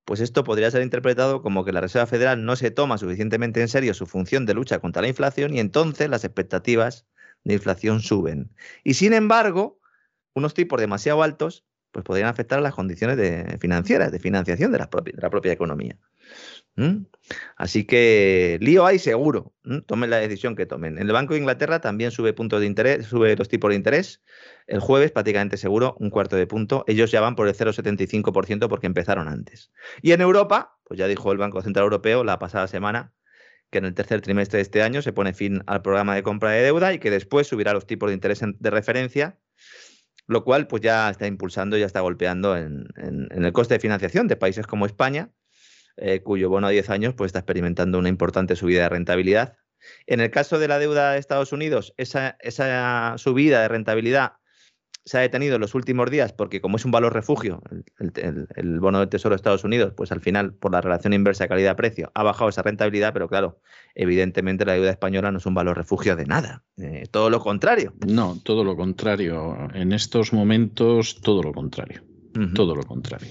pues 0.05 0.21
esto 0.21 0.45
podría 0.45 0.71
ser 0.71 0.83
interpretado 0.83 1.41
como 1.41 1.65
que 1.65 1.73
la 1.73 1.81
Reserva 1.81 2.07
Federal 2.07 2.45
no 2.45 2.55
se 2.55 2.71
toma 2.71 2.97
suficientemente 2.97 3.59
en 3.59 3.67
serio 3.67 3.93
su 3.93 4.05
función 4.05 4.45
de 4.45 4.53
lucha 4.53 4.79
contra 4.79 5.01
la 5.01 5.09
inflación 5.09 5.53
y 5.53 5.59
entonces 5.59 6.09
las 6.09 6.23
expectativas 6.23 7.05
de 7.43 7.55
inflación 7.55 7.99
suben. 7.99 8.49
Y 8.85 8.93
sin 8.93 9.11
embargo, 9.11 9.81
unos 10.33 10.53
tipos 10.53 10.79
demasiado 10.79 11.23
altos 11.23 11.65
pues 11.91 12.05
podrían 12.05 12.29
afectar 12.29 12.59
a 12.59 12.61
las 12.61 12.75
condiciones 12.75 13.17
de, 13.17 13.57
financieras, 13.59 14.11
de 14.11 14.19
financiación 14.19 14.71
de 14.71 14.77
la, 14.77 14.89
propia, 14.89 15.51
economía. 15.51 15.97
Así 17.55 17.85
que 17.85 18.57
lío 18.61 18.85
hay 18.85 18.99
seguro. 18.99 19.53
Tomen 19.87 20.09
la 20.09 20.17
decisión 20.17 20.55
que 20.55 20.65
tomen. 20.65 20.97
En 20.97 21.07
el 21.07 21.11
Banco 21.11 21.33
de 21.33 21.39
Inglaterra 21.39 21.81
también 21.81 22.11
sube 22.11 22.33
puntos 22.33 22.59
de 22.59 22.67
interés, 22.67 23.05
sube 23.05 23.35
los 23.35 23.49
tipos 23.49 23.69
de 23.69 23.75
interés. 23.75 24.23
El 24.67 24.79
jueves, 24.79 25.11
prácticamente 25.11 25.57
seguro, 25.57 25.95
un 25.99 26.09
cuarto 26.09 26.35
de 26.35 26.47
punto. 26.47 26.83
Ellos 26.87 27.11
ya 27.11 27.21
van 27.21 27.35
por 27.35 27.47
el 27.47 27.55
0,75% 27.55 28.69
porque 28.69 28.87
empezaron 28.87 29.27
antes. 29.27 29.71
Y 30.01 30.11
en 30.11 30.21
Europa, 30.21 30.77
pues 30.83 30.99
ya 30.99 31.07
dijo 31.07 31.31
el 31.31 31.37
Banco 31.37 31.61
Central 31.61 31.83
Europeo 31.83 32.23
la 32.23 32.39
pasada 32.39 32.67
semana 32.67 33.13
que 33.69 33.79
en 33.79 33.85
el 33.85 33.93
tercer 33.93 34.21
trimestre 34.21 34.57
de 34.57 34.63
este 34.63 34.81
año 34.81 35.01
se 35.01 35.11
pone 35.11 35.33
fin 35.33 35.61
al 35.67 35.81
programa 35.81 36.15
de 36.15 36.23
compra 36.23 36.51
de 36.51 36.61
deuda 36.61 36.93
y 36.93 36.99
que 36.99 37.11
después 37.11 37.47
subirá 37.47 37.73
los 37.73 37.85
tipos 37.85 38.09
de 38.09 38.13
interés 38.13 38.41
de 38.41 38.69
referencia 38.69 39.37
lo 40.27 40.43
cual 40.43 40.67
pues 40.67 40.81
ya 40.81 41.09
está 41.09 41.25
impulsando, 41.25 41.77
ya 41.77 41.85
está 41.85 42.01
golpeando 42.01 42.55
en, 42.57 42.87
el 43.31 43.53
coste 43.53 43.75
de 43.75 43.79
financiación 43.79 44.27
de 44.27 44.35
países 44.35 44.67
como 44.67 44.85
España, 44.85 45.31
eh, 45.97 46.21
cuyo 46.21 46.49
bono 46.49 46.67
a 46.67 46.71
10 46.71 46.89
años 46.89 47.13
pues 47.15 47.29
está 47.29 47.39
experimentando 47.39 47.99
una 47.99 48.09
importante 48.09 48.55
subida 48.55 48.83
de 48.83 48.89
rentabilidad. 48.89 49.57
En 50.05 50.21
el 50.21 50.31
caso 50.31 50.59
de 50.59 50.67
la 50.67 50.79
deuda 50.79 51.11
de 51.11 51.19
Estados 51.19 51.51
Unidos, 51.51 51.93
esa, 51.97 52.37
esa 52.39 53.15
subida 53.17 53.61
de 53.61 53.67
rentabilidad 53.67 54.33
se 55.07 55.17
ha 55.17 55.21
detenido 55.21 55.55
en 55.55 55.61
los 55.61 55.73
últimos 55.73 56.11
días 56.11 56.33
porque 56.33 56.59
como 56.59 56.75
es 56.75 56.83
un 56.83 56.91
valor 56.91 57.13
refugio, 57.13 57.61
el, 57.97 58.79
bono 58.81 58.99
del 58.99 59.07
Tesoro 59.07 59.33
de 59.33 59.37
Estados 59.37 59.63
Unidos, 59.63 59.93
pues 59.95 60.11
al 60.11 60.19
final, 60.19 60.53
por 60.53 60.73
la 60.73 60.81
relación 60.81 61.13
inversa 61.13 61.47
calidad-precio, 61.47 62.11
ha 62.13 62.23
bajado 62.23 62.49
esa 62.49 62.61
rentabilidad, 62.61 63.13
pero 63.13 63.29
claro, 63.29 63.61
evidentemente 63.95 64.65
la 64.65 64.73
deuda 64.73 64.91
española 64.91 65.31
no 65.31 65.37
es 65.37 65.45
un 65.45 65.53
valor 65.53 65.77
refugio 65.77 66.17
de 66.17 66.25
nada, 66.25 66.65
eh, 66.75 67.05
todo 67.09 67.29
lo 67.29 67.39
contrario. 67.39 67.93
No, 68.05 68.37
todo 68.43 68.65
lo 68.65 68.75
contrario. 68.75 69.69
En 69.73 69.93
estos 69.93 70.33
momentos, 70.33 71.21
todo 71.21 71.41
lo 71.41 71.53
contrario. 71.53 72.03
Todo 72.53 72.75
lo 72.75 72.83
contrario. 72.83 73.29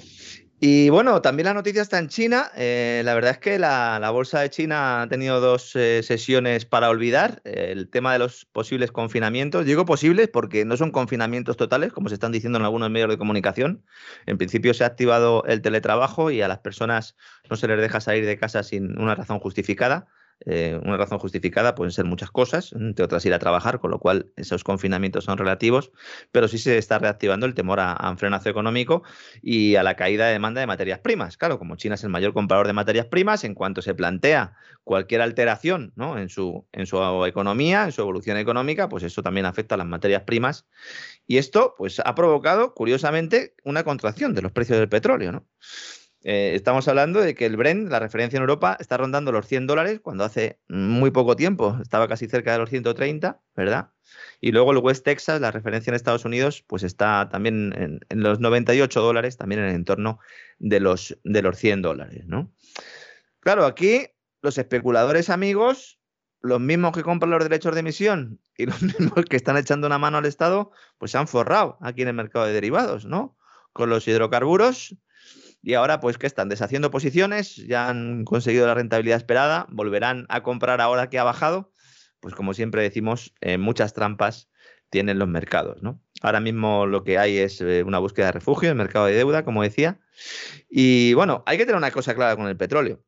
Y 0.59 0.89
bueno, 0.89 1.21
también 1.21 1.45
la 1.45 1.55
noticia 1.55 1.83
está 1.83 1.99
en 1.99 2.09
China. 2.09 2.51
Eh, 2.57 3.03
la 3.05 3.13
verdad 3.13 3.33
es 3.33 3.39
que 3.39 3.59
la, 3.59 4.11
bolsa 4.11 4.41
de 4.41 4.49
China 4.49 5.03
ha 5.03 5.09
tenido 5.09 5.39
dos 5.39 5.77
eh, 5.77 6.03
sesiones 6.03 6.65
para 6.65 6.89
olvidar. 6.89 7.43
el 7.45 7.91
tema 7.91 8.15
de 8.15 8.21
los 8.21 8.47
posibles 8.47 8.91
confinamientos. 8.91 9.67
Digo 9.67 9.85
posibles 9.85 10.29
porque 10.29 10.65
no 10.65 10.79
son 10.79 10.93
confinamientos 10.93 11.59
totales, 11.59 11.93
como 11.93 12.09
se 12.09 12.15
están 12.15 12.33
diciendo 12.33 12.59
en 12.59 12.65
algunos 12.65 12.91
medios 12.91 13.11
de 13.11 13.19
comunicación. 13.19 13.85
En 14.25 14.39
principio 14.39 14.73
se 14.73 14.85
ha 14.85 14.87
activado 14.87 15.45
el 15.45 15.61
teletrabajo 15.61 16.31
y 16.31 16.41
a 16.41 16.49
las 16.49 16.61
personas 16.61 17.17
no 17.51 17.57
se 17.57 17.69
les 17.69 17.79
deja 17.79 18.01
salir 18.01 18.25
de 18.25 18.39
casa 18.39 18.63
sin 18.63 18.99
una 18.99 19.15
razón 19.15 19.39
justificada. 19.41 20.09
Eh, 20.45 20.79
una 20.85 20.97
razón 20.97 21.19
justificada 21.19 21.75
pueden 21.75 21.93
ser 21.93 22.05
muchas 22.05 22.31
cosas, 22.31 22.73
entre 22.73 23.05
otras 23.05 23.25
ir 23.25 23.33
a 23.33 23.39
trabajar, 23.39 23.81
con 23.81 23.91
lo 23.91 23.99
cual 23.99 24.31
esos 24.37 24.65
confinamientos 24.65 25.25
son 25.25 25.39
relativos, 25.39 25.93
pero 26.31 26.47
sí 26.47 26.59
se 26.59 26.77
está 26.77 26.99
reactivando 26.99 27.47
el 27.47 27.55
temor 27.55 27.81
a, 27.81 27.97
un 28.11 28.19
frenazo 28.19 28.51
económico 28.51 29.03
y 29.43 29.77
a 29.77 29.83
la 29.83 29.97
caída 29.97 30.27
de 30.27 30.35
demanda 30.35 30.61
de 30.61 30.67
materias 30.67 30.99
primas. 30.99 31.37
Claro, 31.37 31.59
como 31.59 31.77
China 31.77 31.95
es 31.95 32.05
el 32.05 32.11
mayor 32.11 32.35
comprador 32.35 32.67
de 32.67 32.75
materias 32.75 33.07
primas, 33.07 33.45
en 33.45 33.55
cuanto 33.55 33.81
se 33.81 33.95
plantea 33.95 34.55
cualquier 34.85 35.23
alteración 35.23 35.93
¿no? 35.97 36.19
en, 36.19 36.29
su, 36.29 36.67
en 36.73 36.87
su 36.87 37.25
economía, 37.25 37.85
en 37.85 37.93
su 37.93 38.03
evolución 38.03 38.37
económica, 38.37 38.89
pues 38.89 39.03
eso 39.05 39.23
también 39.23 39.47
afecta 39.47 39.75
a 39.75 39.79
las 39.79 39.87
materias 39.87 40.23
primas. 40.23 40.67
Y 41.27 41.39
esto 41.39 41.75
pues, 41.77 42.01
ha 42.05 42.15
provocado, 42.15 42.75
curiosamente, 42.75 43.55
una 43.65 43.85
contracción 43.85 44.35
de 44.35 44.43
los 44.43 44.53
precios 44.53 44.79
del 44.79 44.89
petróleo. 44.89 45.33
¿no? 45.33 45.47
Eh, 46.29 46.57
estamos 46.57 46.89
hablando 46.89 47.21
de 47.21 47.37
que 47.37 47.47
el 47.47 47.57
Brent, 47.57 47.89
la 47.89 48.01
referencia 48.01 48.37
en 48.37 48.43
Europa, 48.43 48.77
está 48.81 48.97
rondando 48.97 49.31
los 49.31 49.47
100 49.47 49.69
dólares 49.69 50.01
cuando 50.03 50.25
hace 50.25 50.59
muy 50.67 51.13
poco 51.13 51.37
tiempo 51.37 51.79
estaba 51.81 52.09
casi 52.09 52.27
cerca 52.27 52.51
de 52.51 52.59
los 52.59 52.69
130, 52.69 53.41
¿verdad? 53.55 53.93
Y 54.41 54.51
luego 54.51 54.73
el 54.73 54.79
West 54.79 55.05
Texas, 55.05 55.41
la 55.41 55.53
referencia 55.53 55.93
en 55.93 55.95
Estados 55.95 56.25
Unidos, 56.25 56.65
pues 56.67 56.83
está 56.83 57.29
también 57.29 58.01
en, 58.09 58.23
los 58.23 58.41
98 58.41 59.01
dólares, 59.01 59.37
también 59.37 59.61
en 59.61 59.69
el 59.69 59.77
entorno 59.77 60.19
de 60.59 60.81
los, 60.81 61.17
de 61.23 61.43
los 61.43 61.57
100 61.59 61.83
dólares, 61.83 62.25
¿no? 62.27 62.53
Claro, 63.39 63.65
aquí 63.65 64.09
los 64.43 64.59
especuladores 64.59 65.31
amigos, 65.31 66.01
los 66.41 66.59
mismos 66.59 66.91
que 66.91 67.05
compran 67.05 67.31
los 67.31 67.45
derechos 67.45 67.73
de 67.75 67.81
emisión 67.81 68.41
y 68.57 68.67
los 68.67 68.83
mismos 68.83 69.27
que 69.31 69.37
están 69.37 69.59
echando 69.59 69.87
una 69.87 69.99
mano 69.99 70.19
al 70.19 70.27
Estado, 70.27 70.73
pues 70.99 71.13
se 71.13 71.19
han 71.19 71.29
forrado 71.29 71.79
aquí 71.81 72.03
en 72.03 72.09
el 72.09 72.15
mercado 72.15 72.47
de 72.47 72.53
derivados, 72.53 73.07
¿no? 73.07 73.39
Con 73.73 73.91
los 73.91 74.09
hidrocarburos 74.09 74.97
y 75.67 75.75
ahora, 75.75 75.99
pues 75.99 76.17
que 76.17 76.29
están 76.29 76.49
deshaciendo 76.49 76.93
posiciones, 76.93 77.57
ya 77.57 77.89
han 77.89 78.25
conseguido 78.25 78.69
la 78.69 78.75
rentabilidad 78.75 79.17
esperada, 79.17 79.67
volverán 79.69 80.25
a 80.29 80.45
comprar 80.45 80.81
ahora 80.81 81.11
que 81.11 81.19
ha 81.19 81.25
bajado. 81.25 81.73
Pues 82.21 82.37
como 82.37 82.55
siempre 82.55 82.83
decimos, 82.83 83.35
eh, 83.41 83.59
muchas 83.59 83.93
trampas 83.93 84.49
tienen 84.91 85.19
los 85.19 85.27
mercados, 85.27 85.83
¿no? 85.83 86.01
Ahora 86.23 86.39
mismo 86.39 86.87
lo 86.87 87.03
que 87.03 87.19
hay 87.19 87.39
es 87.39 87.61
eh, 87.61 87.83
una 87.83 87.99
búsqueda 87.99 88.27
de 88.27 88.33
refugio, 88.33 88.69
el 88.69 88.77
mercado 88.77 89.07
de 89.07 89.15
deuda, 89.15 89.45
como 89.45 89.65
decía. 89.65 89.99
Y 90.71 91.15
bueno, 91.15 91.43
hay 91.47 91.59
que 91.59 91.67
tener 91.67 91.79
una 91.79 91.91
cosa 91.91 92.15
clara 92.15 92.37
con 92.37 92.47
el 92.47 92.57
petróleo. 92.57 93.03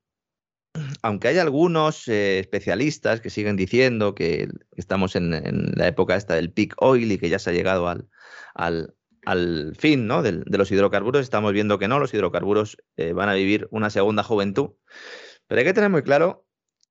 Aunque 1.02 1.28
hay 1.28 1.38
algunos 1.38 2.08
eh, 2.08 2.40
especialistas 2.40 3.20
que 3.20 3.30
siguen 3.30 3.54
diciendo 3.54 4.16
que 4.16 4.48
estamos 4.72 5.14
en, 5.14 5.30
la 5.76 5.86
época 5.86 6.16
esta 6.16 6.34
del 6.34 6.52
peak 6.52 6.74
oil 6.78 7.12
y 7.12 7.18
que 7.18 7.28
ya 7.28 7.38
se 7.38 7.50
ha 7.50 7.52
llegado 7.52 7.86
al, 7.86 8.94
al 9.28 9.74
fin 9.76 10.06
¿no? 10.06 10.22
de, 10.22 10.42
los 10.46 10.72
hidrocarburos, 10.72 11.20
estamos 11.20 11.52
viendo 11.52 11.78
que 11.78 11.86
no, 11.86 11.98
los 11.98 12.14
hidrocarburos 12.14 12.78
eh, 12.96 13.12
van 13.12 13.28
a 13.28 13.34
vivir 13.34 13.68
una 13.70 13.90
segunda 13.90 14.22
juventud. 14.22 14.70
Pero 15.46 15.58
hay 15.58 15.66
que 15.66 15.74
tener 15.74 15.90
muy 15.90 16.02
claro 16.02 16.46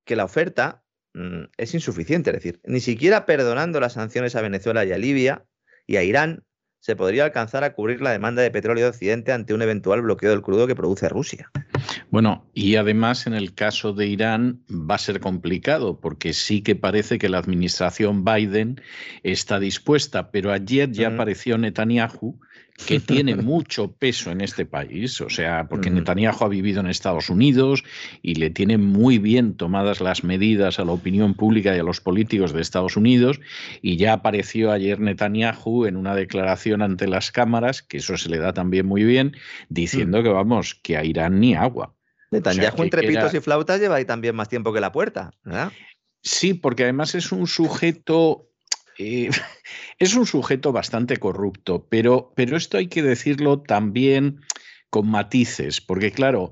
que 0.05 0.15
la 0.15 0.25
oferta 0.25 0.83
mm, 1.15 1.45
es 1.57 1.73
insuficiente, 1.73 2.29
es 2.29 2.35
decir, 2.35 2.61
ni 2.63 2.79
siquiera 2.79 3.25
perdonando 3.25 3.79
las 3.79 3.93
sanciones 3.93 4.35
a 4.35 4.41
Venezuela 4.41 4.85
y 4.85 4.91
a 4.91 4.99
Libia 4.99 5.47
y 5.87 5.95
a 5.95 6.03
Irán, 6.03 6.45
se 6.79 6.95
podría 6.95 7.25
alcanzar 7.25 7.63
a 7.63 7.73
cubrir 7.73 8.01
la 8.01 8.11
demanda 8.11 8.41
de 8.41 8.51
petróleo 8.51 8.85
de 8.85 8.89
Occidente 8.91 9.31
ante 9.31 9.53
un 9.53 9.61
eventual 9.61 10.01
bloqueo 10.01 10.31
del 10.31 10.41
crudo 10.41 10.67
que 10.67 10.75
produce 10.75 11.09
Rusia. 11.09 11.49
Bueno, 12.09 12.45
y 12.53 12.75
además 12.75 13.27
en 13.27 13.33
el 13.33 13.53
caso 13.53 13.93
de 13.93 14.07
Irán 14.07 14.61
va 14.69 14.95
a 14.95 14.99
ser 14.99 15.19
complicado 15.19 15.99
porque 15.99 16.33
sí 16.33 16.61
que 16.61 16.75
parece 16.75 17.17
que 17.17 17.29
la 17.29 17.39
administración 17.39 18.23
Biden 18.23 18.81
está 19.23 19.59
dispuesta, 19.59 20.31
pero 20.31 20.51
ayer 20.51 20.91
ya 20.91 21.09
apareció 21.09 21.57
Netanyahu 21.57 22.39
que 22.85 22.99
tiene 22.99 23.35
mucho 23.35 23.91
peso 23.91 24.31
en 24.31 24.41
este 24.41 24.65
país, 24.65 25.19
o 25.21 25.29
sea, 25.29 25.67
porque 25.67 25.89
Netanyahu 25.89 26.45
ha 26.45 26.47
vivido 26.47 26.79
en 26.79 26.87
Estados 26.87 27.29
Unidos 27.29 27.83
y 28.21 28.35
le 28.35 28.49
tiene 28.49 28.77
muy 28.77 29.17
bien 29.17 29.55
tomadas 29.55 29.99
las 29.99 30.23
medidas 30.23 30.79
a 30.79 30.85
la 30.85 30.91
opinión 30.91 31.33
pública 31.33 31.75
y 31.75 31.79
a 31.79 31.83
los 31.83 32.01
políticos 32.01 32.53
de 32.53 32.61
Estados 32.61 32.97
Unidos, 32.97 33.39
y 33.81 33.97
ya 33.97 34.13
apareció 34.13 34.71
ayer 34.71 34.99
Netanyahu 34.99 35.85
en 35.85 35.97
una 35.97 36.15
declaración 36.15 36.81
ante 36.81 37.07
las 37.07 37.31
cámaras, 37.31 37.81
que 37.81 37.97
eso 37.97 38.17
se 38.17 38.29
le 38.29 38.37
da 38.37 38.53
también 38.53 38.85
muy 38.85 39.03
bien, 39.03 39.35
diciendo 39.69 40.19
mm. 40.19 40.23
que 40.23 40.29
vamos, 40.29 40.75
que 40.75 40.97
a 40.97 41.03
Irán 41.03 41.39
ni 41.39 41.55
agua. 41.55 41.95
Netanyahu 42.31 42.83
entre 42.83 43.07
pitos 43.07 43.33
y 43.33 43.39
flautas 43.39 43.79
lleva 43.79 43.95
ahí 43.95 44.05
también 44.05 44.35
más 44.35 44.49
tiempo 44.49 44.73
que 44.73 44.81
la 44.81 44.91
puerta, 44.91 45.31
¿verdad? 45.43 45.71
Sí, 46.21 46.53
porque 46.53 46.83
además 46.83 47.15
es 47.15 47.31
un 47.31 47.47
sujeto 47.47 48.49
eh, 48.97 49.29
es 49.99 50.15
un 50.15 50.25
sujeto 50.25 50.71
bastante 50.71 51.17
corrupto, 51.17 51.87
pero, 51.89 52.33
pero 52.35 52.57
esto 52.57 52.77
hay 52.77 52.87
que 52.87 53.03
decirlo 53.03 53.61
también 53.61 54.41
con 54.89 55.09
matices, 55.09 55.81
porque 55.81 56.11
claro, 56.11 56.51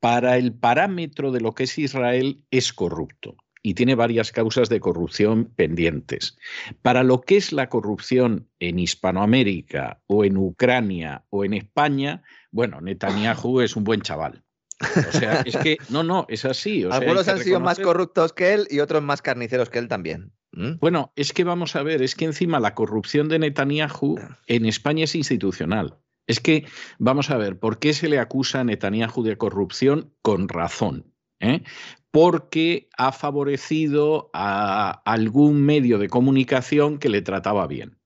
para 0.00 0.36
el 0.36 0.52
parámetro 0.52 1.32
de 1.32 1.40
lo 1.40 1.52
que 1.52 1.64
es 1.64 1.78
Israel 1.78 2.44
es 2.50 2.72
corrupto 2.72 3.36
y 3.62 3.72
tiene 3.72 3.94
varias 3.94 4.30
causas 4.30 4.68
de 4.68 4.78
corrupción 4.78 5.46
pendientes. 5.56 6.36
Para 6.82 7.02
lo 7.02 7.22
que 7.22 7.38
es 7.38 7.50
la 7.50 7.70
corrupción 7.70 8.50
en 8.60 8.78
Hispanoamérica 8.78 10.02
o 10.06 10.24
en 10.26 10.36
Ucrania 10.36 11.24
o 11.30 11.46
en 11.46 11.54
España, 11.54 12.22
bueno, 12.50 12.82
Netanyahu 12.82 13.62
es 13.62 13.74
un 13.74 13.84
buen 13.84 14.02
chaval. 14.02 14.44
O 14.80 15.12
sea, 15.12 15.40
es 15.46 15.56
que 15.56 15.78
no, 15.88 16.02
no, 16.02 16.26
es 16.28 16.44
así. 16.44 16.84
Algunos 16.84 17.26
han 17.28 17.38
sido 17.38 17.58
más 17.58 17.80
corruptos 17.80 18.34
que 18.34 18.52
él 18.52 18.66
y 18.70 18.80
otros 18.80 19.02
más 19.02 19.22
carniceros 19.22 19.70
que 19.70 19.78
él 19.78 19.88
también. 19.88 20.32
¿Mm? 20.56 20.78
Bueno, 20.80 21.12
es 21.16 21.32
que 21.32 21.44
vamos 21.44 21.76
a 21.76 21.82
ver, 21.82 22.02
es 22.02 22.14
que 22.14 22.24
encima 22.24 22.60
la 22.60 22.74
corrupción 22.74 23.28
de 23.28 23.38
Netanyahu 23.38 24.18
en 24.46 24.66
España 24.66 25.04
es 25.04 25.14
institucional. 25.14 25.98
Es 26.26 26.40
que, 26.40 26.66
vamos 26.98 27.30
a 27.30 27.36
ver, 27.36 27.58
¿por 27.58 27.78
qué 27.78 27.92
se 27.92 28.08
le 28.08 28.18
acusa 28.18 28.60
a 28.60 28.64
Netanyahu 28.64 29.22
de 29.22 29.36
corrupción? 29.36 30.14
Con 30.22 30.48
razón. 30.48 31.12
¿eh? 31.40 31.62
Porque 32.10 32.88
ha 32.96 33.12
favorecido 33.12 34.30
a 34.32 35.02
algún 35.04 35.62
medio 35.62 35.98
de 35.98 36.08
comunicación 36.08 36.98
que 36.98 37.08
le 37.08 37.20
trataba 37.20 37.66
bien. 37.66 37.98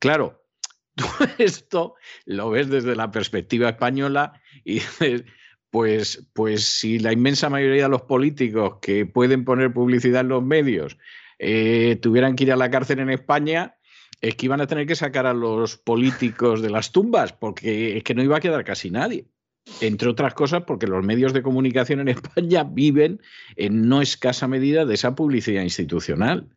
Claro, 0.00 0.44
tú 0.96 1.06
esto 1.38 1.94
lo 2.26 2.50
ves 2.50 2.68
desde 2.68 2.96
la 2.96 3.10
perspectiva 3.10 3.70
española 3.70 4.40
y 4.64 4.74
dices, 4.74 5.24
pues, 5.70 6.28
pues 6.34 6.64
si 6.64 6.98
la 6.98 7.12
inmensa 7.12 7.48
mayoría 7.48 7.84
de 7.84 7.88
los 7.88 8.02
políticos 8.02 8.78
que 8.82 9.06
pueden 9.06 9.44
poner 9.44 9.72
publicidad 9.72 10.20
en 10.20 10.28
los 10.28 10.42
medios 10.42 10.98
eh, 11.38 11.96
tuvieran 12.00 12.36
que 12.36 12.44
ir 12.44 12.52
a 12.52 12.56
la 12.56 12.70
cárcel 12.70 13.00
en 13.00 13.10
España, 13.10 13.76
es 14.20 14.36
que 14.36 14.46
iban 14.46 14.60
a 14.60 14.66
tener 14.66 14.86
que 14.86 14.96
sacar 14.96 15.26
a 15.26 15.34
los 15.34 15.76
políticos 15.76 16.62
de 16.62 16.70
las 16.70 16.92
tumbas, 16.92 17.32
porque 17.32 17.96
es 17.96 18.04
que 18.04 18.14
no 18.14 18.22
iba 18.22 18.36
a 18.36 18.40
quedar 18.40 18.64
casi 18.64 18.90
nadie. 18.90 19.26
Entre 19.80 20.08
otras 20.08 20.34
cosas, 20.34 20.64
porque 20.66 20.86
los 20.86 21.04
medios 21.04 21.32
de 21.32 21.42
comunicación 21.42 22.00
en 22.00 22.08
España 22.08 22.64
viven 22.64 23.20
en 23.56 23.88
no 23.88 24.02
escasa 24.02 24.46
medida 24.48 24.84
de 24.84 24.94
esa 24.94 25.14
publicidad 25.14 25.62
institucional. 25.62 26.48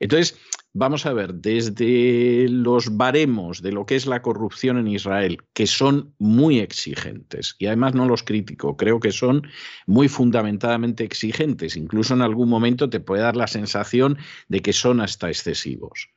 Entonces, 0.00 0.38
vamos 0.72 1.06
a 1.06 1.12
ver, 1.12 1.34
desde 1.34 2.48
los 2.48 2.96
baremos 2.96 3.62
de 3.62 3.72
lo 3.72 3.86
que 3.86 3.96
es 3.96 4.06
la 4.06 4.22
corrupción 4.22 4.76
en 4.76 4.88
Israel, 4.88 5.38
que 5.52 5.66
son 5.66 6.14
muy 6.18 6.58
exigentes, 6.58 7.54
y 7.58 7.66
además 7.66 7.94
no 7.94 8.06
los 8.06 8.22
critico, 8.22 8.76
creo 8.76 9.00
que 9.00 9.12
son 9.12 9.46
muy 9.86 10.08
fundamentadamente 10.08 11.04
exigentes, 11.04 11.76
incluso 11.76 12.14
en 12.14 12.22
algún 12.22 12.48
momento 12.48 12.90
te 12.90 13.00
puede 13.00 13.22
dar 13.22 13.36
la 13.36 13.46
sensación 13.46 14.18
de 14.48 14.60
que 14.60 14.72
son 14.72 15.00
hasta 15.00 15.28
excesivos. 15.28 16.08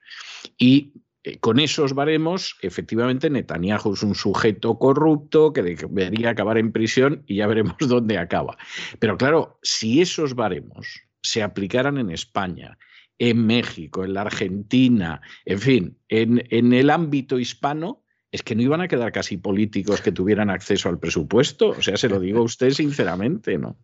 Y 0.57 0.93
eh, 1.23 1.39
con 1.39 1.59
esos 1.59 1.93
baremos, 1.93 2.57
efectivamente, 2.61 3.29
Netanyahu 3.29 3.93
es 3.93 4.03
un 4.03 4.15
sujeto 4.15 4.79
corrupto 4.79 5.53
que 5.53 5.61
debería 5.61 6.31
acabar 6.31 6.57
en 6.57 6.71
prisión 6.71 7.23
y 7.27 7.37
ya 7.37 7.47
veremos 7.47 7.75
dónde 7.79 8.17
acaba. 8.17 8.57
Pero 8.99 9.17
claro, 9.17 9.59
si 9.61 10.01
esos 10.01 10.35
baremos 10.35 11.01
se 11.21 11.43
aplicaran 11.43 11.97
en 11.97 12.11
España 12.11 12.77
en 13.19 13.45
México, 13.45 14.03
en 14.03 14.13
la 14.13 14.21
Argentina, 14.21 15.21
en 15.45 15.59
fin, 15.59 15.97
en, 16.09 16.43
en 16.49 16.73
el 16.73 16.89
ámbito 16.89 17.39
hispano, 17.39 18.03
es 18.31 18.43
que 18.43 18.55
no 18.55 18.61
iban 18.61 18.81
a 18.81 18.87
quedar 18.87 19.11
casi 19.11 19.37
políticos 19.37 20.01
que 20.01 20.11
tuvieran 20.11 20.49
acceso 20.49 20.89
al 20.89 20.99
presupuesto. 20.99 21.69
O 21.69 21.81
sea, 21.81 21.97
se 21.97 22.09
lo 22.09 22.19
digo 22.19 22.39
a 22.39 22.43
usted 22.43 22.71
sinceramente, 22.71 23.57
¿no? 23.57 23.77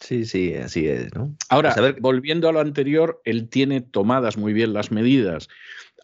Sí, 0.00 0.24
sí, 0.24 0.54
así 0.54 0.86
es, 0.86 1.12
¿no? 1.14 1.34
Ahora, 1.48 1.74
volviendo 2.00 2.48
a 2.48 2.52
lo 2.52 2.60
anterior, 2.60 3.20
él 3.24 3.48
tiene 3.48 3.80
tomadas 3.80 4.36
muy 4.36 4.52
bien 4.52 4.72
las 4.72 4.92
medidas 4.92 5.48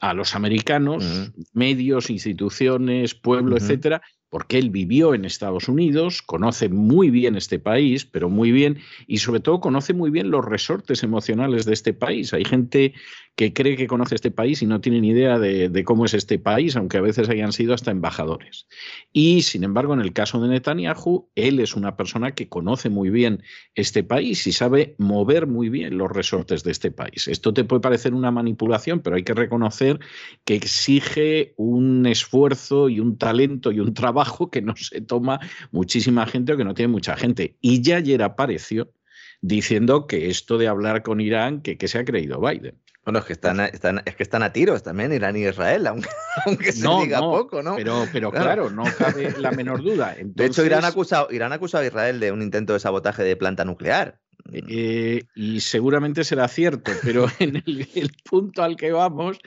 a 0.00 0.12
los 0.12 0.34
americanos, 0.34 1.32
medios, 1.52 2.10
instituciones, 2.10 3.14
pueblo, 3.14 3.56
etcétera, 3.56 4.02
porque 4.34 4.58
él 4.58 4.70
vivió 4.70 5.14
en 5.14 5.24
Estados 5.24 5.68
Unidos, 5.68 6.20
conoce 6.20 6.68
muy 6.68 7.08
bien 7.08 7.36
este 7.36 7.60
país, 7.60 8.04
pero 8.04 8.28
muy 8.28 8.50
bien, 8.50 8.80
y 9.06 9.18
sobre 9.18 9.38
todo 9.38 9.60
conoce 9.60 9.94
muy 9.94 10.10
bien 10.10 10.32
los 10.32 10.44
resortes 10.44 11.04
emocionales 11.04 11.66
de 11.66 11.72
este 11.72 11.92
país. 11.92 12.34
Hay 12.34 12.44
gente 12.44 12.94
que 13.36 13.52
cree 13.52 13.76
que 13.76 13.86
conoce 13.86 14.16
este 14.16 14.32
país 14.32 14.60
y 14.62 14.66
no 14.66 14.80
tiene 14.80 15.00
ni 15.00 15.10
idea 15.10 15.38
de, 15.38 15.84
cómo 15.84 16.04
es 16.04 16.14
este 16.14 16.40
país, 16.40 16.74
aunque 16.74 16.98
a 16.98 17.00
veces 17.00 17.28
hayan 17.28 17.52
sido 17.52 17.74
hasta 17.74 17.92
embajadores. 17.92 18.66
Y 19.12 19.42
sin 19.42 19.62
embargo, 19.62 19.94
en 19.94 20.00
el 20.00 20.12
caso 20.12 20.40
de 20.40 20.48
Netanyahu, 20.48 21.28
él 21.36 21.60
es 21.60 21.76
una 21.76 21.96
persona 21.96 22.32
que 22.32 22.48
conoce 22.48 22.90
muy 22.90 23.10
bien 23.10 23.42
este 23.76 24.02
país 24.02 24.46
y 24.48 24.52
sabe 24.52 24.96
mover 24.98 25.46
muy 25.46 25.68
bien 25.68 25.96
los 25.96 26.10
resortes 26.10 26.64
de 26.64 26.72
este 26.72 26.90
país. 26.90 27.28
Esto 27.28 27.54
te 27.54 27.64
puede 27.64 27.80
parecer 27.80 28.14
una 28.14 28.32
manipulación, 28.32 29.00
pero 29.00 29.14
hay 29.14 29.22
que 29.22 29.34
reconocer 29.34 30.00
que 30.44 30.56
exige 30.56 31.54
un 31.56 32.06
esfuerzo 32.06 32.88
y 32.88 32.98
un 32.98 33.16
talento 33.18 33.72
y 33.72 33.80
un 33.80 33.94
trabajo 33.94 34.23
que 34.50 34.62
no 34.62 34.74
se 34.76 35.00
toma 35.00 35.40
muchísima 35.70 36.26
gente 36.26 36.52
o 36.52 36.56
que 36.56 36.64
no 36.64 36.74
tiene 36.74 36.92
mucha 36.92 37.16
gente. 37.16 37.56
Y 37.60 37.82
ya 37.82 37.96
ayer 37.96 38.22
apareció 38.22 38.92
diciendo 39.40 40.06
que 40.06 40.30
esto 40.30 40.58
de 40.58 40.68
hablar 40.68 41.02
con 41.02 41.20
Irán, 41.20 41.60
que, 41.60 41.76
que 41.76 41.88
se 41.88 41.98
ha 41.98 42.04
creído 42.04 42.40
Biden. 42.40 42.80
Bueno, 43.04 43.18
es 43.18 43.26
que 43.26 43.34
están, 43.34 43.60
están, 43.60 44.02
es 44.06 44.16
que 44.16 44.22
están 44.22 44.42
a 44.42 44.52
tiros 44.52 44.82
también 44.82 45.12
Irán 45.12 45.36
y 45.36 45.46
Israel, 45.46 45.86
aunque, 45.86 46.08
aunque 46.46 46.72
se 46.72 46.88
diga 46.88 47.20
poco, 47.20 47.62
¿no? 47.62 47.76
Pero, 47.76 48.06
pero 48.10 48.32
claro. 48.32 48.70
no 48.70 48.84
cabe 48.96 49.34
la 49.38 49.50
menor 49.50 49.82
duda. 49.82 50.16
De 50.18 50.46
hecho, 50.46 50.64
Irán 50.64 50.84
ha, 50.84 50.88
acusado, 50.88 51.28
Irán 51.30 51.52
ha 51.52 51.56
acusado 51.56 51.84
a 51.84 51.86
Israel 51.86 52.18
de 52.18 52.32
un 52.32 52.40
intento 52.40 52.72
de 52.72 52.80
sabotaje 52.80 53.22
de 53.22 53.36
planta 53.36 53.66
nuclear. 53.66 54.20
Eh, 54.52 55.24
y 55.34 55.60
seguramente 55.60 56.22
será 56.22 56.48
cierto, 56.48 56.92
pero 57.02 57.26
en 57.38 57.62
el, 57.64 58.12
punto 58.28 58.62
al 58.62 58.76
que 58.76 58.92
vamos, 58.92 59.38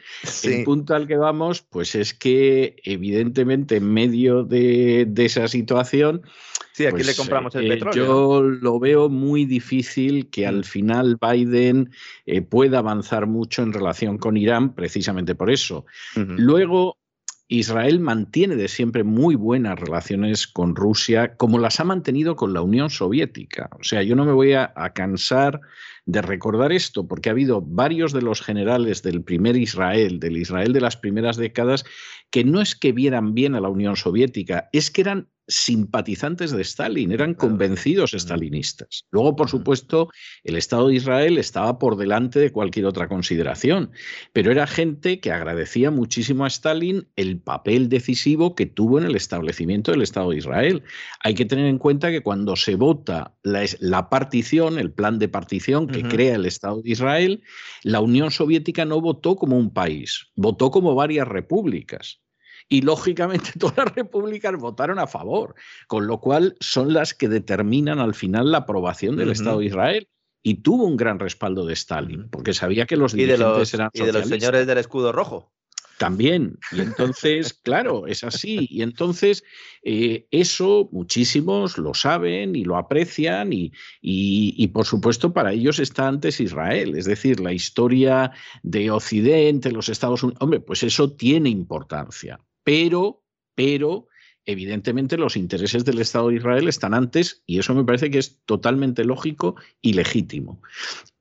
el 0.43 0.64
punto 0.64 0.95
al 0.95 1.08
que 1.08 1.18
vamos, 1.18 1.62
pues 1.62 1.93
es 1.95 2.14
que 2.14 2.78
evidentemente 2.84 3.78
en 3.78 3.93
medio 3.93 4.43
de, 4.43 5.08
esa 5.18 5.48
situación, 5.48 6.24
sí, 6.74 6.88
aquí 6.88 6.98
le 6.98 7.04
pues, 7.06 7.18
compramos 7.18 7.54
el 7.56 7.68
eh, 7.68 7.76
petróleo. 7.76 8.06
Yo 8.06 8.41
lo 8.41 8.80
veo 8.80 9.10
muy 9.10 9.45
difícil 9.45 10.30
que 10.32 10.48
al 10.48 10.60
mm. 10.60 10.64
final 10.64 11.18
Biden 11.22 11.91
eh, 12.26 12.41
pueda 12.41 12.80
avanzar 12.80 13.28
mucho 13.28 13.62
en 13.62 13.74
relación 13.74 14.18
con 14.18 14.36
Irán, 14.36 14.74
precisamente 14.74 15.36
por 15.36 15.52
eso. 15.52 15.86
Luego 16.16 16.98
Israel 17.50 18.02
mantiene 18.02 18.58
de 18.58 18.68
siempre 18.68 19.06
muy 19.06 19.36
buenas 19.36 19.80
relaciones 19.80 20.48
con 20.48 20.76
Rusia, 20.76 21.38
como 21.38 21.60
las 21.60 21.80
ha 21.80 21.86
mantenido 21.86 22.36
con 22.36 22.54
la 22.54 22.62
Unión 22.62 22.89
Soviética. 22.89 23.70
O 23.80 23.84
sea, 23.84 24.04
yo 24.04 24.18
no 24.18 24.26
me 24.26 24.34
voy 24.34 24.54
a, 24.54 24.74
cansar 24.93 25.62
de 26.06 26.22
recordar 26.22 26.74
esto, 26.74 27.08
porque 27.08 27.30
ha 27.30 27.32
habido 27.32 27.62
varios 27.62 28.12
de 28.12 28.22
los 28.22 28.41
generales 28.41 29.02
del 29.02 29.24
primer 29.24 29.56
Israel, 29.56 30.20
del 30.20 30.38
Israel 30.38 30.74
de 30.74 30.82
las 30.82 30.98
primeras 30.98 31.38
décadas, 31.38 31.86
que 32.32 32.43
no 32.43 32.62
es 32.62 32.76
que 32.76 32.91
vieran 32.91 33.34
bien 33.34 33.56
a 33.56 33.62
la 33.62 33.70
Unión 33.70 33.95
Soviética, 33.95 34.68
es 34.74 34.91
que 34.91 35.02
eran 35.02 35.30
simpatizantes 35.48 36.52
de 36.52 36.62
Stalin, 36.62 37.12
eran 37.12 37.34
convencidos 37.34 38.12
stalinistas. 38.12 39.06
Luego, 39.12 39.36
por 39.36 39.50
supuesto, 39.50 40.10
el 40.43 40.58
Estado 40.58 40.89
de 40.89 40.95
Israel 40.95 41.38
estaba 41.38 41.80
por 41.80 41.95
delante 41.95 42.39
de 42.39 42.52
cualquier 42.52 42.86
otra 42.86 43.08
consideración, 43.08 43.91
pero 44.34 44.52
era 44.52 44.68
gente 44.68 45.20
que 45.20 45.32
agradecía 45.32 45.89
muchísimo 45.91 46.43
a 46.43 46.48
Stalin 46.48 47.08
el 47.16 47.39
papel 47.39 47.89
decisivo 47.89 48.56
que 48.56 48.66
tuvo 48.66 49.00
en 49.00 49.06
el 49.06 49.16
establecimiento 49.16 49.91
del 49.91 50.02
Estado 50.02 50.32
de 50.32 50.38
Israel. 50.38 50.84
Hay 51.24 51.34
que 51.34 51.45
tener 51.45 51.66
en 51.66 51.78
cuenta 51.78 52.12
que 52.12 52.22
cuando 52.22 52.56
se 52.56 52.76
vota 52.76 53.36
la, 53.43 54.10
partición, 54.10 54.78
el 54.78 54.91
plan 54.91 55.20
de 55.20 55.30
partición 55.30 55.88
que 55.88 56.04
crea 56.04 56.36
el 56.36 56.45
Estado 56.45 56.82
de 56.82 56.91
Israel, 56.91 57.43
la 57.84 58.02
Unión 58.02 58.32
Soviética 58.32 58.86
no 58.86 59.00
votó 59.00 59.36
como 59.36 59.58
un 59.58 59.74
país, 59.74 60.28
votó 60.36 60.72
como 60.72 60.95
varias 60.95 61.28
repúblicas 61.28 62.20
y 62.70 62.82
lógicamente 62.82 63.51
todas 63.59 63.78
las 63.78 63.95
repúblicas 63.95 64.55
votaron 64.57 64.99
a 64.99 65.07
favor, 65.07 65.55
con 65.88 66.07
lo 66.07 66.20
cual 66.20 66.55
son 66.59 66.93
las 66.93 67.13
que 67.13 67.30
determinan 67.30 67.99
al 67.99 68.13
final 68.13 68.51
la 68.51 68.59
aprobación 68.59 69.15
del 69.15 69.32
Estado 69.32 69.59
de 69.59 69.65
Israel. 69.65 70.07
Y 70.43 70.61
tuvo 70.61 70.86
un 70.86 70.95
gran 70.95 71.20
respaldo 71.20 71.65
de 71.65 71.74
Stalin, 71.74 72.30
porque 72.30 72.53
sabía 72.53 72.86
que 72.86 72.95
los 72.95 73.11
dirigentes 73.11 73.74
eran 73.74 73.89
Y 73.93 74.03
de 74.03 74.13
los 74.13 74.30
señores 74.30 74.65
del 74.65 74.78
escudo 74.78 75.11
rojo. 75.11 75.51
También. 75.97 76.59
Y 76.72 76.82
entonces, 76.82 77.53
claro, 77.63 78.07
es 78.07 78.24
así. 78.24 78.68
Y 78.70 78.82
entonces, 78.82 79.43
eh, 79.84 80.28
eso 80.32 80.89
muchísimos 80.91 81.78
lo 81.78 81.93
saben 81.93 82.55
y 82.55 82.63
lo 82.63 82.78
aprecian 82.78 83.51
y, 83.51 83.74
y, 84.01 84.68
por 84.68 84.86
supuesto, 84.86 85.34
para 85.34 85.53
ellos 85.53 85.80
está 85.80 86.07
antes 86.07 86.39
Israel. 86.39 86.95
Es 86.95 87.05
decir, 87.05 87.39
la 87.39 87.51
historia 87.51 88.32
de 88.63 88.91
Occidente, 88.91 89.72
los 89.72 89.89
Estados 89.89 90.24
Unidos, 90.24 90.41
hombre, 90.41 90.59
pues 90.59 90.84
eso 90.84 91.11
tiene 91.11 91.49
importancia. 91.49 92.39
Pero, 92.68 93.24
pero, 93.55 94.09
evidentemente 94.43 95.15
los 95.15 95.38
intereses 95.38 95.86
del 95.86 95.99
Estado 95.99 96.28
de 96.28 96.36
Israel 96.36 96.68
están 96.68 96.93
antes 96.93 97.41
y 97.45 97.59
eso 97.59 97.74
me 97.74 97.86
parece 97.86 98.11
que 98.11 98.18
es 98.18 98.43
totalmente 98.43 99.05
lógico 99.05 99.55
y 99.82 99.93
legítimo. 99.93 100.61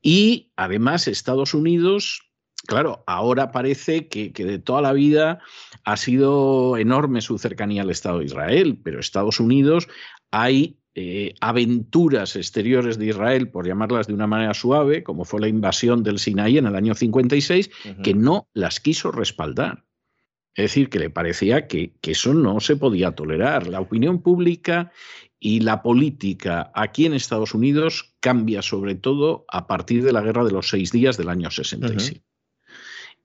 Y 0.03 0.51
además 0.57 1.07
Estados 1.07 1.55
Unidos 1.55 2.33
claro, 2.67 3.05
ahora 3.07 3.53
parece 3.53 4.09
que, 4.09 4.33
de 4.33 4.59
toda 4.59 4.83
la 4.83 4.93
vida 4.93 5.39
ha 5.85 5.97
sido 5.97 6.77
enorme 6.79 7.21
su 7.21 7.39
cercanía 7.39 7.83
al 7.83 7.91
Estado 7.91 8.19
de 8.19 8.25
Israel, 8.25 8.81
pero 8.83 8.99
Estados 8.99 9.39
Unidos 9.39 9.87
hay 10.33 10.81
eh, 10.97 11.33
aventuras 11.41 12.35
exteriores 12.35 12.99
de 12.99 13.07
Israel, 13.07 13.51
por 13.51 13.69
llamarlas 13.69 14.09
de 14.09 14.15
una 14.15 14.27
manera 14.27 14.53
suave, 14.53 15.05
como 15.05 15.25
fue 15.25 15.41
la 15.41 15.47
invasión 15.47 16.03
del 16.03 16.19
Sinaí 16.19 16.59
en 16.59 16.67
el 16.67 16.75
año 16.75 16.97
56, 16.97 17.71
que 18.03 18.15
no 18.15 18.49
las 18.53 18.81
quiso 18.81 19.13
respaldar. 19.13 19.86
Es 20.57 20.71
decir, 20.71 20.89
que 20.89 20.99
le 20.99 21.11
parecía 21.11 21.69
que, 21.69 21.93
que, 22.01 22.13
eso 22.13 22.33
no 22.33 22.61
se 22.61 22.77
podía 22.77 23.13
tolerar. 23.13 23.67
La 23.67 23.81
opinión 23.81 24.23
pública 24.23 24.91
y 25.39 25.61
la 25.61 25.83
política 25.83 26.73
aquí 26.75 27.05
en 27.05 27.13
Estados 27.13 27.55
Unidos 27.55 28.17
cambia 28.21 28.63
sobre 28.63 28.95
todo 28.95 29.45
a 29.49 29.67
partir 29.67 30.03
de 30.03 30.13
la 30.13 30.23
Guerra 30.23 30.45
de 30.45 30.53
los 30.53 30.71
Seis 30.71 30.91
Días 30.91 31.19
del 31.19 31.29
año 31.29 31.51
67. 31.51 32.23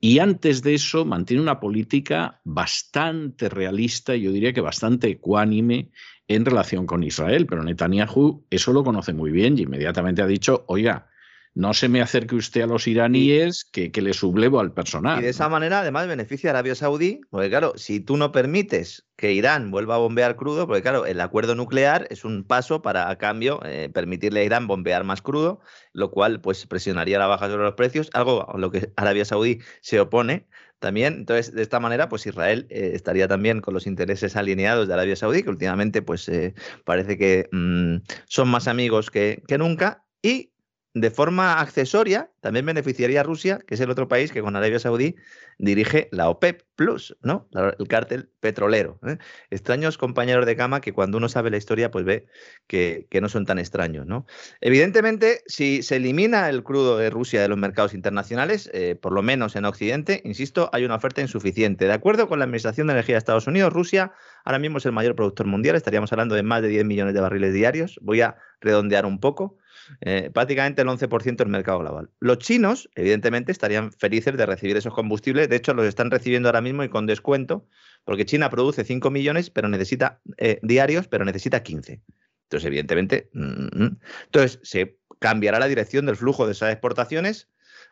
Y 0.04 0.18
antes 0.20 0.64
de 0.64 0.74
eso 0.74 1.06
mantiene 1.06 1.44
una 1.44 1.60
política 1.60 2.42
bastante 2.44 3.50
realista, 3.50 4.16
yo 4.16 4.32
diría 4.32 4.52
que 4.52 4.60
bastante 4.60 5.08
ecuánime 5.08 5.92
en 6.28 6.44
relación 6.44 6.88
con 6.88 7.04
Israel. 7.04 7.46
Pero 7.46 7.64
Netanyahu 7.64 8.46
eso 8.50 8.74
lo 8.74 8.84
conoce 8.84 9.14
muy 9.14 9.32
bien 9.32 9.58
y 9.58 9.62
inmediatamente 9.62 10.24
ha 10.24 10.28
dicho, 10.28 10.66
oiga, 10.68 11.11
no 11.54 11.74
se 11.74 11.90
me 11.90 12.02
acerque 12.02 12.36
usted 12.36 12.62
a 12.62 12.68
los 12.68 12.88
iraníes 12.88 13.66
que, 13.66 13.92
le 14.02 14.14
sublevo 14.14 14.60
al 14.60 14.74
personal. 14.74 15.20
Y 15.20 15.24
de 15.24 15.30
esa 15.30 15.50
manera, 15.50 15.82
además, 15.82 16.08
beneficia 16.08 16.50
a 16.50 16.52
Arabia 16.52 16.76
Saudí, 16.76 17.22
porque 17.30 17.50
claro, 17.50 17.74
si 17.76 18.00
tú 18.00 18.18
no 18.18 18.32
permites 18.32 19.06
que 19.18 19.34
Irán 19.34 19.70
vuelva 19.70 19.96
a 19.96 20.00
bombear 20.00 20.36
crudo, 20.36 20.66
porque 20.66 20.82
claro, 20.82 21.06
el 21.06 21.20
acuerdo 21.20 21.54
nuclear 21.56 22.08
es 22.10 22.24
un 22.26 22.44
paso 22.44 22.82
para, 22.82 23.10
a 23.10 23.18
cambio, 23.18 23.60
eh, 23.66 23.90
permitirle 23.94 24.40
a 24.40 24.44
Irán 24.44 24.66
bombear 24.66 25.04
más 25.04 25.22
crudo, 25.22 25.60
lo 25.94 26.10
cual 26.10 26.42
pues 26.42 26.66
presionaría 26.66 27.20
la 27.20 27.28
baja 27.28 27.48
sobre 27.50 27.64
los 27.64 27.76
precios, 27.76 28.10
algo 28.14 28.50
a 28.50 28.58
lo 28.58 28.72
que 28.72 28.92
Arabia 28.96 29.26
Saudí 29.26 29.60
se 29.82 30.00
opone 30.00 30.48
también. 30.80 31.14
Entonces, 31.14 31.54
de 31.54 31.62
esta 31.62 31.80
manera, 31.80 32.10
pues 32.10 32.26
Israel 32.26 32.66
eh, 32.70 32.92
estaría 32.94 33.28
también 33.28 33.62
con 33.62 33.74
los 33.74 33.88
intereses 33.88 34.36
alineados 34.36 34.88
de 34.88 34.94
Arabia 34.94 35.16
Saudí, 35.16 35.44
que 35.44 35.50
últimamente 35.50 36.02
pues 36.02 36.28
eh, 36.30 36.56
parece 36.86 37.18
que 37.18 37.48
mm, 37.52 37.98
son 38.26 38.50
más 38.50 38.68
amigos 38.68 39.12
que, 39.12 39.44
que 39.48 39.58
nunca. 39.58 40.06
Y 40.24 40.51
de 40.94 41.10
forma 41.10 41.60
accesoria, 41.62 42.32
también 42.42 42.66
beneficiaría 42.66 43.22
a 43.22 43.24
Rusia, 43.24 43.60
que 43.66 43.76
es 43.76 43.80
el 43.80 43.90
otro 43.90 44.10
país 44.10 44.32
que 44.32 44.42
con 44.42 44.56
Arabia 44.56 44.80
Saudí 44.80 45.16
dirige 45.58 46.10
la 46.12 46.28
OPEP 46.30 46.64
Plus, 46.76 47.16
¿no? 47.22 47.48
El 47.54 47.88
cártel 47.88 48.30
petrolero. 48.40 49.00
¿eh? 49.08 49.18
Extraños 49.52 49.98
compañeros 49.98 50.46
de 50.46 50.56
cama 50.56 50.82
que 50.82 50.92
cuando 50.92 51.18
uno 51.18 51.30
sabe 51.30 51.50
la 51.50 51.58
historia, 51.58 51.92
pues 51.92 52.04
ve 52.04 52.26
que, 52.68 53.08
no 53.22 53.30
son 53.30 53.46
tan 53.46 53.60
extraños, 53.60 54.06
¿no? 54.06 54.26
Evidentemente, 54.60 55.44
si 55.46 55.84
se 55.84 55.98
elimina 55.98 56.50
el 56.50 56.64
crudo 56.64 56.98
de 56.98 57.10
Rusia 57.10 57.42
de 57.42 57.48
los 57.48 57.58
mercados 57.58 57.94
internacionales, 57.94 58.70
eh, 58.74 58.96
por 58.96 59.14
lo 59.14 59.22
menos 59.22 59.56
en 59.56 59.66
Occidente, 59.66 60.22
insisto, 60.26 60.70
hay 60.74 60.84
una 60.84 60.96
oferta 60.96 61.22
insuficiente. 61.22 61.86
De 61.86 61.94
acuerdo 61.94 62.28
con 62.28 62.40
la 62.40 62.46
Administración 62.46 62.88
de 62.88 62.94
Energía 62.94 63.16
de 63.16 63.20
Estados 63.20 63.48
Unidos, 63.48 63.72
Rusia 63.72 64.12
ahora 64.44 64.60
mismo 64.60 64.80
es 64.80 64.86
el 64.86 64.92
mayor 64.92 65.16
productor 65.16 65.46
mundial, 65.46 65.76
estaríamos 65.76 66.12
hablando 66.12 66.36
de 66.36 66.44
más 66.44 66.64
de 66.64 66.70
10 66.70 66.86
millones 66.86 67.14
de 67.14 67.22
barriles 67.22 67.54
diarios. 67.54 68.00
Voy 68.02 68.22
a 68.22 68.36
redondear 68.60 69.06
un 69.06 69.20
poco. 69.20 69.58
Eh, 70.02 70.30
prácticamente 70.34 70.82
el 70.82 70.88
11% 70.88 71.38
del 71.38 71.48
mercado 71.48 71.80
global. 71.80 72.10
Los 72.20 72.40
chinos, 72.40 72.90
evidentemente, 72.96 73.52
estarían 73.52 73.92
felices 73.92 74.36
de 74.38 74.46
recibir 74.46 74.78
esos 74.78 74.94
combustibles. 74.94 75.50
De 75.50 75.56
hecho, 75.56 75.74
los 75.74 75.86
están 75.86 76.12
recibiendo 76.12 76.50
ahora 76.50 76.62
mismo 76.62 76.84
y 76.84 76.90
con 76.90 77.06
descuento, 77.06 77.68
porque 78.04 78.26
China 78.26 78.50
produce 78.50 78.84
5 78.84 79.10
millones 79.12 79.50
pero 79.50 79.68
necesita, 79.68 80.22
eh, 80.38 80.60
diarios, 80.64 81.08
pero 81.08 81.26
necesita 81.26 81.64
15. 81.64 82.02
Entonces, 82.44 82.68
evidentemente, 82.68 83.30
mm, 83.34 83.84
mm. 83.84 84.00
entonces 84.26 84.60
se 84.64 84.98
cambiará 85.20 85.60
la 85.60 85.68
dirección 85.68 86.06
del 86.06 86.16
flujo 86.16 86.46
de 86.46 86.54
esas 86.54 86.72
exportaciones 86.72 87.50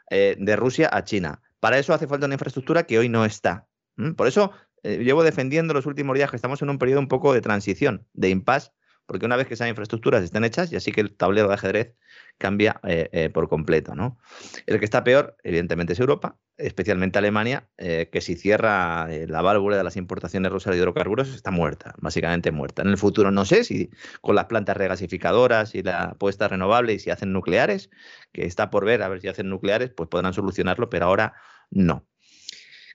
eh, 0.10 0.36
de 0.40 0.56
Rusia 0.56 0.90
a 0.92 1.04
China. 1.04 1.42
Para 1.60 1.78
eso 1.78 1.94
hace 1.94 2.08
falta 2.08 2.26
una 2.26 2.36
infraestructura 2.36 2.84
que 2.84 2.98
hoy 2.98 3.10
no 3.10 3.26
está. 3.26 3.68
Por 4.16 4.28
eso 4.28 4.54
llevo 4.82 5.26
defendiendo 5.26 5.74
los 5.74 5.86
últimos 5.86 6.16
días 6.16 6.30
que 6.30 6.38
estamos 6.38 6.62
en 6.62 6.70
un 6.70 6.78
periodo 6.78 7.02
un 7.02 7.10
poco 7.10 7.34
de 7.34 7.42
transición, 7.42 8.08
de 8.14 8.30
impasse, 8.30 8.72
porque 9.10 9.26
una 9.26 9.38
vez 9.38 9.48
que 9.48 9.56
esas 9.56 9.68
infraestructuras 9.68 10.24
estén 10.24 10.44
hechas, 10.44 10.70
ya 10.70 10.80
sí 10.80 10.92
que 10.92 11.02
el 11.02 11.16
tablero 11.16 11.48
de 11.48 11.56
ajedrez 11.56 11.96
cambia 12.38 12.80
eh, 12.84 13.10
eh, 13.12 13.30
por 13.32 13.50
completo. 13.50 13.96
¿no? 13.96 14.20
El 14.68 14.78
que 14.78 14.86
está 14.86 15.04
peor, 15.04 15.36
evidentemente, 15.42 15.94
es 15.94 16.00
Europa, 16.00 16.38
especialmente 16.58 17.18
Alemania, 17.18 17.68
eh, 17.80 18.12
que 18.12 18.22
si 18.22 18.36
cierra 18.36 19.08
la 19.08 19.42
válvula 19.42 19.78
de 19.78 19.84
las 19.84 19.98
importaciones 19.98 20.52
rusas 20.52 20.74
de 20.74 20.78
hidrocarburos, 20.78 21.30
está 21.30 21.50
muerta, 21.50 21.96
básicamente 21.98 22.52
muerta. 22.52 22.84
En 22.84 22.90
el 22.90 23.00
futuro 23.00 23.32
no 23.32 23.46
sé 23.46 23.64
si 23.64 23.90
con 24.22 24.36
las 24.36 24.46
plantas 24.46 24.78
regasificadoras 24.78 25.74
y 25.74 25.82
la 25.82 26.04
apuesta 26.04 26.48
renovable 26.48 26.94
y 26.94 27.00
si 27.00 27.10
hacen 27.10 27.34
nucleares, 27.34 27.90
que 28.32 28.46
está 28.46 28.70
por 28.70 28.86
ver, 28.86 29.02
a 29.02 29.10
ver 29.10 29.22
si 29.22 29.28
hacen 29.28 29.50
nucleares, 29.50 29.90
pues 29.90 30.08
podrán 30.08 30.36
solucionarlo, 30.36 30.92
pero 30.92 31.08
ahora 31.08 31.34
no. 31.72 32.06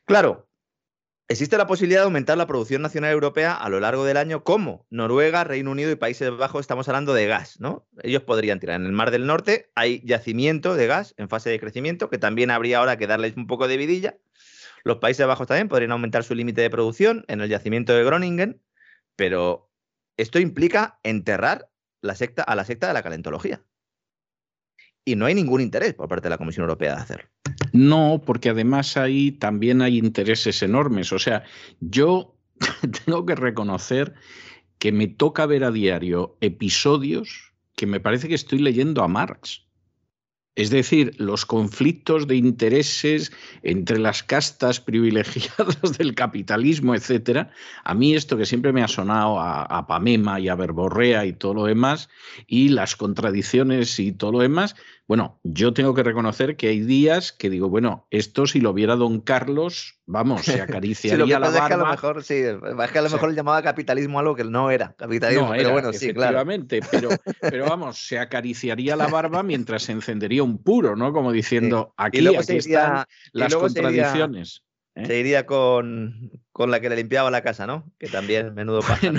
Claro, 0.04 0.48
Existe 1.26 1.56
la 1.56 1.66
posibilidad 1.66 2.00
de 2.00 2.04
aumentar 2.04 2.36
la 2.36 2.46
producción 2.46 2.82
nacional 2.82 3.10
europea 3.10 3.54
a 3.54 3.70
lo 3.70 3.80
largo 3.80 4.04
del 4.04 4.18
año, 4.18 4.44
como 4.44 4.86
Noruega, 4.90 5.42
Reino 5.42 5.70
Unido 5.70 5.90
y 5.90 5.96
Países 5.96 6.30
Bajos, 6.30 6.60
estamos 6.60 6.86
hablando 6.88 7.14
de 7.14 7.26
gas, 7.26 7.58
¿no? 7.60 7.88
Ellos 8.02 8.22
podrían 8.24 8.60
tirar. 8.60 8.78
En 8.78 8.84
el 8.84 8.92
Mar 8.92 9.10
del 9.10 9.26
Norte 9.26 9.70
hay 9.74 10.02
yacimiento 10.04 10.74
de 10.74 10.86
gas 10.86 11.14
en 11.16 11.30
fase 11.30 11.48
de 11.48 11.58
crecimiento, 11.58 12.10
que 12.10 12.18
también 12.18 12.50
habría 12.50 12.78
ahora 12.78 12.98
que 12.98 13.06
darles 13.06 13.38
un 13.38 13.46
poco 13.46 13.68
de 13.68 13.78
vidilla. 13.78 14.18
Los 14.84 14.98
Países 14.98 15.26
Bajos 15.26 15.46
también 15.46 15.68
podrían 15.68 15.92
aumentar 15.92 16.24
su 16.24 16.34
límite 16.34 16.60
de 16.60 16.68
producción 16.68 17.24
en 17.26 17.40
el 17.40 17.48
yacimiento 17.48 17.94
de 17.94 18.04
Groningen, 18.04 18.60
pero 19.16 19.72
esto 20.18 20.38
implica 20.38 21.00
enterrar 21.02 21.70
a 22.02 22.54
la 22.54 22.64
secta 22.64 22.86
de 22.88 22.92
la 22.92 23.02
calentología. 23.02 23.64
Y 25.06 25.16
no 25.16 25.24
hay 25.24 25.34
ningún 25.34 25.62
interés 25.62 25.94
por 25.94 26.06
parte 26.06 26.24
de 26.24 26.30
la 26.30 26.38
Comisión 26.38 26.64
Europea 26.64 26.96
de 26.96 27.00
hacerlo. 27.00 27.30
No, 27.74 28.22
porque 28.24 28.50
además 28.50 28.96
ahí 28.96 29.32
también 29.32 29.82
hay 29.82 29.98
intereses 29.98 30.62
enormes. 30.62 31.12
O 31.12 31.18
sea, 31.18 31.42
yo 31.80 32.36
tengo 33.04 33.26
que 33.26 33.34
reconocer 33.34 34.14
que 34.78 34.92
me 34.92 35.08
toca 35.08 35.44
ver 35.46 35.64
a 35.64 35.72
diario 35.72 36.38
episodios 36.40 37.52
que 37.74 37.86
me 37.86 37.98
parece 37.98 38.28
que 38.28 38.36
estoy 38.36 38.60
leyendo 38.60 39.02
a 39.02 39.08
Marx. 39.08 39.64
Es 40.56 40.70
decir, 40.70 41.16
los 41.18 41.46
conflictos 41.46 42.28
de 42.28 42.36
intereses 42.36 43.32
entre 43.64 43.98
las 43.98 44.22
castas 44.22 44.78
privilegiadas 44.80 45.80
del 45.98 46.14
capitalismo, 46.14 46.94
etcétera. 46.94 47.50
A 47.82 47.92
mí 47.94 48.14
esto 48.14 48.36
que 48.36 48.46
siempre 48.46 48.72
me 48.72 48.84
ha 48.84 48.88
sonado 48.88 49.40
a, 49.40 49.86
Pamema 49.88 50.38
y 50.38 50.48
a 50.48 50.54
Verborrea 50.54 51.26
y 51.26 51.32
todo 51.32 51.54
lo 51.54 51.64
demás, 51.64 52.08
y 52.46 52.68
las 52.68 52.94
contradicciones 52.94 53.98
y 53.98 54.12
todo 54.12 54.30
lo 54.30 54.38
demás, 54.38 54.76
bueno, 55.06 55.38
yo 55.42 55.74
tengo 55.74 55.92
que 55.94 56.02
reconocer 56.02 56.56
que 56.56 56.68
hay 56.68 56.80
días 56.80 57.32
que 57.32 57.50
digo, 57.50 57.68
bueno, 57.68 58.06
esto 58.10 58.46
si 58.46 58.60
lo 58.60 58.72
viera 58.72 58.96
don 58.96 59.20
Carlos, 59.20 60.00
vamos, 60.06 60.42
se 60.42 60.60
acariciaría 60.62 61.38
la 61.38 61.50
barba. 61.50 61.58
Es 61.58 61.68
que 61.68 61.74
a 61.74 61.76
lo 61.76 61.86
mejor, 61.86 62.24
sí, 62.24 62.34
es 62.34 62.90
que 62.90 62.98
a 62.98 63.02
lo 63.02 63.10
mejor 63.10 63.34
llamaba 63.34 63.62
capitalismo 63.62 64.18
algo 64.18 64.34
que 64.34 64.44
no 64.44 64.70
era 64.70 64.94
capitalismo, 64.96 65.50
pero 65.50 65.72
bueno, 65.72 65.92
sí, 65.92 66.14
claro. 66.14 66.42
Pero, 66.90 67.10
pero 67.40 67.66
vamos, 67.66 67.98
se 67.98 68.18
acariciaría 68.18 68.96
la 68.96 69.08
barba 69.08 69.42
mientras 69.42 69.82
se 69.82 69.92
encendería 69.92 70.42
un 70.42 70.62
puro, 70.62 70.96
¿no? 70.96 71.12
Como 71.12 71.32
diciendo, 71.32 71.92
aquí, 71.98 72.26
aquí 72.26 72.56
están 72.56 73.04
las 73.32 73.54
contradicciones. 73.54 74.62
¿Eh? 74.94 75.06
Se 75.06 75.18
iría 75.18 75.46
con, 75.46 76.30
con, 76.52 76.70
la 76.70 76.80
que 76.80 76.88
le 76.88 76.96
limpiaba 76.96 77.30
la 77.30 77.42
casa, 77.42 77.66
¿no? 77.66 77.90
Que 77.98 78.08
también 78.08 78.54
menudo 78.54 78.80
pasa. 78.82 79.12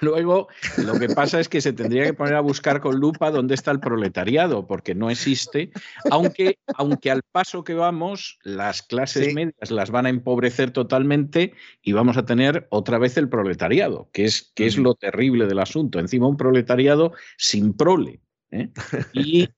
luego, 0.00 0.48
lo 0.78 0.98
que 0.98 1.08
pasa 1.08 1.40
es 1.40 1.48
que 1.48 1.60
se 1.60 1.72
tendría 1.72 2.04
que 2.04 2.14
poner 2.14 2.34
a 2.34 2.40
buscar 2.40 2.80
con 2.80 2.96
lupa 2.96 3.30
dónde 3.30 3.54
está 3.54 3.70
el 3.70 3.80
proletariado, 3.80 4.66
porque 4.66 4.94
no 4.94 5.10
existe, 5.10 5.70
aunque, 6.10 6.58
aunque 6.74 7.10
al 7.10 7.22
paso 7.22 7.64
que 7.64 7.74
vamos, 7.74 8.38
las 8.42 8.82
clases 8.82 9.34
medias 9.34 9.70
las 9.70 9.90
van 9.90 10.06
a 10.06 10.10
empobrecer 10.10 10.70
totalmente 10.70 11.54
y 11.82 11.92
vamos 11.92 12.16
a 12.16 12.24
tener 12.24 12.66
otra 12.70 12.98
vez 12.98 13.16
el 13.16 13.28
proletariado, 13.28 14.08
que 14.12 14.24
es, 14.24 14.52
que 14.54 14.66
es 14.66 14.78
lo 14.78 14.94
terrible 14.94 15.46
del 15.46 15.58
asunto. 15.58 15.98
Encima 15.98 16.28
un 16.28 16.36
proletariado 16.36 17.12
sin 17.36 17.76
prole. 17.76 18.20
¿Eh? 18.50 18.70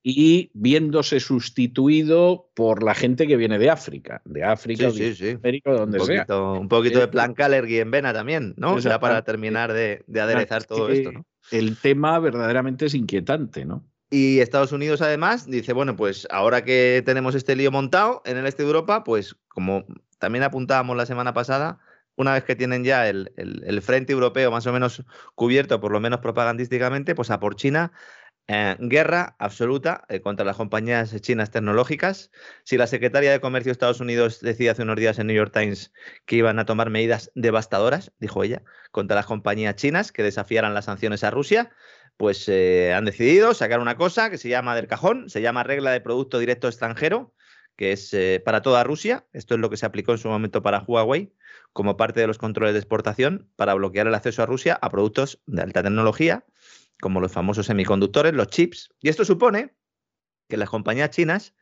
y, 0.04 0.50
viéndose 0.54 1.20
sustituido 1.20 2.50
por 2.54 2.82
la 2.82 2.94
gente 2.94 3.26
que 3.26 3.36
viene 3.36 3.58
de 3.58 3.70
África, 3.70 4.22
de 4.24 4.44
África, 4.44 4.90
sí, 4.90 5.14
sí, 5.14 5.36
donde 5.64 6.00
un 6.00 6.06
sea. 6.06 6.26
Un 6.28 6.68
poquito 6.68 7.00
de 7.00 7.08
plan 7.08 7.34
Calergy 7.34 7.78
en 7.78 7.90
Vena 7.90 8.12
también, 8.12 8.54
¿no? 8.56 8.80
Será 8.80 9.00
para 9.00 9.22
terminar 9.22 9.72
de, 9.72 10.04
aderezar 10.20 10.64
todo 10.64 10.88
esto, 10.88 11.12
¿no? 11.12 11.26
El 11.50 11.76
tema 11.76 12.18
verdaderamente 12.18 12.86
es 12.86 12.94
inquietante, 12.94 13.64
¿no? 13.64 13.84
Y 14.10 14.40
Estados 14.40 14.72
Unidos, 14.72 15.00
además, 15.00 15.46
dice, 15.46 15.72
bueno, 15.72 15.96
pues 15.96 16.28
ahora 16.30 16.64
que 16.64 17.02
tenemos 17.04 17.34
este 17.34 17.56
lío 17.56 17.70
montado 17.70 18.20
en 18.26 18.36
el 18.36 18.46
este 18.46 18.62
de 18.62 18.68
Europa, 18.68 19.04
pues 19.04 19.36
como 19.48 19.86
también 20.18 20.44
apuntábamos 20.44 20.96
la 20.98 21.06
semana 21.06 21.32
pasada, 21.32 21.80
una 22.16 22.34
vez 22.34 22.44
que 22.44 22.54
tienen 22.54 22.84
ya 22.84 23.08
el, 23.08 23.80
frente 23.82 24.12
europeo 24.12 24.50
más 24.50 24.66
o 24.66 24.72
menos 24.72 25.02
cubierto, 25.34 25.80
por 25.80 25.92
lo 25.92 26.00
menos 26.00 26.20
propagandísticamente, 26.20 27.14
pues 27.14 27.30
a 27.30 27.40
por 27.40 27.56
China, 27.56 27.92
eh, 28.48 28.76
guerra 28.80 29.36
absoluta 29.38 30.04
eh, 30.08 30.20
contra 30.20 30.44
las 30.44 30.56
compañías 30.56 31.18
chinas 31.20 31.50
tecnológicas. 31.50 32.30
Si 32.64 32.76
la 32.76 32.86
secretaria 32.86 33.30
de 33.30 33.40
Comercio 33.40 33.70
de 33.70 33.72
Estados 33.72 34.00
Unidos 34.00 34.40
decía 34.40 34.72
hace 34.72 34.82
unos 34.82 34.96
días 34.96 35.18
en 35.18 35.28
New 35.28 35.36
York 35.36 35.52
Times 35.52 35.92
que 36.26 36.36
iban 36.36 36.58
a 36.58 36.64
tomar 36.64 36.90
medidas 36.90 37.30
devastadoras, 37.34 38.12
dijo 38.18 38.42
ella, 38.42 38.62
contra 38.90 39.14
las 39.16 39.26
compañías 39.26 39.76
chinas 39.76 40.12
que 40.12 40.22
desafiaran 40.22 40.74
las 40.74 40.86
sanciones 40.86 41.24
a 41.24 41.30
Rusia, 41.30 41.70
pues 42.16 42.48
eh, 42.48 42.92
han 42.94 43.04
decidido 43.04 43.54
sacar 43.54 43.80
una 43.80 43.96
cosa 43.96 44.30
que 44.30 44.38
se 44.38 44.48
llama 44.48 44.74
del 44.76 44.86
cajón, 44.86 45.30
se 45.30 45.40
llama 45.40 45.62
regla 45.62 45.92
de 45.92 46.00
producto 46.00 46.38
directo 46.38 46.68
extranjero, 46.68 47.34
que 47.76 47.92
es 47.92 48.14
para 48.44 48.60
toda 48.60 48.84
Rusia. 48.84 49.26
Esto 49.32 49.54
es 49.54 49.60
lo 49.60 49.70
que 49.70 49.78
se 49.78 49.86
aplicó 49.86 50.12
en 50.12 50.18
su 50.18 50.28
momento 50.28 50.62
para 50.62 50.82
Huawei 50.82 51.32
como 51.72 51.96
parte 51.96 52.20
de 52.20 52.26
los 52.26 52.38
controles 52.38 52.74
de 52.74 52.80
exportación 52.80 53.48
para 53.56 53.74
bloquear 53.74 54.06
el 54.06 54.14
acceso 54.14 54.42
a 54.42 54.46
Rusia 54.46 54.78
a 54.80 54.90
productos 54.90 55.40
de 55.46 55.62
alta 55.62 55.82
tecnología, 55.82 56.44
como 57.02 57.20
los 57.20 57.32
famosos 57.32 57.66
semiconductores, 57.66 58.32
los 58.32 58.46
chips. 58.46 58.94
Y 59.00 59.08
esto 59.08 59.24
supone 59.24 59.74
que 60.48 60.56
las 60.56 60.70
compañías 60.70 61.10
chinas 61.10 61.52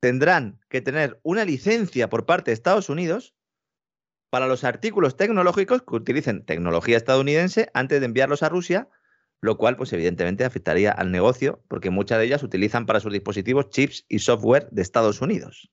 tendrán 0.00 0.58
que 0.70 0.80
tener 0.80 1.20
una 1.22 1.44
licencia 1.44 2.08
por 2.08 2.24
parte 2.24 2.50
de 2.50 2.54
Estados 2.54 2.88
Unidos 2.88 3.34
para 4.30 4.46
los 4.46 4.64
artículos 4.64 5.16
tecnológicos 5.16 5.82
que 5.82 5.96
utilicen 5.96 6.46
tecnología 6.46 6.96
estadounidense 6.96 7.70
antes 7.74 8.00
de 8.00 8.06
enviarlos 8.06 8.42
a 8.42 8.48
Rusia, 8.48 8.88
lo 9.42 9.58
cual 9.58 9.76
pues 9.76 9.92
evidentemente 9.92 10.46
afectaría 10.46 10.92
al 10.92 11.12
negocio 11.12 11.62
porque 11.68 11.90
muchas 11.90 12.18
de 12.18 12.24
ellas 12.24 12.42
utilizan 12.42 12.86
para 12.86 13.00
sus 13.00 13.12
dispositivos 13.12 13.68
chips 13.68 14.06
y 14.08 14.20
software 14.20 14.66
de 14.70 14.80
Estados 14.80 15.20
Unidos. 15.20 15.70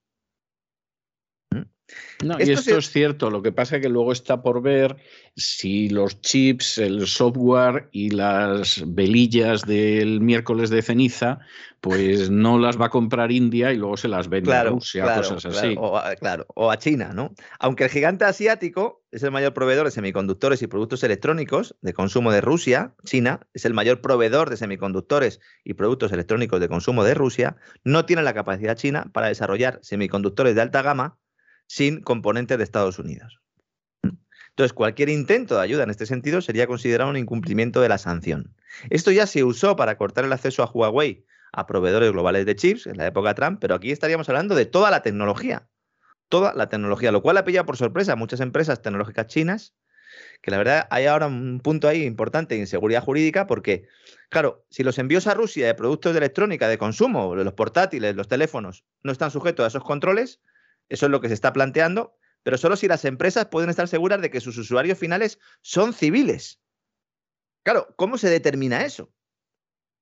No, 2.24 2.38
y 2.40 2.50
esto 2.50 2.78
es 2.78 2.90
cierto, 2.90 3.30
lo 3.30 3.42
que 3.42 3.52
pasa 3.52 3.76
es 3.76 3.82
que 3.82 3.90
luego 3.90 4.12
está 4.12 4.42
por 4.42 4.62
ver 4.62 4.96
si 5.36 5.90
los 5.90 6.22
chips, 6.22 6.78
el 6.78 7.06
software 7.08 7.90
y 7.92 8.10
las 8.10 8.84
velillas 8.88 9.62
del 9.64 10.22
miércoles 10.22 10.70
de 10.70 10.82
ceniza, 10.82 11.40
pues 11.82 12.30
no 12.32 12.58
las 12.58 12.80
va 12.80 12.88
a 12.88 12.90
comprar 12.90 13.32
India 13.32 13.72
y 13.72 13.78
luego 13.78 13.98
se 13.98 14.08
las 14.08 14.30
vende 14.30 14.54
a 14.54 14.64
Rusia, 14.64 15.16
cosas 15.16 15.46
así. 15.46 15.76
O 15.78 15.98
a, 15.98 16.16
claro, 16.16 16.46
o 16.56 16.72
a 16.72 16.78
China, 16.78 17.12
¿no? 17.14 17.36
Aunque 17.60 17.84
el 17.84 17.90
gigante 17.90 18.26
asiático 18.26 19.04
es 19.12 19.22
el 19.22 19.32
mayor 19.32 19.54
proveedor 19.54 19.86
de 19.86 19.92
semiconductores 19.92 20.62
y 20.62 20.68
productos 20.68 21.04
electrónicos 21.04 21.76
de 21.82 21.94
consumo 21.94 22.32
de 22.32 22.42
Rusia, 22.42 22.96
China 23.04 23.42
es 23.54 23.66
el 23.66 23.74
mayor 23.74 24.02
proveedor 24.02 24.50
de 24.50 24.58
semiconductores 24.58 25.40
y 25.64 25.76
productos 25.76 26.12
electrónicos 26.12 26.60
de 26.60 26.70
consumo 26.70 27.04
de 27.04 27.14
Rusia, 27.14 27.58
no 27.84 28.06
tiene 28.06 28.24
la 28.24 28.34
capacidad 28.34 28.76
china 28.76 29.12
para 29.14 29.28
desarrollar 29.28 29.80
semiconductores 29.84 30.56
de 30.56 30.62
alta 30.62 30.82
gama 30.82 31.20
sin 31.68 32.02
componentes 32.02 32.58
de 32.58 32.64
Estados 32.64 33.00
Unidos. 33.00 33.40
Entonces, 34.50 34.72
cualquier 34.72 35.10
intento 35.10 35.56
de 35.56 35.64
ayuda 35.64 35.84
en 35.84 35.90
este 35.90 36.06
sentido 36.06 36.42
sería 36.42 36.66
considerado 36.66 37.10
un 37.10 37.18
incumplimiento 37.18 37.82
de 37.82 37.90
la 37.90 37.98
sanción. 37.98 38.56
Esto 38.90 39.12
ya 39.12 39.28
se 39.28 39.44
usó 39.44 39.76
para 39.76 39.98
cortar 39.98 40.24
el 40.24 40.32
acceso 40.32 40.64
a 40.64 40.72
Huawei 40.72 41.26
a 41.52 41.68
proveedores 41.68 42.12
globales 42.12 42.46
de 42.46 42.56
chips 42.56 42.88
en 42.88 42.98
la 42.98 43.08
época 43.08 43.34
Trump, 43.34 43.60
pero 43.60 43.76
aquí 43.76 43.92
estaríamos 43.92 44.30
hablando 44.30 44.56
de 44.56 44.66
toda 44.66 44.92
la 44.92 45.02
tecnología. 45.02 45.68
Toda 46.30 46.54
la 46.54 46.70
tecnología, 46.70 47.12
lo 47.12 47.22
cual 47.22 47.38
ha 47.38 47.44
pillado 47.44 47.66
por 47.66 47.78
sorpresa 47.78 48.14
a 48.14 48.16
muchas 48.16 48.40
empresas 48.40 48.82
tecnológicas 48.82 49.28
chinas, 49.28 49.76
que 50.42 50.52
la 50.52 50.58
verdad 50.58 50.88
hay 50.90 51.06
ahora 51.06 51.28
un 51.28 51.60
punto 51.62 51.88
ahí 51.88 52.04
importante 52.04 52.56
de 52.56 52.62
inseguridad 52.62 53.04
jurídica, 53.04 53.48
porque, 53.48 53.88
claro, 54.30 54.66
si 54.70 54.84
los 54.84 54.98
envíos 54.98 55.28
a 55.28 55.34
Rusia 55.34 55.68
de 55.68 55.76
productos 55.76 56.14
de 56.14 56.20
electrónica, 56.20 56.68
de 56.68 56.78
consumo, 56.78 57.36
los 57.36 57.54
portátiles, 57.54 58.16
los 58.16 58.28
teléfonos, 58.28 58.86
no 59.04 59.12
están 59.12 59.32
sujetos 59.32 59.66
a 59.66 59.68
esos 59.68 59.84
controles, 59.84 60.40
eso 60.90 61.06
es 61.06 61.12
lo 61.12 61.22
que 61.22 61.28
se 61.28 61.34
está 61.34 61.54
planteando, 61.54 62.18
pero 62.44 62.58
solo 62.58 62.76
si 62.76 62.88
las 62.88 63.06
empresas 63.06 63.48
pueden 63.48 63.70
estar 63.70 63.88
seguras 63.88 64.22
de 64.22 64.30
que 64.30 64.42
sus 64.42 64.58
usuarios 64.58 64.98
finales 64.98 65.40
son 65.62 65.94
civiles. 65.94 66.62
Claro, 67.64 67.88
¿cómo 67.96 68.18
se 68.18 68.30
determina 68.30 68.86
eso? 68.86 69.12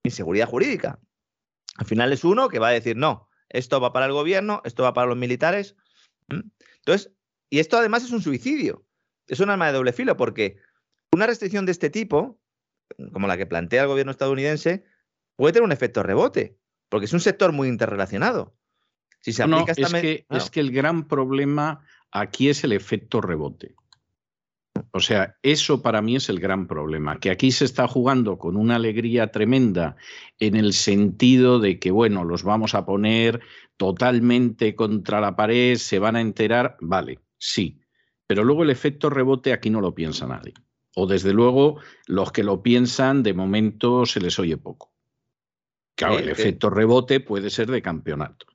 Inseguridad 0.04 0.50
jurídica. 0.50 1.00
Al 1.78 1.86
final 1.86 2.12
es 2.12 2.24
uno 2.26 2.50
que 2.50 2.60
va 2.60 2.68
a 2.68 2.72
decir, 2.72 2.98
no, 2.98 3.30
esto 3.48 3.80
va 3.80 3.94
para 3.94 4.08
el 4.08 4.12
gobierno, 4.12 4.62
esto 4.66 4.84
va 4.84 4.94
para 4.94 5.08
los 5.08 5.18
militares. 5.18 5.76
Entonces, 6.28 7.14
y 7.50 7.60
esto 7.60 7.78
además 7.78 8.04
es 8.04 8.12
un 8.12 8.22
suicidio. 8.22 8.86
Es 9.28 9.40
un 9.40 9.50
arma 9.50 9.68
de 9.68 9.74
doble 9.74 9.94
filo, 9.94 10.18
porque 10.18 10.58
una 11.14 11.28
restricción 11.28 11.66
de 11.66 11.72
este 11.72 11.90
tipo, 11.90 12.42
como 13.14 13.28
la 13.28 13.38
que 13.38 13.46
plantea 13.46 13.84
el 13.84 13.88
gobierno 13.88 14.12
estadounidense, 14.12 14.84
puede 15.38 15.54
tener 15.54 15.64
un 15.64 15.72
efecto 15.72 16.04
rebote, 16.04 16.60
porque 16.90 17.06
es 17.06 17.14
un 17.14 17.22
sector 17.22 17.54
muy 17.54 17.70
interrelacionado 17.70 18.58
no, 19.47 19.65
es, 19.67 19.93
que, 19.93 20.26
es 20.30 20.49
que 20.49 20.59
el 20.59 20.71
gran 20.71 21.07
problema 21.07 21.86
aquí 22.11 22.49
es 22.49 22.63
el 22.63 22.74
efecto 22.74 23.21
rebote. 23.21 23.76
O 24.91 24.99
sea, 24.99 25.38
eso 25.41 25.82
para 25.82 26.01
mí 26.01 26.15
es 26.15 26.30
el 26.30 26.39
gran 26.39 26.67
problema, 26.67 27.19
que 27.19 27.32
aquí 27.32 27.51
se 27.51 27.65
está 27.65 27.88
jugando 27.88 28.38
con 28.38 28.55
una 28.55 28.76
alegría 28.76 29.32
tremenda 29.32 29.95
en 30.39 30.55
el 30.55 30.74
sentido 30.74 31.59
de 31.59 31.80
que, 31.80 31.91
bueno, 31.91 32.24
los 32.24 32.43
vamos 32.43 32.76
a 32.76 32.86
poner 32.86 33.41
totalmente 33.78 34.76
contra 34.76 35.19
la 35.19 35.36
pared, 35.36 35.78
se 35.78 35.99
van 35.99 36.15
a 36.15 36.21
enterar, 36.21 36.78
vale, 36.80 37.19
sí, 37.38 37.82
pero 38.28 38.43
luego 38.43 38.63
el 38.63 38.69
efecto 38.69 39.09
rebote 39.09 39.53
aquí 39.53 39.69
no 39.69 39.82
lo 39.82 39.95
piensa 39.95 40.28
nadie. 40.28 40.53
O 40.95 41.07
desde 41.07 41.34
luego, 41.34 41.80
los 42.05 42.32
que 42.32 42.43
lo 42.43 42.61
piensan, 42.61 43.24
de 43.24 43.34
momento 43.34 44.05
se 44.05 44.19
les 44.19 44.38
oye 44.38 44.57
poco. 44.57 44.91
Claro, 45.95 46.19
el 46.19 46.30
efecto 46.30 46.69
rebote 46.69 47.19
puede 47.19 47.49
ser 47.49 47.69
de 47.69 47.82
campeonato. 47.82 48.45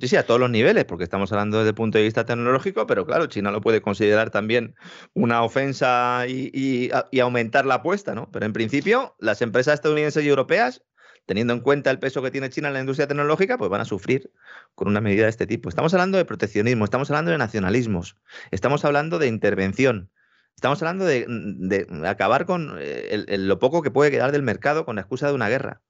Sí, 0.00 0.08
sí, 0.08 0.16
a 0.16 0.26
todos 0.26 0.40
los 0.40 0.50
niveles, 0.50 0.84
porque 0.86 1.04
estamos 1.04 1.30
hablando 1.30 1.58
desde 1.58 1.70
el 1.70 1.74
punto 1.74 1.98
de 1.98 2.04
vista 2.04 2.24
tecnológico, 2.24 2.86
pero 2.86 3.06
claro, 3.06 3.26
China 3.26 3.52
lo 3.52 3.60
puede 3.60 3.80
considerar 3.80 4.30
también 4.30 4.74
una 5.14 5.42
ofensa 5.44 6.24
y, 6.26 6.90
aumentar 7.20 7.64
la 7.64 7.74
apuesta, 7.74 8.14
¿no? 8.14 8.28
Pero 8.32 8.44
en 8.44 8.52
principio, 8.52 9.14
las 9.20 9.40
empresas 9.40 9.74
estadounidenses 9.74 10.24
y 10.24 10.28
europeas, 10.28 10.82
teniendo 11.26 11.52
en 11.52 11.60
cuenta 11.60 11.92
el 11.92 12.00
peso 12.00 12.22
que 12.22 12.32
tiene 12.32 12.50
China 12.50 12.68
en 12.68 12.74
la 12.74 12.80
industria 12.80 13.06
tecnológica, 13.06 13.56
pues 13.56 13.70
van 13.70 13.80
a 13.80 13.84
sufrir 13.84 14.32
con 14.74 14.88
una 14.88 15.00
medida 15.00 15.24
de 15.24 15.30
este 15.30 15.46
tipo. 15.46 15.68
Estamos 15.68 15.94
hablando 15.94 16.18
de 16.18 16.24
proteccionismo, 16.24 16.84
estamos 16.84 17.08
hablando 17.10 17.30
de 17.30 17.38
nacionalismos, 17.38 18.16
estamos 18.50 18.84
hablando 18.84 19.20
de 19.20 19.28
intervención, 19.28 20.10
estamos 20.56 20.82
hablando 20.82 21.04
de, 21.04 21.86
acabar 22.04 22.46
con 22.46 22.76
eh, 22.80 23.24
lo 23.38 23.58
poco 23.60 23.82
que 23.82 23.92
puede 23.92 24.10
quedar 24.10 24.32
del 24.32 24.42
mercado 24.42 24.84
con 24.84 24.96
la 24.96 25.02
excusa 25.02 25.28
de 25.28 25.34
una 25.34 25.48
guerra. 25.48 25.82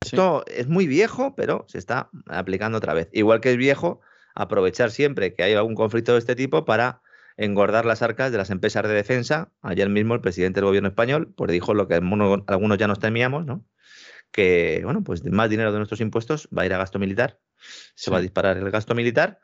Esto 0.00 0.44
es 0.46 0.66
muy 0.66 0.86
viejo, 0.86 1.34
pero 1.36 1.66
se 1.68 1.78
está 1.78 2.10
aplicando 2.26 2.78
otra 2.78 2.94
vez. 2.94 3.08
Igual 3.12 3.40
que 3.40 3.50
es 3.50 3.56
viejo 3.56 4.00
aprovechar 4.34 4.90
siempre 4.90 5.34
que 5.34 5.42
hay 5.42 5.52
algún 5.52 5.74
conflicto 5.74 6.12
de 6.12 6.18
este 6.18 6.34
tipo 6.34 6.64
para 6.64 7.02
engordar 7.36 7.84
las 7.84 8.00
arcas 8.00 8.32
de 8.32 8.38
las 8.38 8.50
empresas 8.50 8.82
de 8.84 8.94
defensa. 8.94 9.52
Ayer 9.60 9.88
mismo 9.90 10.14
el 10.14 10.20
presidente 10.20 10.60
del 10.60 10.66
gobierno 10.66 10.88
español 10.88 11.32
pues 11.36 11.52
dijo 11.52 11.74
lo 11.74 11.86
que 11.86 11.94
algunos 11.94 12.78
ya 12.78 12.88
nos 12.88 12.98
temíamos, 12.98 13.44
¿no? 13.44 13.64
Que, 14.30 14.80
bueno, 14.84 15.02
pues 15.02 15.24
más 15.24 15.50
dinero 15.50 15.72
de 15.72 15.78
nuestros 15.78 16.00
impuestos 16.00 16.48
va 16.56 16.62
a 16.62 16.66
ir 16.66 16.72
a 16.72 16.78
gasto 16.78 16.98
militar, 16.98 17.40
se 17.94 18.10
va 18.10 18.18
a 18.18 18.20
disparar 18.20 18.56
el 18.56 18.70
gasto 18.70 18.94
militar. 18.94 19.40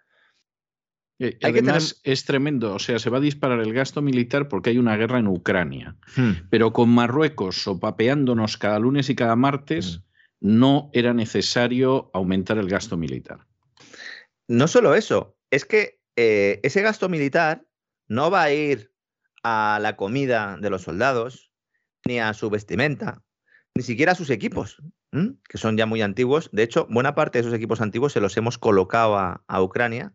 Además, 1.43 2.01
es 2.05 2.25
tremendo, 2.25 2.75
o 2.75 2.79
sea, 2.79 2.99
se 2.99 3.11
va 3.11 3.19
a 3.19 3.23
disparar 3.23 3.61
el 3.61 3.73
gasto 3.73 4.01
militar 4.01 4.49
porque 4.49 4.71
hay 4.71 4.79
una 4.79 4.97
guerra 4.97 5.19
en 5.19 5.27
Ucrania, 5.27 5.97
hmm. 6.15 6.49
pero 6.51 6.73
con 6.73 6.91
Marruecos 6.91 7.63
sopapeándonos 7.63 8.59
cada 8.59 8.79
lunes 8.79 9.11
y 9.11 9.17
cada 9.17 9.35
martes, 9.35 9.99
hmm 9.99 10.06
no 10.41 10.91
era 10.93 11.15
necesario 11.15 12.11
aumentar 12.13 12.59
el 12.59 12.69
gasto 12.69 12.97
militar. 12.97 13.47
No 14.49 14.69
solo 14.69 14.95
eso, 14.95 15.37
es 15.51 15.65
que 15.65 16.01
eh, 16.17 16.61
ese 16.63 16.83
gasto 16.83 17.09
militar 17.09 17.67
no 18.09 18.31
va 18.31 18.43
a 18.43 18.53
ir 18.53 18.93
a 19.43 19.79
la 19.81 19.97
comida 19.97 20.57
de 20.61 20.71
los 20.71 20.83
soldados, 20.83 21.53
ni 22.07 22.21
a 22.21 22.33
su 22.35 22.51
vestimenta, 22.51 23.23
ni 23.75 23.83
siquiera 23.83 24.13
a 24.13 24.17
sus 24.17 24.31
equipos, 24.31 24.83
que 25.49 25.59
son 25.59 25.77
ya 25.77 25.87
muy 25.87 26.03
antiguos. 26.03 26.51
De 26.53 26.63
hecho, 26.63 26.87
buena 26.91 27.15
parte 27.15 27.39
de 27.39 27.41
esos 27.41 27.55
equipos 27.55 27.81
antiguos 27.81 28.13
se 28.13 28.21
los 28.21 28.37
hemos 28.37 28.59
colocado 28.59 29.17
a, 29.17 29.63
Ucrania. 29.63 30.15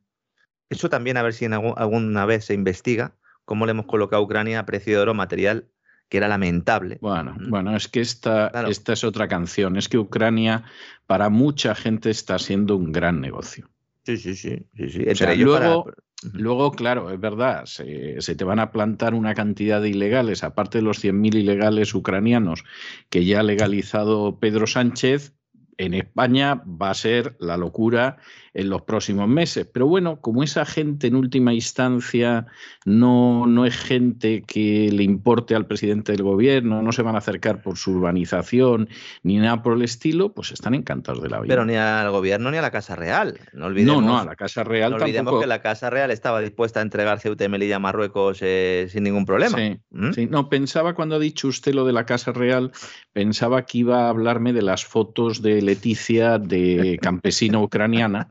Eso 0.69 0.89
también 0.89 1.17
a 1.17 1.23
ver 1.23 1.33
si 1.33 1.45
alguna 1.45 2.25
vez 2.25 2.45
se 2.45 2.53
investiga 2.53 3.17
cómo 3.45 3.65
le 3.65 3.71
hemos 3.71 3.87
colocado 3.87 4.21
a 4.21 4.25
Ucrania 4.25 4.65
precio 4.65 4.95
de 4.95 5.01
oro 5.01 5.13
material 5.13 5.69
que 6.11 6.17
era 6.17 6.27
lamentable. 6.27 6.97
Bueno, 6.99 7.37
bueno, 7.47 7.73
es 7.73 7.87
que 7.87 8.01
esta, 8.01 8.49
esta 8.67 8.91
es 8.91 9.05
otra 9.05 9.29
canción. 9.29 9.77
Es 9.77 9.87
que 9.87 9.97
Ucrania 9.97 10.65
para 11.07 11.29
mucha 11.29 11.73
gente 11.73 12.09
está 12.09 12.37
siendo 12.37 12.75
un 12.75 12.91
gran 12.91 13.21
negocio. 13.21 13.69
Sí, 14.03 14.17
sí, 14.17 14.35
sí. 14.35 14.57
sí, 14.75 15.05
luego, 15.37 15.89
luego, 16.33 16.73
claro, 16.73 17.11
es 17.11 17.19
verdad, 17.19 17.65
se, 17.65 18.19
se, 18.19 18.35
te 18.35 18.43
van 18.43 18.59
a 18.59 18.73
plantar 18.73 19.13
una 19.13 19.33
cantidad 19.33 19.81
de 19.81 19.87
ilegales, 19.87 20.43
aparte 20.43 20.79
de 20.79 20.83
los 20.83 21.01
100.000 21.01 21.33
ilegales 21.33 21.95
ucranianos 21.95 22.65
que 23.09 23.23
ya 23.23 23.39
ha 23.39 23.43
legalizado 23.43 24.37
Pedro 24.37 24.67
Sánchez, 24.67 25.33
en 25.77 25.93
España 25.93 26.61
va 26.65 26.89
a 26.89 26.93
ser 26.93 27.37
la 27.39 27.55
locura 27.55 28.17
en 28.53 28.69
los 28.69 28.81
próximos 28.81 29.27
meses. 29.27 29.67
Pero 29.71 29.87
bueno, 29.87 30.19
como 30.19 30.43
esa 30.43 30.65
gente 30.65 31.07
en 31.07 31.15
última 31.15 31.53
instancia 31.53 32.47
no, 32.85 33.45
no 33.47 33.65
es 33.65 33.77
gente 33.77 34.43
que 34.45 34.89
le 34.91 35.03
importe 35.03 35.55
al 35.55 35.65
presidente 35.65 36.11
del 36.11 36.23
gobierno, 36.23 36.81
no 36.81 36.91
se 36.91 37.01
van 37.01 37.15
a 37.15 37.19
acercar 37.19 37.61
por 37.61 37.77
su 37.77 37.91
urbanización 37.91 38.89
ni 39.23 39.37
nada 39.37 39.61
por 39.61 39.73
el 39.73 39.83
estilo, 39.83 40.33
pues 40.33 40.51
están 40.51 40.73
encantados 40.73 41.21
de 41.23 41.29
la 41.29 41.39
vida. 41.39 41.53
Pero 41.53 41.65
ni 41.65 41.75
al 41.75 42.11
gobierno 42.11 42.51
ni 42.51 42.57
a 42.57 42.61
la 42.61 42.71
Casa 42.71 42.95
Real. 42.95 43.39
No, 43.53 43.67
olvidemos, 43.67 44.03
no, 44.03 44.09
no, 44.09 44.19
a 44.19 44.25
la 44.25 44.35
Casa 44.35 44.63
Real 44.63 44.91
no 44.91 44.97
olvidemos 44.97 45.39
que 45.39 45.47
la 45.47 45.61
Casa 45.61 45.89
Real 45.89 46.11
estaba 46.11 46.41
dispuesta 46.41 46.79
a 46.79 46.83
entregar 46.83 47.19
Ceuta 47.19 47.45
y 47.45 47.49
Melilla 47.49 47.77
a 47.77 47.79
Marruecos 47.79 48.39
eh, 48.41 48.87
sin 48.89 49.03
ningún 49.03 49.25
problema. 49.25 49.57
¿Mm? 49.91 50.11
Sí, 50.11 50.27
no, 50.27 50.49
pensaba 50.49 50.93
cuando 50.93 51.15
ha 51.15 51.19
dicho 51.19 51.47
usted 51.47 51.73
lo 51.73 51.85
de 51.85 51.93
la 51.93 52.05
Casa 52.05 52.31
Real, 52.31 52.71
pensaba 53.13 53.65
que 53.65 53.79
iba 53.79 54.05
a 54.05 54.09
hablarme 54.09 54.53
de 54.53 54.61
las 54.61 54.85
fotos 54.85 55.41
de 55.41 55.61
Leticia 55.61 56.37
de 56.37 56.99
campesina 57.01 57.59
ucraniana, 57.59 58.29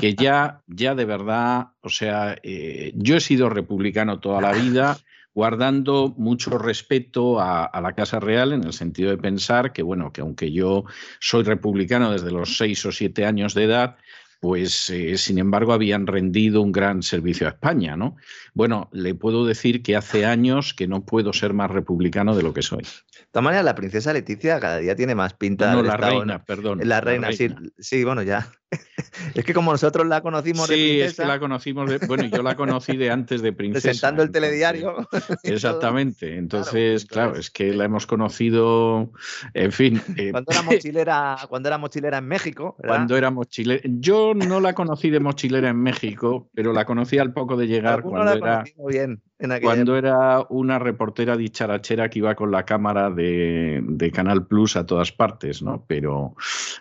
que 0.00 0.14
ya, 0.14 0.62
ya 0.66 0.94
de 0.94 1.04
verdad, 1.04 1.68
o 1.80 1.88
sea, 1.88 2.36
eh, 2.42 2.92
yo 2.94 3.16
he 3.16 3.20
sido 3.20 3.48
republicano 3.48 4.20
toda 4.20 4.40
la 4.40 4.52
vida 4.52 4.98
guardando 5.34 6.12
mucho 6.16 6.58
respeto 6.58 7.40
a, 7.40 7.70
la 7.80 7.94
Casa 7.94 8.20
Real 8.20 8.52
en 8.52 8.64
el 8.64 8.72
sentido 8.72 9.10
de 9.10 9.18
pensar 9.18 9.72
que, 9.72 9.82
bueno, 9.82 10.12
que 10.12 10.20
aunque 10.20 10.52
yo 10.52 10.84
soy 11.20 11.44
republicano 11.44 12.12
desde 12.12 12.30
los 12.30 12.56
seis 12.56 12.84
o 12.84 12.92
siete 12.92 13.24
años 13.24 13.54
de 13.54 13.64
edad, 13.64 13.96
pues 14.40 14.90
eh, 14.90 15.16
sin 15.18 15.38
embargo 15.38 15.72
habían 15.72 16.06
rendido 16.06 16.62
un 16.62 16.72
gran 16.72 17.02
servicio 17.02 17.46
a 17.46 17.50
España, 17.50 17.96
¿no? 17.96 18.16
Bueno, 18.54 18.88
le 18.92 19.14
puedo 19.14 19.44
decir 19.44 19.82
que 19.82 19.96
hace 19.96 20.24
años 20.24 20.74
que 20.74 20.88
no 20.88 21.04
puedo 21.04 21.32
ser 21.32 21.52
más 21.52 21.70
republicano 21.70 22.34
de 22.34 22.42
lo 22.42 22.54
que 22.54 22.62
soy. 22.62 22.82
De 22.82 23.26
todas 23.30 23.44
maneras, 23.44 23.64
la 23.64 23.74
princesa 23.74 24.12
Leticia 24.12 24.58
cada 24.58 24.78
día 24.78 24.96
tiene 24.96 25.14
más 25.14 25.34
pinta. 25.34 25.72
No, 25.74 25.82
la 25.82 25.96
reina, 25.96 26.44
perdón. 26.44 26.80
La 26.82 27.00
reina, 27.00 27.32
Sí, 27.32 27.48
sí, 27.78 28.02
bueno, 28.02 28.22
ya. 28.22 28.50
Es 29.34 29.44
que 29.44 29.54
como 29.54 29.72
nosotros 29.72 30.06
la 30.06 30.20
conocimos 30.20 30.68
de 30.68 30.74
princesa, 30.74 31.06
es 31.06 31.16
que 31.16 31.24
la 31.24 31.38
conocimos 31.38 31.90
de, 31.90 31.98
bueno, 32.06 32.24
yo 32.24 32.42
la 32.42 32.56
conocí 32.56 32.96
de 32.96 33.10
antes 33.10 33.42
de 33.42 33.52
princesa. 33.52 33.88
Presentando 33.88 34.22
el 34.22 34.30
telediario. 34.30 35.08
Exactamente. 35.42 36.36
Entonces, 36.36 37.06
claro, 37.06 37.36
es 37.36 37.50
que 37.50 37.72
la 37.74 37.84
hemos 37.84 38.06
conocido, 38.06 39.12
en 39.54 39.72
fin. 39.72 40.00
Eh, 40.16 40.30
cuando 40.30 40.52
era 40.52 40.62
mochilera, 40.62 41.38
cuando 41.48 41.68
era 41.68 41.78
mochilera 41.78 42.18
en 42.18 42.26
México. 42.26 42.76
Cuando 42.78 43.16
era 43.16 43.30
mochilera. 43.30 43.82
Yo 43.84 44.34
no 44.34 44.60
la 44.60 44.74
conocí 44.74 45.10
de 45.10 45.20
mochilera 45.20 45.68
en 45.68 45.80
México, 45.80 46.48
pero 46.54 46.72
la 46.72 46.84
conocí 46.84 47.18
al 47.18 47.32
poco 47.32 47.56
de 47.56 47.66
llegar 47.66 48.02
cuando 48.02 48.32
era. 48.32 48.64
Bien 48.86 49.22
cuando 49.62 49.96
era 49.96 50.44
una 50.50 50.78
reportera 50.78 51.36
dicharachera 51.36 52.10
que 52.10 52.18
iba 52.18 52.34
con 52.34 52.50
la 52.50 52.64
cámara 52.64 53.10
de, 53.10 54.10
Canal 54.14 54.46
Plus 54.46 54.76
a 54.76 54.84
todas 54.84 55.12
partes, 55.12 55.62
¿no? 55.62 55.84
Pero, 55.86 56.34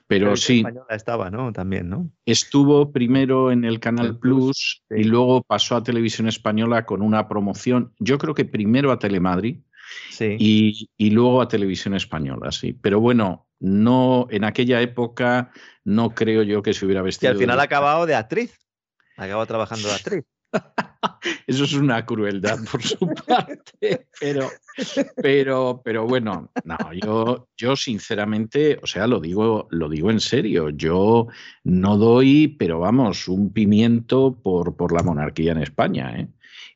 pero, 0.08 0.36
sí. 0.36 0.64
estaba, 0.90 1.30
¿no? 1.30 1.54
También, 1.54 1.90
¿no? 1.90 2.10
Estuvo 2.26 2.92
primero 2.92 3.52
en 3.52 3.64
el 3.64 3.80
Canal 3.80 4.18
Plus, 4.18 4.84
y 4.90 5.04
luego 5.04 5.44
pasó 5.44 5.78
a 5.78 5.84
Televisión 5.84 6.28
Española 6.28 6.86
con 6.86 7.02
una 7.02 7.28
promoción, 7.28 7.94
yo 8.00 8.18
creo 8.18 8.34
que 8.34 8.46
primero 8.46 8.92
a 8.92 9.00
Telemadrid. 9.00 9.60
Sí. 10.12 10.36
Y, 10.98 11.10
luego 11.10 11.42
a 11.42 11.48
Televisión 11.48 11.96
Española, 11.96 12.52
sí. 12.52 12.74
Pero 12.74 13.00
bueno, 13.00 13.48
no, 13.60 14.28
en 14.30 14.44
aquella 14.44 14.82
época 14.82 15.52
no 15.84 16.14
creo 16.14 16.44
yo 16.44 16.62
que 16.62 16.74
se 16.74 16.86
hubiera 16.86 17.02
vestido. 17.02 17.32
Y 17.32 17.34
al 17.34 17.40
final 17.40 17.60
ha 17.60 17.64
acabado 17.64 18.06
de 18.06 18.14
actriz. 18.14 18.60
Acabó 19.18 19.46
trabajando 19.48 19.88
de 19.88 19.96
actriz. 19.96 20.26
Eso 21.48 21.64
es 21.64 21.74
una 21.74 22.06
crueldad 22.06 22.60
por 22.72 22.82
su 22.82 22.98
parte, 23.28 24.08
pero, 24.20 24.50
pero, 25.16 25.82
pero 25.84 26.06
bueno, 26.06 26.52
no, 26.64 26.78
yo, 26.94 27.50
yo 27.58 27.76
sinceramente, 27.76 28.80
o 28.82 28.88
sea, 28.88 29.08
lo 29.08 29.20
digo, 29.20 29.68
lo 29.72 29.90
digo 29.90 30.12
en 30.12 30.20
serio, 30.20 30.70
yo 30.70 31.28
no 31.64 31.98
doy, 31.98 32.48
pero 32.48 32.80
vamos, 32.80 33.28
un 33.28 33.52
pimiento 33.52 34.40
por, 34.42 34.76
por 34.76 34.94
la 34.94 35.04
monarquía 35.04 35.52
en 35.52 35.62
España, 35.62 36.20
¿eh? 36.20 36.28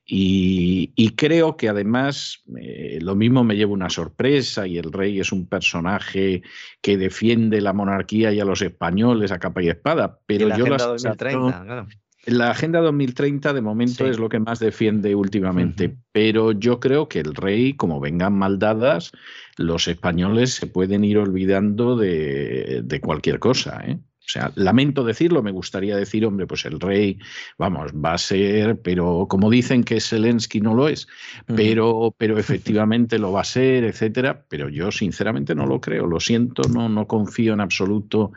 Y, 0.06 1.16
creo 1.16 1.56
que 1.56 1.70
además 1.70 2.44
eh, 2.60 3.00
lo 3.02 3.16
mismo 3.16 3.44
me 3.46 3.56
lleva 3.56 3.72
una 3.72 3.90
sorpresa 3.90 4.68
y 4.68 4.78
el 4.78 4.92
rey 4.92 5.20
es 5.20 5.32
un 5.32 5.48
personaje 5.48 6.42
que 6.82 6.98
defiende 6.98 7.62
la 7.62 7.72
monarquía 7.72 8.34
y 8.34 8.40
a 8.42 8.46
los 8.46 8.62
españoles 8.62 9.32
a 9.32 9.40
capa 9.40 9.64
y 9.64 9.70
espada, 9.70 10.20
pero 10.26 10.56
yo 10.58 10.66
la 10.68 10.78
2030, 10.78 11.64
claro. 11.64 11.88
La 12.26 12.52
Agenda 12.52 12.80
2030 12.80 13.52
de 13.52 13.62
momento 13.62 14.06
es 14.08 14.18
lo 14.18 14.30
que 14.30 14.40
más 14.40 14.60
defiende 14.60 15.14
últimamente, 15.14 15.98
pero 16.14 16.54
yo 16.54 16.80
creo 16.80 17.10
que 17.10 17.20
el 17.20 17.36
rey, 17.36 17.74
como 17.74 18.00
vengan 18.00 18.34
maldadas, 18.34 19.12
los 19.58 19.90
españoles 19.90 20.54
se 20.54 20.68
pueden 20.68 21.04
ir 21.04 21.18
olvidando 21.18 21.98
de, 21.98 22.82
de 22.84 23.02
cualquier 23.02 23.40
cosa. 23.40 23.84
¿eh? 23.86 24.00
O 24.26 24.30
sea, 24.34 24.54
lamento 24.56 25.04
decirlo, 25.04 25.44
me 25.44 25.52
gustaría 25.52 25.98
decir, 25.98 26.26
hombre, 26.26 26.48
pues 26.48 26.64
el 26.64 26.80
rey, 26.80 27.20
vamos, 27.58 27.92
va 27.92 28.14
a 28.14 28.18
ser, 28.18 28.82
pero 28.82 29.28
como 29.30 29.50
dicen 29.50 29.84
que 29.84 30.00
Zelensky 30.00 30.62
no 30.62 30.74
lo 30.74 30.88
es, 30.88 31.08
pero, 31.46 32.16
pero 32.18 32.40
efectivamente 32.40 33.20
lo 33.20 33.34
va 33.34 33.42
a 33.42 33.46
ser, 33.46 33.84
etcétera. 33.84 34.46
Pero 34.48 34.70
yo 34.70 34.92
sinceramente 34.94 35.56
no 35.56 35.66
lo 35.66 35.82
creo, 35.82 36.08
lo 36.08 36.22
siento, 36.22 36.64
no, 36.70 36.88
no 36.88 37.06
confío 37.06 37.54
en 37.54 37.60
absoluto 37.60 38.32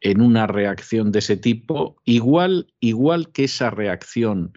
en 0.00 0.20
una 0.20 0.46
reacción 0.46 1.10
de 1.10 1.18
ese 1.18 1.36
tipo. 1.36 1.96
Igual, 2.04 2.72
igual 2.78 3.32
que 3.32 3.44
esa 3.44 3.70
reacción, 3.70 4.52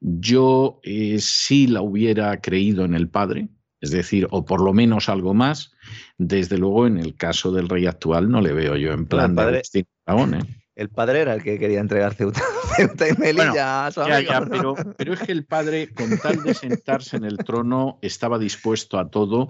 yo 0.00 0.78
eh, 0.84 1.18
sí 1.18 1.66
la 1.66 1.82
hubiera 1.82 2.40
creído 2.40 2.84
en 2.84 2.94
el 2.94 3.08
padre, 3.08 3.48
es 3.80 3.90
decir, 3.90 4.28
o 4.30 4.44
por 4.44 4.60
lo 4.60 4.72
menos 4.72 5.08
algo 5.08 5.34
más. 5.34 5.72
Desde 6.16 6.58
luego, 6.58 6.86
en 6.86 6.98
el 6.98 7.16
caso 7.16 7.50
del 7.50 7.68
rey 7.68 7.86
actual, 7.86 8.30
no 8.30 8.40
le 8.40 8.52
veo 8.52 8.76
yo 8.76 8.92
en 8.92 9.06
plan 9.06 9.34
de 9.34 9.42
Agustín 9.42 9.86
¿eh? 10.08 10.58
El 10.78 10.90
padre 10.90 11.22
era 11.22 11.34
el 11.34 11.42
que 11.42 11.58
quería 11.58 11.80
entregar 11.80 12.14
Ceuta, 12.14 12.40
y 12.78 13.20
Melilla 13.20 13.86
a 13.86 13.90
su 13.90 14.00
pero, 14.48 14.76
pero, 14.96 15.12
es 15.12 15.20
que 15.20 15.32
el 15.32 15.44
padre, 15.44 15.92
con 15.92 16.16
tal 16.18 16.44
de 16.44 16.54
sentarse 16.54 17.16
en 17.16 17.24
el 17.24 17.38
trono, 17.38 17.98
estaba 18.00 18.38
dispuesto 18.38 18.96
a 18.96 19.10
todo. 19.10 19.48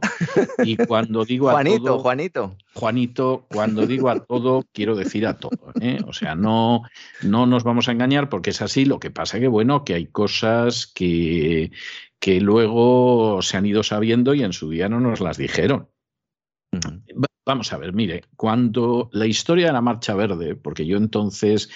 Y 0.64 0.78
cuando 0.78 1.26
digo 1.26 1.50
a 1.50 1.52
Juanito, 1.52 1.98
Juanito. 1.98 2.56
Juanito, 2.72 3.46
cuando 3.50 3.86
digo 3.86 4.08
a 4.08 4.24
todo, 4.24 4.64
quiero 4.72 4.96
decir 4.96 5.26
a 5.26 5.36
todo. 5.36 5.74
¿eh? 5.82 5.98
O 6.06 6.14
sea, 6.14 6.34
no, 6.34 6.84
no 7.20 7.44
nos 7.44 7.62
vamos 7.62 7.88
a 7.88 7.92
engañar 7.92 8.30
porque 8.30 8.48
es 8.48 8.62
así. 8.62 8.86
Lo 8.86 8.98
que 8.98 9.10
pasa 9.10 9.38
que, 9.38 9.48
bueno, 9.48 9.84
que 9.84 9.92
hay 9.92 10.06
cosas 10.06 10.86
que, 10.86 11.72
que 12.18 12.40
luego 12.40 13.42
se 13.42 13.58
han 13.58 13.66
ido 13.66 13.82
sabiendo 13.82 14.32
y 14.32 14.44
en 14.44 14.54
su 14.54 14.70
día 14.70 14.88
no 14.88 14.98
nos 14.98 15.20
las 15.20 15.36
dijeron. 15.36 15.90
Vamos 17.48 17.72
a 17.72 17.78
ver, 17.78 17.94
mire, 17.94 18.24
cuando 18.36 19.08
la 19.10 19.24
historia 19.24 19.68
de 19.68 19.72
la 19.72 19.80
Marcha 19.80 20.14
Verde, 20.14 20.54
porque 20.54 20.84
yo 20.84 20.98
entonces 20.98 21.70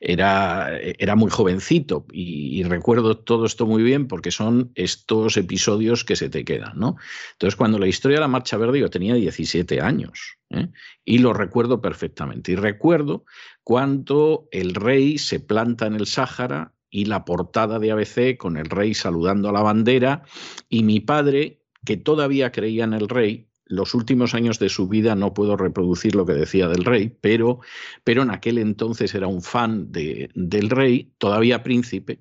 era, 0.00 0.74
era 0.80 1.16
muy 1.16 1.30
jovencito 1.30 2.06
y, 2.10 2.62
recuerdo 2.62 3.18
todo 3.18 3.44
esto 3.44 3.66
muy 3.66 3.82
bien 3.82 4.08
porque 4.08 4.30
son 4.30 4.72
estos 4.74 5.36
episodios 5.36 6.06
que 6.06 6.16
se 6.16 6.30
te 6.30 6.46
quedan, 6.46 6.78
¿no? 6.78 6.96
Entonces, 7.32 7.56
cuando 7.56 7.78
la 7.78 7.88
historia 7.88 8.16
de 8.16 8.22
la 8.22 8.28
Marcha 8.28 8.56
Verde 8.56 8.80
yo 8.80 8.88
tenía 8.88 9.16
17 9.16 9.82
años 9.82 10.38
¿eh? 10.48 10.68
y 11.04 11.18
lo 11.18 11.34
recuerdo 11.34 11.82
perfectamente. 11.82 12.52
Y 12.52 12.56
recuerdo 12.56 13.26
cuando 13.62 14.48
el 14.50 14.74
rey 14.74 15.18
se 15.18 15.40
planta 15.40 15.84
en 15.84 15.94
el 15.94 16.06
Sáhara 16.06 16.72
y 16.88 17.04
la 17.04 17.26
portada 17.26 17.78
de 17.78 17.90
ABC 17.90 18.38
con 18.38 18.56
el 18.56 18.70
rey 18.70 18.94
saludando 18.94 19.50
a 19.50 19.52
la 19.52 19.60
bandera 19.60 20.22
y 20.70 20.84
mi 20.84 21.00
padre, 21.00 21.60
que 21.84 21.98
todavía 21.98 22.50
creía 22.50 22.84
en 22.84 22.94
el 22.94 23.10
rey, 23.10 23.47
los 23.68 23.94
últimos 23.94 24.34
años 24.34 24.58
de 24.58 24.68
su 24.68 24.88
vida 24.88 25.14
no 25.14 25.34
puedo 25.34 25.56
reproducir 25.56 26.14
lo 26.14 26.26
que 26.26 26.32
decía 26.32 26.68
del 26.68 26.84
rey, 26.84 27.16
pero, 27.20 27.60
pero 28.04 28.22
en 28.22 28.30
aquel 28.30 28.58
entonces 28.58 29.14
era 29.14 29.26
un 29.26 29.42
fan 29.42 29.92
de, 29.92 30.30
del 30.34 30.70
rey, 30.70 31.12
todavía 31.18 31.62
príncipe, 31.62 32.20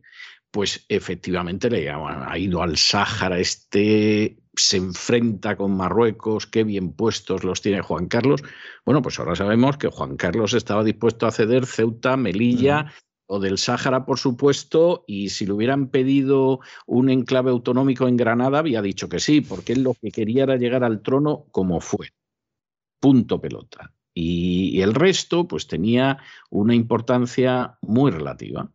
pues 0.51 0.85
efectivamente 0.89 1.69
le 1.69 1.89
ha 1.89 2.37
ido 2.37 2.61
al 2.61 2.77
Sáhara, 2.77 3.39
este 3.39 4.37
se 4.57 4.77
enfrenta 4.77 5.55
con 5.55 5.77
Marruecos, 5.77 6.47
qué 6.47 6.63
bien 6.63 6.91
puestos 6.93 7.43
los 7.43 7.61
tiene 7.61 7.81
Juan 7.81 8.07
Carlos. 8.07 8.43
Bueno, 8.85 9.01
pues 9.01 9.19
ahora 9.19 9.35
sabemos 9.35 9.77
que 9.77 9.87
Juan 9.87 10.17
Carlos 10.17 10.53
estaba 10.53 10.83
dispuesto 10.83 11.27
a 11.27 11.31
ceder 11.31 11.65
Ceuta, 11.65 12.17
Melilla, 12.17 12.91
o 13.27 13.39
del 13.39 13.57
Sáhara, 13.57 14.05
por 14.05 14.17
supuesto, 14.17 15.03
y 15.05 15.29
si 15.29 15.45
le 15.45 15.53
hubieran 15.53 15.89
pedido 15.89 16.61
un 16.85 17.09
enclave 17.09 17.51
autonómico 17.51 18.07
en 18.07 18.17
Granada, 18.17 18.59
había 18.59 18.81
dicho 18.81 19.09
que 19.09 19.19
sí, 19.19 19.41
porque 19.41 19.73
él 19.73 19.83
lo 19.83 19.93
que 19.93 20.11
quería 20.11 20.43
era 20.43 20.55
llegar 20.55 20.83
al 20.83 21.01
trono 21.01 21.45
como 21.51 21.81
fue. 21.81 22.07
Punto 22.99 23.39
pelota. 23.39 23.93
Y, 24.13 24.81
el 24.81 24.95
resto, 24.95 25.47
pues 25.47 25.67
tenía 25.67 26.17
una 26.49 26.73
importancia 26.73 27.77
muy 27.81 28.11
relativa. 28.11 28.71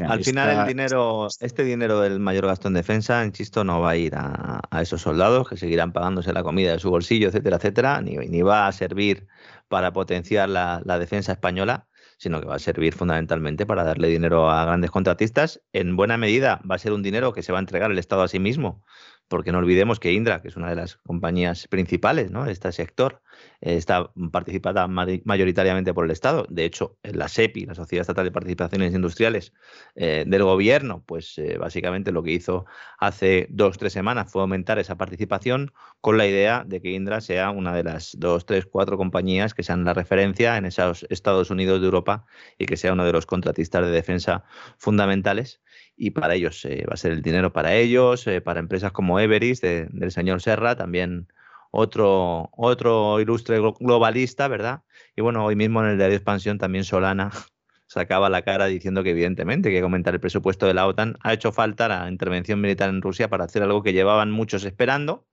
Al 0.00 0.24
final 0.24 0.58
el 0.58 0.66
dinero, 0.66 1.28
este 1.38 1.62
dinero 1.62 2.00
del 2.00 2.18
mayor 2.18 2.46
gasto 2.46 2.66
en 2.66 2.74
defensa, 2.74 3.24
insisto, 3.24 3.62
no 3.62 3.80
va 3.80 3.90
a 3.90 3.96
ir 3.96 4.14
a, 4.16 4.60
esos 4.82 5.02
soldados 5.02 5.48
que 5.48 5.56
seguirán 5.56 5.92
pagándose 5.92 6.32
la 6.32 6.42
comida 6.42 6.72
de 6.72 6.80
su 6.80 6.90
bolsillo, 6.90 7.28
etcétera, 7.28 7.58
etcétera, 7.58 8.00
ni, 8.00 8.16
ni 8.16 8.42
va 8.42 8.66
a 8.66 8.72
servir 8.72 9.28
para 9.68 9.92
potenciar 9.92 10.48
la 10.48 10.98
defensa 10.98 11.30
española, 11.30 11.86
sino 12.24 12.40
que 12.40 12.46
va 12.46 12.54
a 12.54 12.58
servir 12.58 12.94
fundamentalmente 12.94 13.66
para 13.66 13.84
darle 13.84 14.08
dinero 14.08 14.50
a 14.50 14.64
grandes 14.64 14.90
contratistas. 14.90 15.60
En 15.74 15.94
buena 15.94 16.16
medida 16.16 16.62
va 16.68 16.76
a 16.76 16.78
ser 16.78 16.94
un 16.94 17.02
dinero 17.02 17.34
que 17.34 17.42
se 17.42 17.52
va 17.52 17.58
a 17.58 17.60
entregar 17.60 17.90
el 17.90 17.98
Estado 17.98 18.22
a 18.22 18.28
sí 18.28 18.38
mismo, 18.38 18.82
porque 19.28 19.52
no 19.52 19.58
olvidemos 19.58 20.00
que 20.00 20.12
Indra, 20.12 20.40
que 20.40 20.48
es 20.48 20.56
una 20.56 20.70
de 20.70 20.76
las 20.76 20.96
compañías 20.96 21.68
principales 21.68 22.30
¿no? 22.30 22.46
de 22.46 22.52
este 22.52 22.72
sector, 22.72 23.20
está 23.64 24.10
participada 24.30 24.86
mayoritariamente 24.86 25.94
por 25.94 26.04
el 26.04 26.10
Estado. 26.10 26.46
De 26.50 26.66
hecho, 26.66 26.98
la 27.02 27.28
SEPI, 27.28 27.64
la 27.64 27.74
Sociedad 27.74 28.02
Estatal 28.02 28.26
de 28.26 28.30
Participaciones 28.30 28.94
Industriales 28.94 29.54
eh, 29.94 30.24
del 30.26 30.42
Gobierno, 30.42 31.02
pues 31.06 31.38
eh, 31.38 31.56
básicamente 31.58 32.12
lo 32.12 32.22
que 32.22 32.32
hizo 32.32 32.66
hace 32.98 33.46
dos, 33.48 33.78
tres 33.78 33.94
semanas 33.94 34.30
fue 34.30 34.42
aumentar 34.42 34.78
esa 34.78 34.96
participación 34.96 35.72
con 36.02 36.18
la 36.18 36.26
idea 36.26 36.64
de 36.66 36.82
que 36.82 36.90
Indra 36.90 37.22
sea 37.22 37.50
una 37.50 37.74
de 37.74 37.84
las 37.84 38.14
dos, 38.18 38.44
tres, 38.44 38.66
cuatro 38.66 38.98
compañías 38.98 39.54
que 39.54 39.62
sean 39.62 39.84
la 39.84 39.94
referencia 39.94 40.58
en 40.58 40.66
esos 40.66 41.06
Estados 41.08 41.50
Unidos 41.50 41.80
de 41.80 41.86
Europa 41.86 42.26
y 42.58 42.66
que 42.66 42.76
sea 42.76 42.92
uno 42.92 43.06
de 43.06 43.12
los 43.12 43.24
contratistas 43.24 43.82
de 43.86 43.90
defensa 43.90 44.44
fundamentales 44.76 45.62
y 45.96 46.10
para 46.10 46.34
ellos 46.34 46.66
va 46.66 46.94
a 46.94 46.96
ser 46.98 47.12
el 47.12 47.22
dinero 47.22 47.52
para 47.52 47.74
ellos, 47.74 48.26
para 48.44 48.60
empresas 48.60 48.92
como 48.92 49.20
Everest 49.20 49.62
del 49.62 50.10
señor 50.10 50.42
Serra, 50.42 50.76
también 50.76 51.28
otro, 51.76 52.50
otro 52.52 53.20
ilustre 53.20 53.58
globalista, 53.80 54.46
¿verdad? 54.46 54.82
Y 55.16 55.22
bueno, 55.22 55.44
hoy 55.44 55.56
mismo 55.56 55.82
en 55.82 55.90
el 55.90 55.98
diario 55.98 56.16
expansión 56.16 56.56
también 56.56 56.84
Solana 56.84 57.32
sacaba 57.86 58.30
la 58.30 58.42
cara 58.42 58.66
diciendo 58.66 59.02
que 59.02 59.10
evidentemente 59.10 59.70
que 59.70 59.80
aumentar 59.80 60.14
el 60.14 60.20
presupuesto 60.20 60.66
de 60.66 60.74
la 60.74 60.86
OTAN 60.86 61.16
ha 61.20 61.32
hecho 61.32 61.50
falta 61.50 61.88
la 61.88 62.08
intervención 62.08 62.60
militar 62.60 62.90
en 62.90 63.02
Rusia 63.02 63.28
para 63.28 63.44
hacer 63.44 63.64
algo 63.64 63.82
que 63.82 63.92
llevaban 63.92 64.30
muchos 64.30 64.64
esperando 64.64 65.26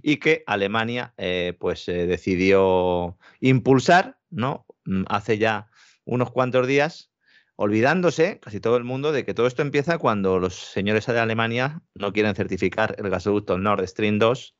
y 0.00 0.18
que 0.18 0.44
Alemania 0.46 1.14
eh, 1.16 1.56
pues 1.58 1.88
eh, 1.88 2.06
decidió 2.06 3.18
impulsar, 3.40 4.18
¿no? 4.30 4.66
Mm, 4.84 5.02
hace 5.08 5.38
ya 5.38 5.68
unos 6.04 6.30
cuantos 6.30 6.68
días, 6.68 7.10
olvidándose 7.56 8.38
casi 8.38 8.60
todo 8.60 8.76
el 8.76 8.84
mundo 8.84 9.10
de 9.10 9.24
que 9.24 9.34
todo 9.34 9.48
esto 9.48 9.62
empieza 9.62 9.98
cuando 9.98 10.38
los 10.38 10.54
señores 10.54 11.06
de 11.06 11.18
Alemania 11.18 11.82
no 11.94 12.12
quieren 12.12 12.36
certificar 12.36 12.94
el 12.98 13.10
gasoducto 13.10 13.58
Nord 13.58 13.84
Stream 13.88 14.20
2 14.20 14.54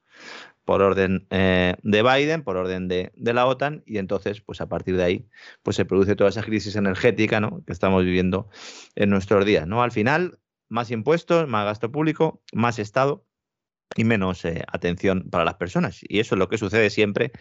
por 0.68 0.82
orden 0.82 1.26
eh, 1.30 1.76
de 1.82 2.02
Biden, 2.02 2.42
por 2.42 2.58
orden 2.58 2.88
de, 2.88 3.10
la 3.16 3.46
OTAN, 3.46 3.82
y 3.86 3.96
entonces, 3.96 4.42
pues 4.42 4.60
a 4.60 4.68
partir 4.68 4.98
de 4.98 5.02
ahí, 5.02 5.28
pues 5.62 5.76
se 5.76 5.86
produce 5.86 6.14
toda 6.14 6.28
esa 6.28 6.42
crisis 6.42 6.76
energética 6.76 7.40
que 7.66 7.72
estamos 7.72 8.04
viviendo 8.04 8.50
en 8.94 9.08
nuestros 9.08 9.46
días. 9.46 9.66
¿no? 9.66 9.82
Al 9.82 9.92
final, 9.92 10.40
más 10.68 10.90
impuestos, 10.90 11.48
más 11.48 11.64
gasto 11.64 11.90
público, 11.90 12.42
más 12.52 12.78
Estado 12.78 13.24
y 13.96 14.04
menos 14.04 14.44
eh, 14.44 14.62
atención 14.70 15.30
para 15.30 15.46
las 15.46 15.54
personas. 15.54 16.00
Y 16.06 16.20
eso 16.20 16.34
es 16.34 16.38
lo 16.38 16.50
que 16.50 16.58
sucede 16.58 16.90
siempre. 16.90 17.32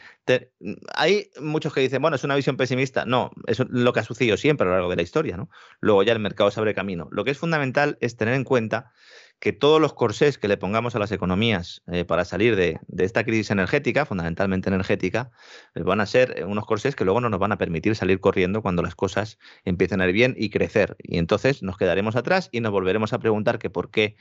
hay 0.95 1.29
muchos 1.41 1.73
que 1.73 1.81
dicen, 1.81 2.01
bueno, 2.01 2.15
es 2.15 2.23
una 2.23 2.35
visión 2.37 2.55
pesimista. 2.55 3.05
No, 3.05 3.31
es 3.45 3.59
lo 3.59 3.91
que 3.91 3.99
ha 3.99 4.03
sucedido 4.05 4.37
siempre 4.37 4.65
a 4.65 4.69
lo 4.69 4.75
largo 4.75 4.89
de 4.89 4.95
la 4.95 5.01
historia. 5.01 5.35
¿no? 5.35 5.49
Luego 5.81 6.01
ya 6.03 6.13
el 6.13 6.19
mercado 6.19 6.49
se 6.49 6.61
abre 6.61 6.73
camino. 6.73 7.09
Lo 7.11 7.25
que 7.25 7.31
es 7.31 7.37
fundamental 7.37 7.97
es 7.99 8.15
tener 8.15 8.35
en 8.35 8.45
cuenta 8.45 8.93
que 9.39 9.53
todos 9.53 9.79
los 9.79 9.93
corsés 9.93 10.37
que 10.37 10.47
le 10.47 10.57
pongamos 10.57 10.95
a 10.95 10.99
las 10.99 11.11
economías 11.11 11.83
eh, 11.87 12.05
para 12.05 12.25
salir 12.25 12.55
de, 12.55 12.79
esta 12.97 13.23
crisis 13.23 13.51
energética, 13.51 14.05
fundamentalmente 14.05 14.69
energética, 14.69 15.31
eh, 15.75 15.83
van 15.83 16.01
a 16.01 16.05
ser 16.05 16.39
eh, 16.39 16.43
unos 16.43 16.65
corsés 16.65 16.95
que 16.95 17.05
luego 17.05 17.21
no 17.21 17.29
nos 17.29 17.39
van 17.39 17.51
a 17.51 17.57
permitir 17.57 17.95
salir 17.95 18.19
corriendo 18.19 18.61
cuando 18.61 18.81
las 18.81 18.95
cosas 18.95 19.37
empiecen 19.63 20.01
a 20.01 20.07
ir 20.07 20.13
bien 20.13 20.35
y 20.37 20.49
crecer. 20.49 20.95
Y 20.99 21.19
entonces 21.19 21.61
nos 21.61 21.77
quedaremos 21.77 22.15
atrás 22.15 22.49
y 22.51 22.61
nos 22.61 22.71
volveremos 22.71 23.13
a 23.13 23.19
preguntar 23.19 23.59
que 23.59 23.69
por 23.69 23.91
qué 23.91 24.15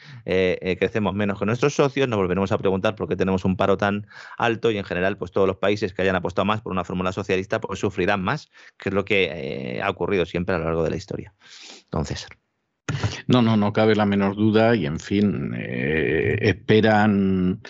crecemos 0.79 1.14
menos 1.14 1.39
que 1.39 1.47
nuestros 1.47 1.75
socios, 1.75 2.09
nos 2.09 2.19
volveremos 2.19 2.53
a 2.53 2.59
preguntar 2.59 2.95
por 2.95 3.09
qué 3.09 3.17
tenemos 3.17 3.45
un 3.45 3.57
paro 3.57 3.77
tan 3.77 4.07
alto 4.37 4.71
y 4.71 4.79
en 4.79 4.85
general 4.85 5.17
pues 5.17 5.31
todos 5.31 5.47
los 5.47 5.57
países 5.57 5.93
que 5.93 6.03
hayan 6.03 6.17
apostado 6.17 6.45
más 6.45 6.61
por 6.61 6.73
una 6.73 6.85
fórmula 6.85 7.12
socialista 7.12 7.61
pues 7.61 7.79
sufrirán 7.79 8.23
más, 8.23 8.51
que 8.79 8.91
es 8.91 8.95
lo 8.95 9.05
que 9.05 9.81
ha 9.83 9.91
ocurrido 9.91 10.27
siempre 10.27 10.55
a 10.55 10.59
lo 10.59 10.64
largo 10.64 10.83
de 10.83 10.91
la 10.91 10.97
historia. 10.97 11.35
Entonces. 11.85 12.27
No, 13.26 13.43
no, 13.43 13.57
no 13.57 13.72
cabe 13.72 13.97
la 13.97 14.07
menor 14.07 14.37
duda 14.37 14.76
y 14.76 14.87
en 14.87 15.01
fin, 15.01 15.53
eh, 15.57 16.39
esperan, 16.43 17.61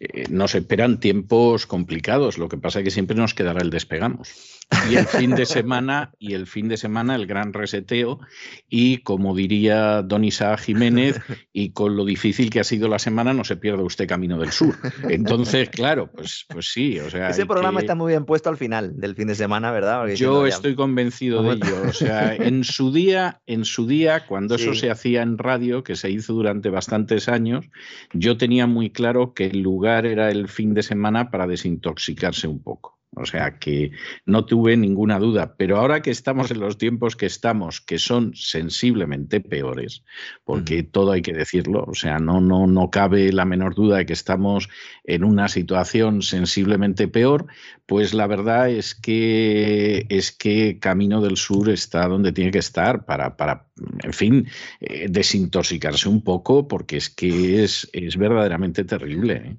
eh, 0.00 0.24
nos 0.28 0.54
esperan 0.54 1.00
tiempos 1.00 1.66
complicados. 1.66 2.38
Lo 2.38 2.48
que 2.48 2.58
pasa 2.58 2.80
es 2.80 2.84
que 2.84 2.90
siempre 2.90 3.16
nos 3.16 3.34
quedará 3.34 3.62
el 3.62 3.70
despegamos 3.70 4.55
y 4.90 4.96
el 4.96 5.06
fin 5.06 5.30
de 5.30 5.46
semana 5.46 6.12
y 6.18 6.34
el 6.34 6.46
fin 6.46 6.68
de 6.68 6.76
semana 6.76 7.14
el 7.14 7.26
gran 7.26 7.52
reseteo. 7.52 8.20
Y 8.68 8.98
como 8.98 9.34
diría 9.34 10.02
don 10.02 10.24
Isaac 10.24 10.60
Jiménez 10.60 11.20
y 11.52 11.70
con 11.70 11.96
lo 11.96 12.04
difícil 12.04 12.50
que 12.50 12.60
ha 12.60 12.64
sido 12.64 12.88
la 12.88 12.98
semana 12.98 13.32
no 13.32 13.44
se 13.44 13.56
pierda 13.56 13.82
usted 13.82 14.08
camino 14.08 14.38
del 14.38 14.50
sur. 14.50 14.76
Entonces 15.08 15.70
claro 15.70 16.10
pues 16.10 16.46
pues 16.48 16.72
sí 16.72 16.98
o 16.98 17.10
sea 17.10 17.30
ese 17.30 17.46
programa 17.46 17.80
está 17.80 17.94
muy 17.94 18.12
bien 18.12 18.24
puesto 18.24 18.48
al 18.48 18.56
final 18.56 18.98
del 18.98 19.14
fin 19.14 19.28
de 19.28 19.34
semana 19.34 19.70
verdad 19.70 20.06
yo 20.14 20.46
estoy 20.46 20.74
convencido 20.74 21.42
de 21.42 21.54
ello. 21.54 21.82
O 21.88 21.92
sea 21.92 22.34
en 22.34 22.64
su 22.64 22.92
día 22.92 23.40
en 23.46 23.64
su 23.64 23.86
día 23.86 24.26
cuando 24.26 24.56
eso 24.56 24.74
se 24.74 24.90
hacía 24.90 25.22
en 25.22 25.38
radio 25.38 25.84
que 25.84 25.96
se 25.96 26.10
hizo 26.10 26.32
durante 26.34 26.70
bastantes 26.70 27.28
años 27.28 27.66
yo 28.12 28.36
tenía 28.36 28.66
muy 28.66 28.90
claro 28.90 29.32
que 29.34 29.46
el 29.46 29.60
lugar 29.60 30.06
era 30.06 30.30
el 30.30 30.48
fin 30.48 30.74
de 30.74 30.82
semana 30.82 31.30
para 31.30 31.46
desintoxicarse 31.46 32.48
un 32.48 32.62
poco 32.62 32.95
o 33.16 33.24
sea 33.24 33.58
que 33.58 33.92
no 34.26 34.44
tuve 34.44 34.76
ninguna 34.76 35.18
duda. 35.18 35.54
Pero 35.56 35.78
ahora 35.78 36.02
que 36.02 36.10
estamos 36.10 36.50
en 36.50 36.60
los 36.60 36.76
tiempos 36.76 37.16
que 37.16 37.26
estamos, 37.26 37.80
que 37.80 37.98
son 37.98 38.34
sensiblemente 38.34 39.40
peores, 39.40 40.04
porque 40.44 40.82
todo 40.82 41.12
hay 41.12 41.22
que 41.22 41.32
decirlo, 41.32 41.84
o 41.88 41.94
sea, 41.94 42.18
no, 42.18 42.40
no, 42.40 42.66
no 42.66 42.90
cabe 42.90 43.32
la 43.32 43.44
menor 43.44 43.74
duda 43.74 43.98
de 43.98 44.06
que 44.06 44.12
estamos 44.12 44.68
en 45.04 45.24
una 45.24 45.48
situación 45.48 46.22
sensiblemente 46.22 47.08
peor, 47.08 47.46
pues 47.86 48.12
la 48.12 48.26
verdad 48.26 48.68
es 48.68 48.94
que 48.94 50.06
es 50.08 50.32
que 50.32 50.78
Camino 50.78 51.20
del 51.20 51.36
Sur 51.36 51.70
está 51.70 52.06
donde 52.08 52.32
tiene 52.32 52.50
que 52.50 52.58
estar 52.58 53.06
para, 53.06 53.36
para 53.36 53.66
en 54.02 54.12
fin, 54.12 54.48
eh, 54.80 55.06
desintoxicarse 55.08 56.08
un 56.08 56.22
poco, 56.22 56.68
porque 56.68 56.96
es 56.96 57.10
que 57.10 57.62
es, 57.62 57.88
es 57.92 58.16
verdaderamente 58.16 58.84
terrible. 58.84 59.34
¿eh? 59.34 59.56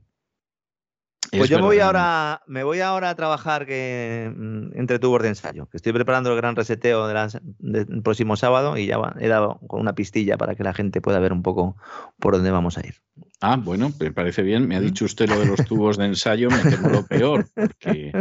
Pues 1.31 1.49
yo 1.49 1.57
me 1.57 1.65
voy 1.65 1.79
ahora, 1.79 2.41
me 2.47 2.63
voy 2.63 2.81
ahora 2.81 3.09
a 3.09 3.15
trabajar 3.15 3.65
que, 3.65 4.31
mm, 4.35 4.77
entre 4.77 4.99
tubos 4.99 5.21
de 5.21 5.29
ensayo, 5.29 5.67
que 5.67 5.77
estoy 5.77 5.93
preparando 5.93 6.31
el 6.31 6.37
gran 6.37 6.55
reseteo 6.55 7.07
del 7.07 8.01
próximo 8.03 8.35
sábado 8.35 8.77
y 8.77 8.87
ya 8.87 8.97
he 9.19 9.27
dado 9.27 9.59
con 9.67 9.81
una 9.81 9.93
pistilla 9.93 10.37
para 10.37 10.55
que 10.55 10.63
la 10.63 10.73
gente 10.73 11.01
pueda 11.01 11.19
ver 11.19 11.33
un 11.33 11.43
poco 11.43 11.75
por 12.19 12.35
dónde 12.35 12.51
vamos 12.51 12.77
a 12.77 12.85
ir. 12.85 12.95
Ah, 13.39 13.55
bueno, 13.55 13.93
me 13.99 14.11
parece 14.11 14.41
bien. 14.41 14.67
Me 14.67 14.75
ha 14.75 14.81
dicho 14.81 15.05
usted 15.05 15.29
lo 15.29 15.39
de 15.39 15.45
los 15.45 15.63
tubos 15.65 15.97
de 15.97 16.05
ensayo, 16.05 16.49
me 16.49 16.71
temo 16.71 16.89
lo 16.89 17.05
peor, 17.05 17.47
porque, 17.53 18.11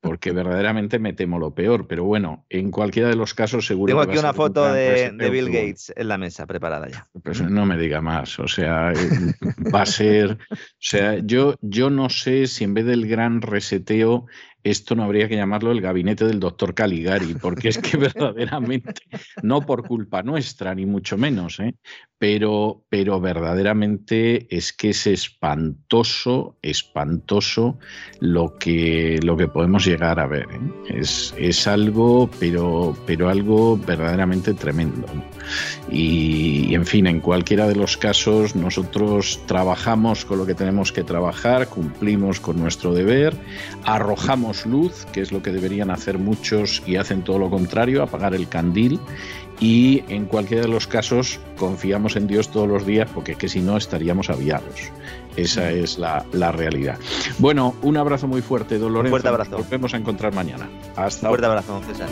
porque 0.00 0.32
verdaderamente 0.32 0.98
me 0.98 1.12
temo 1.12 1.38
lo 1.38 1.54
peor. 1.54 1.86
Pero 1.86 2.04
bueno, 2.04 2.46
en 2.48 2.70
cualquiera 2.70 3.10
de 3.10 3.16
los 3.16 3.34
casos 3.34 3.66
seguro. 3.66 3.90
Tengo 3.90 4.00
aquí 4.00 4.16
una 4.16 4.32
foto 4.32 4.72
de, 4.72 5.12
Bill 5.30 5.46
Gates 5.46 5.92
en 5.94 6.08
la 6.08 6.16
mesa 6.16 6.46
preparada 6.46 6.88
ya. 6.88 7.06
Pues 7.22 7.42
no 7.42 7.66
me 7.66 7.76
diga 7.76 8.00
más. 8.00 8.38
O 8.38 8.48
sea, 8.48 8.92
eh, 8.92 9.34
va 9.74 9.82
a 9.82 9.86
ser. 9.86 10.38
O 10.50 10.56
sea, 10.78 11.18
yo, 11.18 11.56
yo 11.60 11.90
no 11.90 12.08
sé 12.08 12.46
si 12.46 12.64
en 12.64 12.72
vez 12.72 12.86
del 12.86 13.06
gran 13.06 13.42
reseteo 13.42 14.26
esto 14.64 14.94
no 14.94 15.04
habría 15.04 15.28
que 15.28 15.36
llamarlo 15.36 15.72
el 15.72 15.80
gabinete 15.80 16.24
del 16.24 16.40
doctor 16.40 16.74
Caligari, 16.74 17.34
porque 17.34 17.68
es 17.68 17.78
que 17.78 17.96
verdaderamente, 17.98 19.02
no 19.42 19.62
por 19.62 19.86
culpa 19.86 20.22
nuestra, 20.22 20.74
ni 20.74 20.86
mucho 20.86 21.16
menos, 21.18 21.60
¿eh? 21.60 21.74
pero, 22.22 22.84
pero 22.88 23.20
verdaderamente 23.20 24.46
es 24.54 24.72
que 24.72 24.90
es 24.90 25.08
espantoso, 25.08 26.56
espantoso 26.62 27.80
lo 28.20 28.56
que, 28.58 29.18
lo 29.24 29.36
que 29.36 29.48
podemos 29.48 29.84
llegar 29.84 30.20
a 30.20 30.28
ver. 30.28 30.46
¿eh? 30.52 31.00
Es, 31.00 31.34
es, 31.36 31.66
algo, 31.66 32.30
pero, 32.38 32.96
pero 33.06 33.28
algo 33.28 33.76
verdaderamente 33.76 34.54
tremendo. 34.54 35.08
Y, 35.90 36.74
en 36.74 36.86
fin, 36.86 37.08
en 37.08 37.18
cualquiera 37.18 37.66
de 37.66 37.74
los 37.74 37.96
casos, 37.96 38.54
nosotros 38.54 39.40
trabajamos 39.46 40.24
con 40.24 40.38
lo 40.38 40.46
que 40.46 40.54
tenemos 40.54 40.92
que 40.92 41.02
trabajar, 41.02 41.68
cumplimos 41.68 42.38
con 42.38 42.56
nuestro 42.56 42.94
deber, 42.94 43.34
arrojamos 43.84 44.51
luz, 44.66 45.06
que 45.12 45.20
es 45.20 45.32
lo 45.32 45.42
que 45.42 45.50
deberían 45.50 45.90
hacer 45.90 46.18
muchos 46.18 46.82
y 46.86 46.96
hacen 46.96 47.22
todo 47.22 47.38
lo 47.38 47.50
contrario, 47.50 48.02
apagar 48.02 48.34
el 48.34 48.48
candil 48.48 49.00
y 49.60 50.02
en 50.08 50.26
cualquiera 50.26 50.62
de 50.62 50.68
los 50.68 50.86
casos 50.86 51.38
confiamos 51.56 52.16
en 52.16 52.26
Dios 52.26 52.50
todos 52.50 52.68
los 52.68 52.84
días 52.84 53.08
porque 53.14 53.32
es 53.32 53.38
que 53.38 53.48
si 53.48 53.60
no 53.60 53.76
estaríamos 53.76 54.28
aviados. 54.28 54.92
Esa 55.36 55.70
es 55.70 55.98
la, 55.98 56.24
realidad. 56.52 56.98
Bueno, 57.38 57.74
un 57.82 57.96
abrazo 57.96 58.26
muy 58.28 58.42
fuerte, 58.42 58.78
Dolores. 58.78 59.08
Un 59.08 59.12
fuerte 59.12 59.28
abrazo. 59.28 59.52
Nos 59.52 59.62
volvemos 59.62 59.94
a 59.94 59.96
encontrar 59.96 60.34
mañana. 60.34 60.68
Hasta 60.96 61.28
Un 61.28 61.30
fuerte 61.30 61.46
abrazo, 61.46 61.80
César. 61.86 62.08